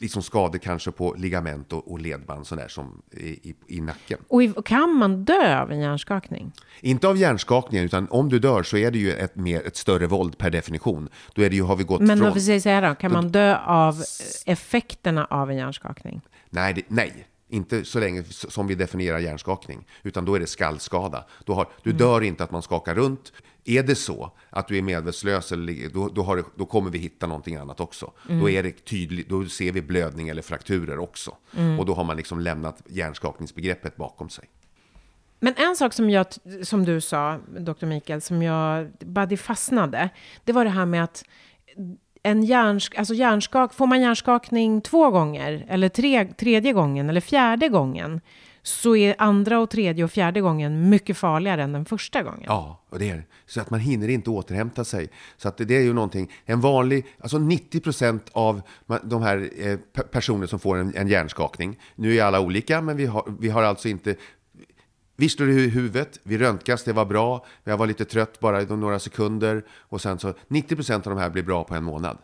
liksom 0.00 0.22
skador 0.22 0.58
kanske 0.58 0.90
på 0.90 1.14
ligament 1.18 1.72
och, 1.72 1.92
och 1.92 1.98
ledband 2.00 2.46
sådär 2.46 2.68
som 2.68 3.02
i, 3.10 3.28
i, 3.28 3.54
i 3.66 3.80
nacken. 3.80 4.18
Och 4.28 4.42
i- 4.42 4.54
kan 4.64 4.94
man 4.94 5.24
dö 5.24 5.60
av 5.60 5.72
en 5.72 5.80
hjärnskakning? 5.80 6.52
Inte 6.80 7.08
av 7.08 7.16
hjärnskakningen, 7.16 7.84
utan 7.86 8.08
om 8.10 8.28
du 8.28 8.38
dör 8.38 8.62
så 8.62 8.76
är 8.76 8.90
det 8.90 8.98
ju 8.98 9.12
ett, 9.12 9.36
mer, 9.36 9.66
ett 9.66 9.76
större 9.76 10.06
våld 10.06 10.38
per 10.38 10.50
definition. 10.50 11.08
Då 11.34 11.42
är 11.42 11.50
det 11.50 11.56
ju, 11.56 11.62
har 11.62 11.76
vi 11.76 11.84
gått 11.84 12.00
Men 12.00 12.18
från... 12.18 12.28
om 12.28 12.34
vi 12.34 12.40
säger 12.40 12.60
så 12.60 12.68
här 12.68 12.88
då, 12.88 12.94
kan 12.94 13.12
man 13.12 13.28
dö 13.32 13.56
av 13.58 14.02
effekterna 14.46 15.24
av 15.24 15.50
en 15.50 15.56
hjärnskakning? 15.56 16.20
Nej, 16.50 16.74
det, 16.74 16.82
nej. 16.88 17.26
Inte 17.48 17.84
så 17.84 18.00
länge 18.00 18.24
som 18.30 18.66
vi 18.66 18.74
definierar 18.74 19.18
hjärnskakning, 19.18 19.86
utan 20.02 20.24
då 20.24 20.34
är 20.34 20.40
det 20.40 20.46
skallskada. 20.46 21.24
Då 21.44 21.54
har, 21.54 21.68
du 21.82 21.92
dör 21.92 22.20
inte 22.20 22.44
att 22.44 22.50
man 22.50 22.62
skakar 22.62 22.94
runt. 22.94 23.32
Är 23.64 23.82
det 23.82 23.94
så 23.94 24.30
att 24.50 24.68
du 24.68 24.78
är 24.78 24.82
medvetslös, 24.82 25.52
eller, 25.52 25.88
då, 25.88 26.08
då, 26.08 26.34
det, 26.34 26.44
då 26.56 26.66
kommer 26.66 26.90
vi 26.90 26.98
hitta 26.98 27.26
någonting 27.26 27.56
annat 27.56 27.80
också. 27.80 28.12
Då, 28.28 28.50
är 28.50 28.62
det 28.62 28.84
tydligt, 28.84 29.28
då 29.28 29.44
ser 29.46 29.72
vi 29.72 29.82
blödning 29.82 30.28
eller 30.28 30.42
frakturer 30.42 30.98
också. 30.98 31.36
Och 31.78 31.86
då 31.86 31.94
har 31.94 32.04
man 32.04 32.16
liksom 32.16 32.40
lämnat 32.40 32.82
hjärnskakningsbegreppet 32.86 33.96
bakom 33.96 34.28
sig. 34.28 34.44
Men 35.40 35.54
en 35.56 35.76
sak 35.76 35.92
som, 35.92 36.10
jag, 36.10 36.26
som 36.62 36.84
du 36.84 37.00
sa, 37.00 37.38
doktor 37.58 37.86
Mikael, 37.86 38.20
som 38.20 38.42
jag, 38.42 38.90
bara 39.00 39.26
det 39.26 39.36
fastnade, 39.36 40.10
det 40.44 40.52
var 40.52 40.64
det 40.64 40.70
här 40.70 40.86
med 40.86 41.04
att 41.04 41.24
en 42.22 42.44
hjärnsk, 42.44 42.98
alltså 42.98 43.14
hjärnskak, 43.14 43.74
får 43.74 43.86
man 43.86 44.00
hjärnskakning 44.00 44.80
två 44.80 45.10
gånger, 45.10 45.66
eller 45.68 45.88
tre, 45.88 46.24
tredje 46.24 46.72
gången, 46.72 47.10
eller 47.10 47.20
fjärde 47.20 47.68
gången, 47.68 48.20
så 48.66 48.96
är 48.96 49.14
andra 49.18 49.58
och 49.58 49.70
tredje 49.70 50.04
och 50.04 50.10
fjärde 50.10 50.40
gången 50.40 50.88
mycket 50.88 51.16
farligare 51.16 51.62
än 51.62 51.72
den 51.72 51.84
första 51.84 52.22
gången. 52.22 52.44
Ja, 52.46 52.84
och 52.88 52.98
det 52.98 53.10
är 53.10 53.16
det. 53.16 53.22
Så 53.46 53.60
att 53.60 53.70
man 53.70 53.80
hinner 53.80 54.08
inte 54.08 54.30
återhämta 54.30 54.84
sig. 54.84 55.08
Så 55.36 55.48
att 55.48 55.56
det, 55.56 55.76
är 55.76 55.80
ju 55.80 55.92
någonting, 55.92 56.32
en 56.44 56.60
vanlig, 56.60 57.06
alltså 57.20 57.36
90% 57.36 58.20
av 58.32 58.62
de 59.02 59.22
här 59.22 59.50
eh, 59.58 59.78
personer 60.10 60.46
som 60.46 60.58
får 60.58 60.76
en, 60.76 60.94
en 60.96 61.08
hjärnskakning, 61.08 61.78
nu 61.94 62.16
är 62.16 62.24
alla 62.24 62.40
olika, 62.40 62.80
men 62.80 62.96
vi 62.96 63.06
har, 63.06 63.34
vi 63.40 63.48
har 63.48 63.62
alltså 63.62 63.88
inte 63.88 64.16
vi 65.16 65.28
slår 65.28 65.50
i 65.50 65.68
huvudet, 65.68 66.20
vi 66.22 66.38
röntgas, 66.38 66.84
det 66.84 66.92
var 66.92 67.04
bra, 67.04 67.46
jag 67.64 67.76
var 67.76 67.86
lite 67.86 68.04
trött 68.04 68.40
bara 68.40 68.62
i 68.62 68.66
några 68.66 68.98
sekunder 68.98 69.64
och 69.70 70.00
sen 70.00 70.18
så 70.18 70.34
90% 70.48 70.94
av 70.94 71.02
de 71.02 71.18
här 71.18 71.30
blir 71.30 71.42
bra 71.42 71.64
på 71.64 71.74
en 71.74 71.84
månad. 71.84 72.18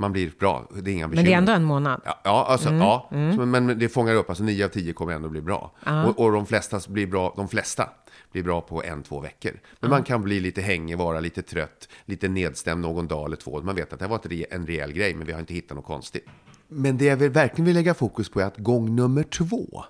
Man 0.00 0.12
blir 0.12 0.32
bra, 0.38 0.68
det 0.82 0.90
är 0.90 0.94
inga 0.94 1.08
bekymmer. 1.08 1.22
Men 1.22 1.24
det 1.24 1.32
är 1.34 1.38
ändå 1.38 1.52
en 1.52 1.64
månad. 1.64 2.00
Ja, 2.04 2.20
ja, 2.24 2.46
alltså, 2.48 2.74
ja. 2.74 3.06
Så, 3.10 3.16
men, 3.16 3.66
men 3.66 3.78
det 3.78 3.88
fångar 3.88 4.14
upp, 4.14 4.28
alltså 4.28 4.44
9 4.44 4.64
av 4.64 4.68
10 4.68 4.92
kommer 4.92 5.12
ändå 5.12 5.28
bli 5.28 5.40
bra. 5.40 5.72
Och, 6.06 6.18
och 6.24 6.32
de, 6.32 6.46
flesta 6.46 6.80
blir 6.88 7.06
bra, 7.06 7.34
de 7.36 7.48
flesta 7.48 7.88
blir 8.32 8.42
bra 8.42 8.60
på 8.60 8.82
en, 8.84 9.02
två 9.02 9.20
veckor. 9.20 9.52
Men 9.80 9.90
man 9.90 10.02
kan 10.02 10.22
bli 10.22 10.40
lite 10.40 10.60
hängig, 10.60 10.98
vara 10.98 11.20
lite 11.20 11.42
trött, 11.42 11.88
lite 12.04 12.28
nedstämd 12.28 12.80
någon 12.82 13.08
dag 13.08 13.26
eller 13.26 13.36
två. 13.36 13.62
Man 13.62 13.74
vet 13.74 13.92
att 13.92 13.98
det 13.98 14.04
har 14.04 14.10
varit 14.10 14.26
re- 14.26 14.44
en 14.50 14.66
rejäl 14.66 14.92
grej, 14.92 15.14
men 15.14 15.26
vi 15.26 15.32
har 15.32 15.40
inte 15.40 15.54
hittat 15.54 15.76
något 15.76 15.86
konstigt. 15.86 16.26
Men 16.68 16.98
det 16.98 17.04
jag 17.04 17.16
vill, 17.16 17.30
verkligen 17.30 17.64
vill 17.66 17.74
lägga 17.74 17.94
fokus 17.94 18.30
på 18.30 18.40
är 18.40 18.44
att 18.44 18.56
gång 18.58 18.96
nummer 18.96 19.22
två, 19.22 19.84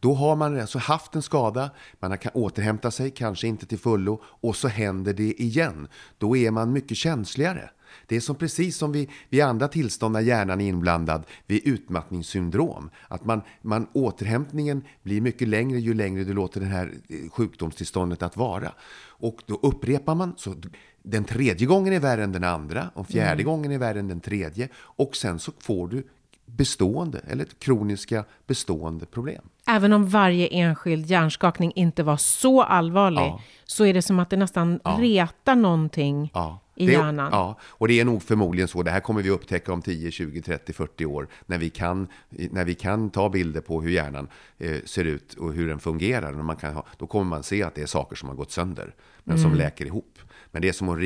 då 0.00 0.14
har 0.14 0.36
man 0.36 0.60
alltså 0.60 0.78
haft 0.78 1.14
en 1.14 1.22
skada, 1.22 1.70
man 2.00 2.18
kan 2.18 2.32
återhämta 2.34 2.90
sig, 2.90 3.10
kanske 3.10 3.46
inte 3.46 3.66
till 3.66 3.78
fullo, 3.78 4.22
och 4.24 4.56
så 4.56 4.68
händer 4.68 5.12
det 5.12 5.42
igen. 5.42 5.88
Då 6.18 6.36
är 6.36 6.50
man 6.50 6.72
mycket 6.72 6.96
känsligare. 6.96 7.70
Det 8.06 8.16
är 8.16 8.20
som 8.20 8.36
precis 8.36 8.76
som 8.76 8.92
vid, 8.92 9.10
vid 9.28 9.42
andra 9.42 9.68
tillstånd 9.68 10.12
när 10.12 10.20
hjärnan 10.20 10.60
är 10.60 10.68
inblandad 10.68 11.22
vid 11.46 11.60
utmattningssyndrom. 11.68 12.90
Att 13.08 13.24
man, 13.24 13.42
man, 13.62 13.86
återhämtningen 13.92 14.84
blir 15.02 15.20
mycket 15.20 15.48
längre 15.48 15.78
ju 15.80 15.94
längre 15.94 16.24
du 16.24 16.32
låter 16.32 16.60
det 16.60 16.66
här 16.66 16.92
eh, 17.08 17.30
sjukdomstillståndet 17.30 18.22
att 18.22 18.36
vara. 18.36 18.72
Och 19.06 19.36
då 19.46 19.54
upprepar 19.62 20.14
man. 20.14 20.34
Så 20.36 20.54
den 21.02 21.24
tredje 21.24 21.66
gången 21.66 21.92
är 21.92 22.00
värre 22.00 22.24
än 22.24 22.32
den 22.32 22.44
andra. 22.44 22.90
Och 22.94 23.06
fjärde 23.06 23.42
gången 23.42 23.72
är 23.72 23.78
värre 23.78 23.98
än 23.98 24.08
den 24.08 24.20
tredje. 24.20 24.68
Och 24.76 25.16
sen 25.16 25.38
så 25.38 25.52
får 25.58 25.88
du 25.88 26.06
bestående 26.46 27.18
eller 27.18 27.44
kroniska 27.44 28.24
bestående 28.46 29.06
problem. 29.06 29.42
Även 29.66 29.92
om 29.92 30.08
varje 30.08 30.46
enskild 30.46 31.06
hjärnskakning 31.06 31.72
inte 31.74 32.02
var 32.02 32.16
så 32.16 32.62
allvarlig, 32.62 33.20
Ja. 33.20 33.40
så 33.64 33.84
är 33.84 33.94
det 33.94 34.02
som 34.02 34.18
att 34.18 34.30
det 34.30 34.36
nästan 34.36 34.80
retar 34.98 35.54
någonting 35.54 36.30
Ja. 36.34 36.58
I 36.74 36.86
Det 36.86 36.94
är- 36.94 36.98
hjärnan. 36.98 37.28
Ja, 37.32 37.58
och 37.62 37.88
det 37.88 38.00
är 38.00 38.04
nog 38.04 38.22
förmodligen 38.22 38.68
så. 38.68 38.82
Det 38.82 38.90
här 38.90 39.00
kommer 39.00 39.22
vi 39.22 39.30
upptäcka 39.30 39.72
om 39.72 39.82
10, 39.82 40.10
20, 40.10 40.42
30, 40.42 40.72
40 40.72 41.06
år. 41.06 41.28
När 41.46 41.58
vi 41.58 41.70
kan, 41.70 42.06
när 42.30 42.64
vi 42.64 42.74
kan 42.74 43.10
ta 43.10 43.28
bilder 43.28 43.60
på 43.60 43.82
hur 43.82 43.90
hjärnan 43.90 44.28
eh, 44.58 44.76
ser 44.84 45.04
ut 45.04 45.34
och 45.34 45.52
hur 45.52 45.68
den 45.68 45.78
fungerar. 45.80 46.38
Och 46.38 46.44
man 46.44 46.56
kan 46.56 46.74
ha, 46.74 46.86
då 46.98 47.06
kommer 47.06 47.24
man 47.24 47.42
se 47.42 47.62
att 47.62 47.74
det 47.74 47.82
är 47.82 47.86
saker 47.86 48.16
som 48.16 48.28
har 48.28 48.36
gått 48.36 48.50
sönder, 48.50 48.94
men 49.24 49.36
Mm. 49.36 49.50
som 49.50 49.58
läker 49.58 49.86
ihop. 49.86 50.18
Men 50.50 50.62
det 50.62 50.68
är 50.68 50.72
som 50.72 50.88
att 50.88 50.98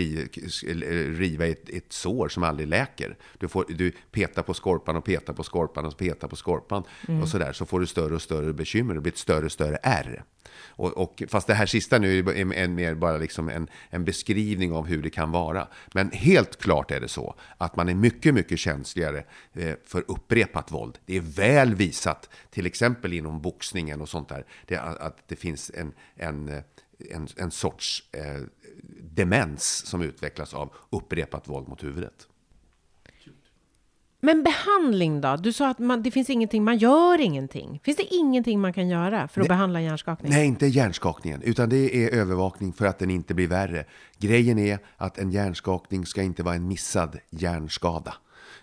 riva, 1.19 1.47
ett, 1.47 1.69
ett 1.69 1.93
sår 1.93 2.29
som 2.29 2.43
aldrig 2.43 2.69
läker. 2.69 3.17
Du, 3.39 3.49
får, 3.49 3.65
du 3.69 3.93
petar 4.11 4.43
på 4.43 4.55
skorpan 4.55 4.97
och 4.97 5.05
petar 5.05 5.33
på 5.33 5.43
skorpan 5.43 5.85
och 5.85 5.97
petar 5.97 6.29
på 6.29 6.37
skorpan. 6.37 6.83
Mm. 7.09 7.23
Och 7.23 7.29
sådär, 7.29 7.53
så 7.53 7.67
får 7.67 7.81
du 7.81 7.87
större 7.87 8.15
och 8.15 8.23
större 8.23 8.53
bekymmer. 8.53 8.95
Det 8.95 9.01
blir 9.01 9.13
ett 9.13 9.19
större 9.19 9.45
och 9.45 9.53
större 9.53 9.79
ärr. 9.83 10.25
Och, 10.59 10.97
och, 10.97 11.23
fast 11.29 11.47
det 11.47 11.55
här 11.55 11.67
sista 11.67 11.99
nu 11.99 12.19
är 12.19 12.33
en, 12.35 12.53
en 12.53 12.75
mer 12.75 12.95
bara 12.95 13.17
liksom 13.17 13.49
en, 13.49 13.69
en 13.91 14.05
beskrivning 14.05 14.73
av 14.73 14.87
hur 14.87 15.03
det 15.03 15.11
kan 15.11 15.31
vara. 15.31 15.69
Men 15.95 16.11
helt 16.11 16.59
klart 16.59 16.91
är 16.91 17.01
det 17.01 17.09
så 17.09 17.35
att 17.59 17.77
man 17.77 17.89
är 17.89 17.95
mycket, 17.95 18.35
mycket 18.35 18.59
känsligare 18.59 19.25
eh, 19.53 19.75
för 19.85 20.05
upprepat 20.09 20.73
våld. 20.73 20.99
Det 21.07 21.17
är 21.17 21.21
väl 21.21 21.75
visat, 21.75 22.31
till 22.51 22.67
exempel 22.67 23.13
inom 23.13 23.41
boxningen 23.41 24.01
och 24.01 24.09
sånt 24.09 24.29
där, 24.29 24.47
det, 24.67 24.79
att 24.79 25.29
det 25.29 25.37
finns 25.37 25.71
en, 25.75 25.93
en, 26.17 26.49
eh, 26.49 26.63
en, 27.11 27.29
en 27.37 27.51
sorts 27.51 28.09
eh, 28.13 28.43
demens 29.01 29.87
som 29.87 30.03
utvecklas 30.03 30.55
av 30.55 30.73
upprepat 30.91 31.49
våld 31.49 31.69
mot 31.69 31.85
huvudet. 31.85 32.29
Men 34.21 34.43
behandling 34.43 35.21
då? 35.21 35.37
Du 35.37 35.53
sa 35.53 35.69
att 35.71 35.79
man, 35.79 36.03
det 36.03 36.11
finns 36.11 36.31
ingenting, 36.31 36.65
man 36.65 36.77
gör 36.77 37.21
ingenting. 37.21 37.81
Finns 37.85 37.97
det 37.97 38.15
ingenting 38.15 38.61
man 38.61 38.73
kan 38.73 38.89
göra 38.89 39.29
för 39.29 39.41
att 39.41 39.49
behandla 39.49 39.81
hjärnskakning? 39.81 40.33
Nej, 40.33 40.47
inte 40.47 40.67
hjärnskakningen, 40.67 41.43
utan 41.43 41.69
det 41.69 42.05
är 42.05 42.11
övervakning 42.11 42.73
för 42.73 42.87
att 42.87 42.99
den 42.99 43.11
inte 43.11 43.35
blir 43.35 43.49
värre. 43.49 43.85
Grejen 44.19 44.59
är 44.59 44.79
att 44.97 45.19
en 45.19 45.31
hjärnskakning 45.31 46.07
ska 46.07 46.23
inte 46.23 46.43
vara 46.43 46.55
en 46.55 46.69
missad 46.69 47.19
hjärnskada. 47.31 48.15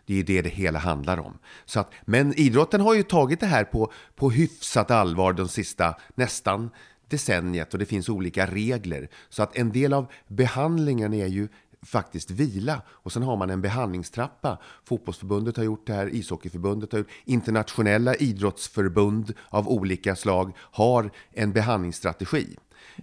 Det 0.06 0.20
är 0.20 0.24
det 0.24 0.42
det 0.42 0.50
hela 0.50 0.80
handlar 0.80 1.20
om. 1.20 1.38
Så 1.66 1.80
att, 1.80 1.92
men 2.06 2.40
idrotten 2.40 2.82
har 2.82 2.94
ju 2.94 3.04
tagit 3.04 3.40
det 3.40 3.46
här 3.46 3.64
på, 3.64 3.92
på 4.16 4.30
hyfsat 4.30 4.92
allvar 4.92 5.34
de 5.34 5.48
sista 5.48 5.96
nästan 6.16 6.70
decenniet 7.14 7.74
och 7.74 7.80
det 7.80 7.86
finns 7.86 8.10
olika 8.10 8.46
regler. 8.46 9.10
Så 9.30 9.44
att 9.44 9.58
en 9.58 9.72
del 9.72 9.94
av 9.94 10.12
behandlingen 10.28 11.14
är 11.14 11.28
ju 11.28 11.48
faktiskt 11.86 12.32
vila. 12.32 12.82
Och 12.88 13.12
sen 13.12 13.24
har 13.24 13.38
man 13.38 13.50
en 13.50 13.62
behandlingstrappa. 13.62 14.58
Fotbollsförbundet 14.86 15.58
har 15.58 15.64
gjort 15.64 15.88
det 15.88 15.94
här, 15.94 16.16
ishockeyförbundet 16.16 16.92
har 16.92 17.00
gjort 17.00 17.10
Internationella 17.26 18.16
idrottsförbund 18.16 19.34
av 19.50 19.70
olika 19.70 20.16
slag 20.16 20.52
har 20.58 21.12
en 21.32 21.52
behandlingsstrategi. 21.52 22.58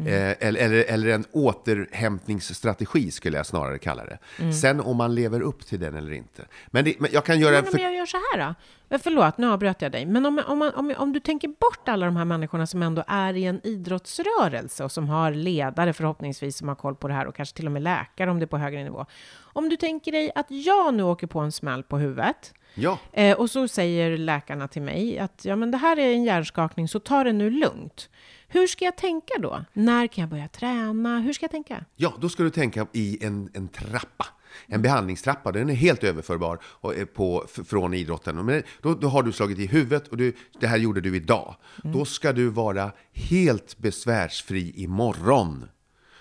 Eh, 0.06 0.46
eller, 0.46 0.60
eller, 0.60 0.84
eller 0.88 1.08
en 1.08 1.24
återhämtningsstrategi 1.32 3.10
skulle 3.10 3.36
jag 3.36 3.46
snarare 3.46 3.78
kalla 3.78 4.04
det. 4.04 4.18
Sen 4.52 4.80
om 4.80 4.96
man 4.96 5.14
lever 5.14 5.40
upp 5.40 5.66
till 5.66 5.80
den 5.80 5.94
eller 5.94 6.12
inte. 6.12 6.44
Men, 6.66 6.84
det, 6.84 7.00
men 7.00 7.10
jag 7.12 7.24
kan 7.24 7.40
göra... 7.40 7.62
Men 7.62 7.74
om 7.74 7.80
jag 7.80 7.94
gör 7.94 8.06
så 8.06 8.16
här 8.16 8.38
då? 8.38 8.54
Eh, 8.94 9.00
Förlåt, 9.02 9.38
nu 9.38 9.46
avbröt 9.50 9.82
jag 9.82 9.92
dig. 9.92 10.06
Men 10.06 10.26
om, 10.26 10.42
om, 10.46 10.58
man, 10.58 10.74
om, 10.74 10.94
om 10.98 11.12
du 11.12 11.20
tänker 11.20 11.48
bort 11.48 11.88
alla 11.88 12.06
de 12.06 12.16
här 12.16 12.24
människorna 12.24 12.66
som 12.66 12.82
ändå 12.82 13.04
är 13.06 13.34
i 13.36 13.44
en 13.44 13.60
idrottsrörelse 13.66 14.84
och 14.84 14.92
som 14.92 15.08
har 15.08 15.30
ledare 15.32 15.92
förhoppningsvis 15.92 16.56
som 16.56 16.68
har 16.68 16.74
koll 16.74 16.94
på 16.94 17.08
det 17.08 17.14
här 17.14 17.26
och 17.26 17.34
kanske 17.34 17.56
till 17.56 17.66
och 17.66 17.72
med 17.72 17.82
läkare 17.82 18.30
om 18.30 18.38
det 18.38 18.44
är 18.44 18.46
på 18.46 18.58
högre 18.58 18.84
nivå. 18.84 19.06
Om 19.38 19.68
du 19.68 19.76
tänker 19.76 20.12
dig 20.12 20.32
att 20.34 20.46
jag 20.48 20.94
nu 20.94 21.02
åker 21.02 21.26
på 21.26 21.40
en 21.40 21.52
smäll 21.52 21.82
på 21.82 21.98
huvudet 21.98 22.54
Ja. 22.74 22.98
Eh, 23.12 23.38
och 23.38 23.50
så 23.50 23.68
säger 23.68 24.16
läkarna 24.16 24.68
till 24.68 24.82
mig 24.82 25.18
att 25.18 25.44
ja, 25.44 25.56
men 25.56 25.70
det 25.70 25.78
här 25.78 25.98
är 25.98 26.12
en 26.12 26.24
hjärnskakning, 26.24 26.88
så 26.88 27.00
ta 27.00 27.24
det 27.24 27.32
nu 27.32 27.50
lugnt. 27.50 28.10
Hur 28.52 28.66
ska 28.66 28.84
jag 28.84 28.96
tänka 28.96 29.34
då? 29.40 29.64
När 29.72 30.06
kan 30.06 30.22
jag 30.22 30.28
börja 30.30 30.48
träna? 30.48 31.20
Hur 31.20 31.32
ska 31.32 31.44
jag 31.44 31.50
tänka? 31.50 31.84
Ja, 31.96 32.14
då 32.20 32.28
ska 32.28 32.42
du 32.42 32.50
tänka 32.50 32.86
i 32.92 33.24
en, 33.26 33.50
en 33.54 33.68
trappa. 33.68 34.26
En 34.66 34.82
behandlingstrappa, 34.82 35.52
den 35.52 35.70
är 35.70 35.74
helt 35.74 36.04
överförbar 36.04 36.58
och 36.64 36.94
är 36.96 37.04
på, 37.04 37.46
från 37.66 37.94
idrotten. 37.94 38.46
Men 38.46 38.62
då, 38.82 38.94
då 38.94 39.08
har 39.08 39.22
du 39.22 39.32
slagit 39.32 39.58
i 39.58 39.66
huvudet 39.66 40.08
och 40.08 40.16
du, 40.16 40.36
det 40.60 40.66
här 40.66 40.76
gjorde 40.76 41.00
du 41.00 41.16
idag. 41.16 41.56
Då 41.82 42.04
ska 42.04 42.32
du 42.32 42.48
vara 42.48 42.92
helt 43.12 43.78
besvärsfri 43.78 44.72
imorgon. 44.76 45.68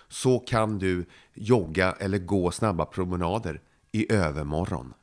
Så 0.08 0.40
kan 0.40 0.80
du 0.80 1.06
jogga 1.34 1.92
eller 1.92 2.18
gå 2.18 2.52
snabba 2.52 2.86
promenader 2.86 3.62
i 3.92 4.14
övermorgon. 4.14 4.94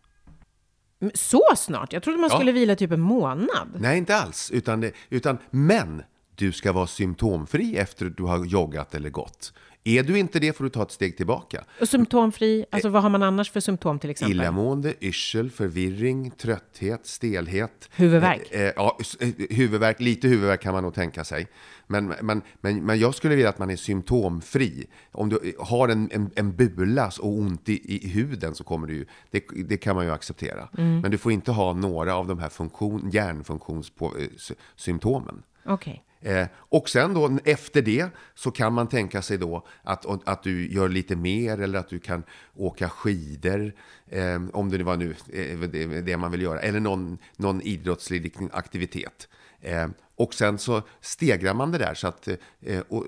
Så 1.15 1.43
snart? 1.57 1.93
Jag 1.93 2.03
trodde 2.03 2.19
man 2.19 2.31
Ja. 2.31 2.37
skulle 2.37 2.53
vila 2.53 2.77
typ 2.77 2.91
en 2.93 3.01
månad. 3.01 3.69
Nej, 3.79 3.99
inte 3.99 4.17
alls. 4.17 4.51
Utan, 4.51 4.91
utan, 5.11 5.39
men 5.51 6.03
du 6.37 6.53
ska 6.53 6.73
vara 6.73 6.87
symptomfri 6.87 7.77
efter 7.77 8.07
att 8.07 8.17
du 8.17 8.23
har 8.23 8.45
joggat 8.45 8.95
eller 8.95 9.11
gått. 9.11 9.53
Är 9.87 10.03
du 10.03 10.19
inte 10.19 10.39
det 10.39 10.57
får 10.57 10.65
du 10.65 10.71
ta 10.71 10.83
ett 10.83 10.91
steg 10.91 11.17
tillbaka. 11.17 11.65
Och 11.81 11.89
symptomfri, 11.89 12.65
alltså 12.71 12.89
vad 12.89 13.03
har 13.03 13.11
man 13.11 13.23
annars 13.23 13.51
för 13.51 13.61
symptom 13.61 13.99
till 13.99 14.11
exempel? 14.11 14.37
Illamående, 14.37 14.95
yrsel, 15.01 15.51
förvirring, 15.51 16.31
trötthet, 16.31 17.07
stelhet. 17.07 17.89
Huvudvärk? 17.97 18.49
Eh, 18.51 18.63
eh, 18.63 18.73
ja, 18.77 18.99
eh, 19.21 19.29
huvudvärk, 19.51 20.01
lite 20.01 20.29
huvudvärk 20.29 20.63
kan 20.63 20.75
man 20.75 20.83
nog 20.83 20.95
tänka 20.95 21.25
sig. 21.25 21.49
Men, 21.87 22.07
men, 22.07 22.43
men, 22.61 22.87
men 22.87 22.99
jag 22.99 23.15
skulle 23.15 23.35
vilja 23.35 23.49
att 23.49 23.59
man 23.59 23.71
är 23.71 23.77
symptomfri. 23.77 24.87
Om 25.13 25.29
du 25.29 25.55
har 25.59 25.89
en, 25.89 26.11
en, 26.13 26.31
en 26.35 26.57
bula 26.57 27.11
och 27.21 27.39
ont 27.39 27.69
i, 27.69 28.05
i 28.05 28.09
huden 28.09 28.55
så 28.55 28.65
kommer 28.65 28.87
du 28.87 28.95
ju, 28.95 29.07
det, 29.31 29.45
det 29.69 29.77
kan 29.77 29.97
man 29.97 30.05
ju 30.05 30.13
acceptera. 30.13 30.69
Mm. 30.79 31.01
Men 31.01 31.11
du 31.11 31.19
får 31.19 31.33
inte 31.33 31.53
ha 31.53 31.73
några 31.73 32.15
av 32.15 32.27
de 32.27 32.39
här 32.39 32.49
funktion, 32.49 33.11
hjärnfunktionssymptomen. 33.13 35.43
Okej. 35.65 36.03
Eh, 36.21 36.47
och 36.55 36.89
sen 36.89 37.15
då 37.15 37.39
efter 37.45 37.83
det 37.83 38.09
så 38.35 38.51
kan 38.51 38.73
man 38.73 38.89
tänka 38.89 39.23
sig 39.23 39.39
då 39.39 39.67
att, 39.83 40.29
att 40.29 40.43
du 40.43 40.73
gör 40.73 40.89
lite 40.89 41.17
mer 41.17 41.61
eller 41.61 41.79
att 41.79 41.89
du 41.89 41.99
kan 41.99 42.23
åka 42.55 42.89
skidor. 42.89 43.73
Eh, 44.09 44.43
om 44.53 44.71
det 44.71 44.83
var 44.83 44.97
nu 44.97 45.15
eh, 45.33 45.59
det, 45.59 46.01
det 46.01 46.17
man 46.17 46.31
vill 46.31 46.43
göra. 46.43 46.61
Eller 46.61 46.81
någon, 46.81 47.19
någon 47.37 47.63
idrottslig 47.63 48.35
aktivitet. 48.53 49.29
Eh, 49.61 49.89
och 50.17 50.35
sen 50.35 50.59
så 50.59 50.83
stegrar 51.01 51.55
man 51.55 51.73
det 51.73 51.79
där 51.79 51.95
så 51.95 52.09
att 52.09 52.29
eh, 52.61 52.81
och 52.89 53.05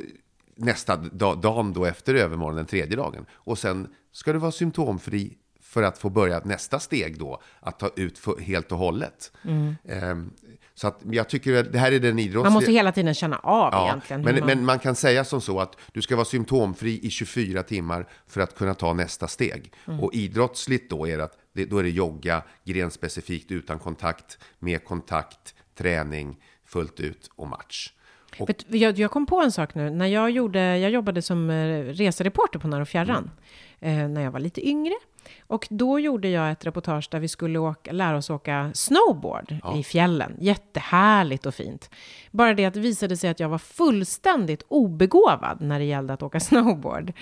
nästa 0.54 0.96
dag, 0.96 1.40
dagen 1.40 1.72
då 1.72 1.84
efter 1.84 2.14
övermorgon, 2.14 2.56
den 2.56 2.66
tredje 2.66 2.96
dagen. 2.96 3.26
Och 3.32 3.58
sen 3.58 3.88
ska 4.12 4.32
du 4.32 4.38
vara 4.38 4.52
symptomfri 4.52 5.36
för 5.60 5.82
att 5.82 5.98
få 5.98 6.10
börja 6.10 6.40
nästa 6.44 6.80
steg 6.80 7.18
då, 7.18 7.42
att 7.60 7.78
ta 7.78 7.90
ut 7.96 8.20
helt 8.40 8.72
och 8.72 8.78
hållet. 8.78 9.32
Eh, 9.84 10.16
så 10.78 10.88
att 10.88 11.00
jag 11.10 11.28
tycker 11.28 11.54
att 11.54 11.72
det 11.72 11.78
här 11.78 11.92
är 11.92 12.00
den 12.00 12.18
idrottsliga... 12.18 12.42
Man 12.42 12.52
måste 12.52 12.72
hela 12.72 12.92
tiden 12.92 13.14
känna 13.14 13.38
av 13.38 13.86
egentligen. 13.86 14.26
hur 14.26 14.32
men, 14.32 14.40
man... 14.40 14.46
men 14.46 14.64
man 14.64 14.78
kan 14.78 14.94
säga 14.94 15.24
som 15.24 15.40
så 15.40 15.60
att 15.60 15.76
du 15.92 16.02
ska 16.02 16.16
vara 16.16 16.24
symptomfri 16.24 17.00
i 17.02 17.10
24 17.10 17.62
timmar 17.62 18.08
för 18.26 18.40
att 18.40 18.54
kunna 18.54 18.74
ta 18.74 18.92
nästa 18.92 19.28
steg. 19.28 19.72
Mm. 19.86 20.00
Och 20.00 20.14
idrottsligt 20.14 20.90
då 20.90 21.08
är 21.08 21.18
det, 21.18 21.24
att, 21.24 21.38
då 21.52 21.78
är 21.78 21.82
det 21.82 21.90
jogga, 21.90 22.42
grenspecifikt, 22.64 23.50
utan 23.50 23.78
kontakt, 23.78 24.38
med 24.58 24.84
kontakt, 24.84 25.54
träning, 25.78 26.36
fullt 26.66 27.00
ut 27.00 27.30
och 27.36 27.48
match. 27.48 27.92
Och, 28.38 28.48
Vet, 28.48 28.64
jag, 28.68 28.98
jag 28.98 29.10
kom 29.10 29.26
på 29.26 29.40
en 29.40 29.52
sak 29.52 29.74
nu. 29.74 29.90
När 29.90 30.06
jag, 30.06 30.30
gjorde, 30.30 30.78
jag 30.78 30.90
jobbade 30.90 31.22
som 31.22 31.50
eh, 31.50 31.84
resereporter 31.84 32.58
på 32.58 32.68
När 32.68 32.80
och 32.80 32.88
Fjärran, 32.88 33.30
eh, 33.80 34.08
när 34.08 34.22
jag 34.22 34.30
var 34.30 34.40
lite 34.40 34.68
yngre. 34.68 34.94
Och 35.46 35.66
då 35.70 35.98
gjorde 36.00 36.28
jag 36.28 36.50
ett 36.50 36.66
reportage 36.66 37.08
där 37.10 37.20
vi 37.20 37.28
skulle 37.28 37.58
åka, 37.58 37.92
lära 37.92 38.16
oss 38.16 38.30
åka 38.30 38.70
snowboard 38.74 39.54
i 39.76 39.82
fjällen. 39.82 40.36
Jättehärligt 40.40 41.46
och 41.46 41.54
fint. 41.54 41.90
Bara 42.30 42.54
det 42.54 42.64
att 42.64 42.74
det 42.74 42.80
visade 42.80 43.16
sig 43.16 43.30
att 43.30 43.40
jag 43.40 43.48
var 43.48 43.58
fullständigt 43.58 44.62
obegåvad 44.68 45.60
när 45.60 45.78
det 45.78 45.84
gällde 45.84 46.12
att 46.12 46.22
åka 46.22 46.40
snowboard. 46.48 47.12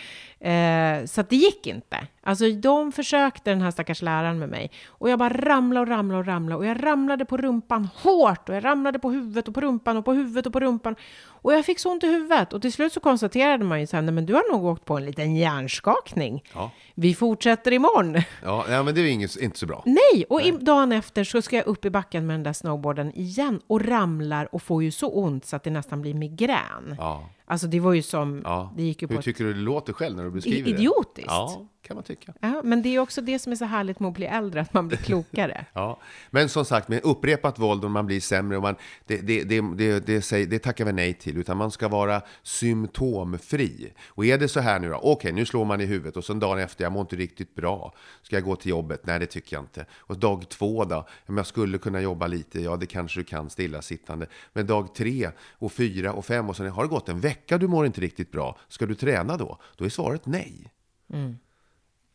Eh, 0.40 1.04
så 1.04 1.22
det 1.22 1.36
gick 1.36 1.66
inte. 1.66 2.06
Alltså 2.22 2.50
de 2.50 2.92
försökte, 2.92 3.50
den 3.50 3.60
här 3.60 3.70
stackars 3.70 4.02
läraren 4.02 4.38
med 4.38 4.48
mig. 4.48 4.70
Och 4.88 5.10
jag 5.10 5.18
bara 5.18 5.28
ramlade 5.28 5.80
och 5.80 5.88
ramlade 5.88 6.20
och 6.20 6.26
ramlade. 6.26 6.58
Och 6.58 6.66
jag 6.66 6.84
ramlade 6.84 7.24
på 7.24 7.36
rumpan 7.36 7.88
hårt. 7.94 8.48
Och 8.48 8.54
jag 8.54 8.64
ramlade 8.64 8.98
på 8.98 9.10
huvudet 9.10 9.48
och 9.48 9.54
på 9.54 9.60
rumpan 9.60 9.96
och 9.96 10.04
på 10.04 10.12
huvudet 10.12 10.46
och 10.46 10.52
på 10.52 10.60
rumpan. 10.60 10.96
Och 11.26 11.52
jag 11.52 11.64
fick 11.64 11.78
så 11.78 11.90
ont 11.92 12.04
i 12.04 12.06
huvudet. 12.06 12.52
Och 12.52 12.62
till 12.62 12.72
slut 12.72 12.92
så 12.92 13.00
konstaterade 13.00 13.64
man 13.64 13.80
ju 13.80 13.86
nej 13.92 14.02
men 14.02 14.26
du 14.26 14.34
har 14.34 14.52
nog 14.52 14.64
åkt 14.64 14.84
på 14.84 14.96
en 14.96 15.06
liten 15.06 15.36
hjärnskakning. 15.36 16.44
Ja. 16.54 16.70
Vi 16.94 17.14
fortsätter 17.14 17.72
imorgon. 17.72 17.95
Ja, 18.42 18.64
ja, 18.70 18.82
men 18.82 18.94
det 18.94 19.00
är 19.00 19.06
inget, 19.06 19.36
inte 19.36 19.58
så 19.58 19.66
bra. 19.66 19.82
Nej, 19.86 20.24
och 20.28 20.42
i, 20.42 20.50
dagen 20.50 20.92
efter 20.92 21.24
så 21.24 21.42
ska 21.42 21.56
jag 21.56 21.66
upp 21.66 21.84
i 21.84 21.90
backen 21.90 22.26
med 22.26 22.34
den 22.34 22.42
där 22.42 22.52
snowboarden 22.52 23.12
igen 23.14 23.60
och 23.66 23.84
ramlar 23.84 24.54
och 24.54 24.62
får 24.62 24.82
ju 24.82 24.90
så 24.90 25.08
ont 25.08 25.46
så 25.46 25.56
att 25.56 25.62
det 25.62 25.70
nästan 25.70 26.02
blir 26.02 26.14
migrän. 26.14 26.94
Ja. 26.98 27.28
Alltså 27.48 27.66
det 27.66 27.80
var 27.80 27.92
ju 27.92 28.02
som, 28.02 28.42
Ja. 28.44 28.72
det 28.76 28.82
gick 28.82 29.02
ju 29.02 29.08
på 29.08 29.14
Hur 29.14 29.22
tycker 29.22 29.44
du 29.44 29.52
det 29.54 29.60
låter 29.60 29.92
själv 29.92 30.16
när 30.16 30.24
du 30.24 30.30
beskriver 30.30 30.64
det? 30.64 30.70
idiotiskt. 30.70 31.26
Ja, 31.26 31.66
kan 31.82 31.94
man 31.94 32.04
tycka. 32.04 32.32
Ja, 32.40 32.60
men 32.64 32.82
det 32.82 32.88
är 32.88 32.98
också 32.98 33.20
det 33.20 33.38
som 33.38 33.52
är 33.52 33.56
så 33.56 33.64
härligt 33.64 34.00
med 34.00 34.08
att 34.08 34.14
bli 34.14 34.26
äldre, 34.26 34.60
att 34.60 34.74
man 34.74 34.88
blir 34.88 34.98
klokare. 35.04 35.66
Ja, 35.72 36.00
men 36.30 36.48
som 36.48 36.64
sagt, 36.64 36.88
med 36.88 37.00
upprepat 37.04 37.58
våld 37.58 37.84
och 37.84 37.90
man 37.90 38.06
blir 38.06 38.20
sämre, 38.20 38.56
och 38.56 38.62
man, 38.62 38.74
det, 39.06 39.16
det, 39.16 39.42
det, 39.44 39.60
det, 39.76 40.06
det, 40.06 40.22
säger, 40.22 40.46
det 40.46 40.58
tackar 40.58 40.84
vi 40.84 40.92
nej 40.92 41.14
till, 41.14 41.36
utan 41.38 41.56
man 41.56 41.70
ska 41.70 41.88
vara 41.88 42.22
symptomfri. 42.42 43.92
Och 44.08 44.26
är 44.26 44.38
det 44.38 44.48
så 44.48 44.60
här 44.60 44.80
nu 44.80 44.88
då, 44.88 44.96
okej, 45.02 45.32
nu 45.32 45.46
slår 45.46 45.64
man 45.64 45.80
i 45.80 45.84
huvudet 45.86 46.16
och 46.16 46.24
sen 46.24 46.38
dagen 46.40 46.58
efter, 46.58 46.84
jag 46.84 46.92
mår 46.92 47.00
inte 47.00 47.16
riktigt 47.16 47.54
bra, 47.54 47.94
ska 48.22 48.36
jag 48.36 48.44
gå 48.44 48.56
till 48.56 48.70
jobbet? 48.70 49.06
Nej, 49.06 49.18
det 49.18 49.26
tycker 49.26 49.56
jag 49.56 49.62
inte. 49.62 49.86
Och 49.98 50.18
dag 50.18 50.48
två 50.48 50.84
då, 50.84 51.06
om 51.26 51.36
jag 51.36 51.46
skulle 51.46 51.78
kunna 51.78 52.00
jobba 52.00 52.26
lite, 52.26 52.60
ja, 52.60 52.76
det 52.76 52.86
kanske 52.86 53.20
du 53.20 53.24
kan 53.24 53.50
stillasittande. 53.50 54.26
Men 54.52 54.66
dag 54.66 54.94
tre 54.94 55.30
och 55.58 55.72
fyra 55.72 56.12
och 56.12 56.24
fem 56.24 56.48
och 56.48 56.56
sen 56.56 56.70
har 56.70 56.82
det 56.82 56.88
gått 56.88 57.08
en 57.08 57.20
vecka, 57.20 57.35
du 57.46 57.68
mår 57.68 57.86
inte 57.86 58.00
riktigt 58.00 58.32
bra, 58.32 58.58
ska 58.68 58.86
du 58.86 58.94
träna 58.94 59.36
då? 59.36 59.58
Då 59.76 59.84
är 59.84 59.88
svaret 59.88 60.26
nej. 60.26 60.72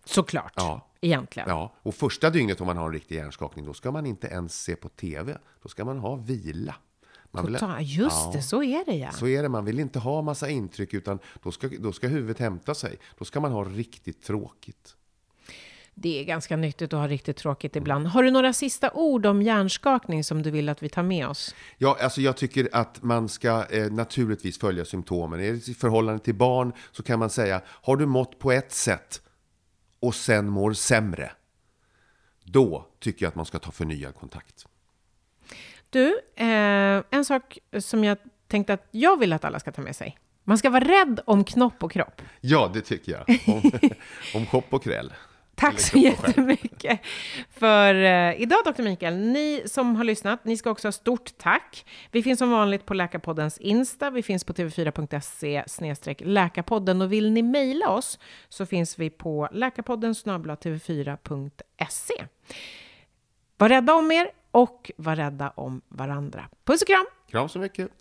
Såklart, 0.06 0.54
Ja. 0.56 0.88
egentligen. 1.02 1.50
Ja, 1.50 1.74
och 1.82 1.96
första 1.96 2.30
dygnet 2.30 2.62
om 2.62 2.68
man 2.68 2.78
har 2.78 2.86
en 2.88 2.94
riktig 2.94 3.16
hjärnskakning, 3.16 3.66
då 3.66 3.74
ska 3.74 3.92
man 3.92 4.06
inte 4.06 4.28
ens 4.28 4.64
se 4.64 4.76
på 4.76 4.90
TV. 4.90 5.38
Då 5.64 5.70
ska 5.70 5.86
man 5.86 6.00
ha 6.00 6.16
vila. 6.16 6.76
Man 7.32 7.46
vill- 7.46 7.54
Total, 7.54 7.78
just 7.82 8.16
Ja, 8.26 8.32
det, 8.34 8.42
så 8.42 8.64
är 8.64 8.86
det 8.86 8.96
ja. 8.96 9.12
Så 9.12 9.28
är 9.28 9.44
det, 9.44 9.50
man 9.50 9.66
vill 9.66 9.80
inte 9.80 10.00
ha 10.00 10.22
massa 10.22 10.50
intryck, 10.50 10.94
utan 10.94 11.20
då 11.44 11.52
ska, 11.52 11.70
då 11.80 11.92
ska 11.94 12.08
huvudet 12.08 12.40
hämta 12.40 12.76
sig. 12.76 12.98
Då 13.18 13.26
ska 13.26 13.40
man 13.40 13.52
ha 13.52 13.64
riktigt 13.64 14.24
tråkigt. 14.24 14.96
Det 16.02 16.20
är 16.20 16.24
ganska 16.24 16.56
nyttigt 16.56 16.94
att 16.94 17.00
ha 17.00 17.08
riktigt 17.08 17.38
tråkigt 17.38 17.76
ibland. 17.76 18.08
Har 18.08 18.24
du 18.24 18.32
några 18.32 18.54
sista 18.54 18.92
ord 18.92 19.26
om 19.26 19.42
hjärnskakning 19.42 20.24
som 20.24 20.42
du 20.42 20.52
vill 20.52 20.70
att 20.70 20.84
vi 20.84 20.90
tar 20.90 21.04
med 21.04 21.28
oss? 21.28 21.56
Ja, 21.78 21.98
alltså 22.02 22.22
jag 22.22 22.38
tycker 22.38 22.70
att 22.72 23.04
man 23.04 23.30
ska 23.30 23.66
eh, 23.70 23.92
naturligtvis 23.92 24.60
följa 24.60 24.86
symptomen. 24.86 25.40
I 25.40 25.60
förhållande 25.60 26.24
till 26.24 26.36
barn 26.36 26.74
så 26.92 27.04
kan 27.04 27.20
man 27.20 27.30
säga, 27.30 27.62
har 27.68 27.98
du 27.98 28.06
mått 28.06 28.40
på 28.40 28.52
ett 28.52 28.72
sätt 28.72 29.22
och 30.00 30.16
sen 30.16 30.50
mår 30.50 30.74
sämre, 30.74 31.32
då 32.44 32.88
tycker 33.00 33.26
jag 33.26 33.30
att 33.30 33.36
man 33.36 33.46
ska 33.46 33.60
ta 33.60 33.72
förnyad 33.72 34.16
kontakt. 34.16 34.66
Du, 35.90 36.20
eh, 36.36 37.04
en 37.10 37.26
sak 37.26 37.60
som 37.80 38.04
jag 38.04 38.18
tänkte 38.48 38.74
att 38.74 38.88
jag 38.92 39.20
vill 39.20 39.34
att 39.34 39.46
alla 39.46 39.60
ska 39.60 39.72
ta 39.72 39.82
med 39.82 39.96
sig. 39.96 40.18
Man 40.44 40.58
ska 40.58 40.70
vara 40.70 40.84
rädd 40.84 41.20
om 41.26 41.44
knopp 41.44 41.84
och 41.84 41.92
kropp. 41.92 42.22
Ja, 42.42 42.72
det 42.74 42.82
tycker 42.82 43.12
jag. 43.12 43.40
Om, 43.48 43.72
om 44.36 44.46
kopp 44.46 44.74
och 44.74 44.84
kräll. 44.84 45.14
Tack 45.62 45.80
så 45.80 45.98
jättemycket 45.98 47.00
för 47.50 47.96
eh, 47.96 48.42
idag, 48.42 48.60
Dr. 48.66 48.84
Mikael. 48.84 49.18
Ni 49.18 49.64
som 49.66 49.96
har 49.96 50.04
lyssnat, 50.04 50.46
ni 50.46 50.58
ska 50.58 50.70
också 50.70 50.88
ha 50.88 50.92
stort 50.92 51.38
tack. 51.38 51.86
Vi 52.12 52.24
finns 52.24 52.40
som 52.40 52.52
vanligt 52.52 52.86
på 52.86 52.94
Läkarpoddens 52.94 53.58
Insta. 53.58 54.10
Vi 54.10 54.24
finns 54.24 54.44
på 54.44 54.54
tv4.se 54.54 56.16
läkarpodden. 56.20 57.02
Och 57.02 57.14
vill 57.14 57.32
ni 57.32 57.42
mejla 57.42 57.90
oss 57.90 58.20
så 58.50 58.66
finns 58.66 59.00
vi 59.00 59.10
på 59.10 59.50
läkarpodden 59.52 60.14
tv4.se. 60.14 62.26
Var 63.58 63.70
rädda 63.70 63.94
om 63.94 64.12
er 64.12 64.32
och 64.52 64.92
var 64.98 65.16
rädda 65.16 65.50
om 65.50 65.82
varandra. 65.88 66.50
Puss 66.64 66.82
och 66.82 66.88
kram! 66.88 67.06
Kram 67.32 67.50
så 67.50 67.60
mycket. 67.60 68.01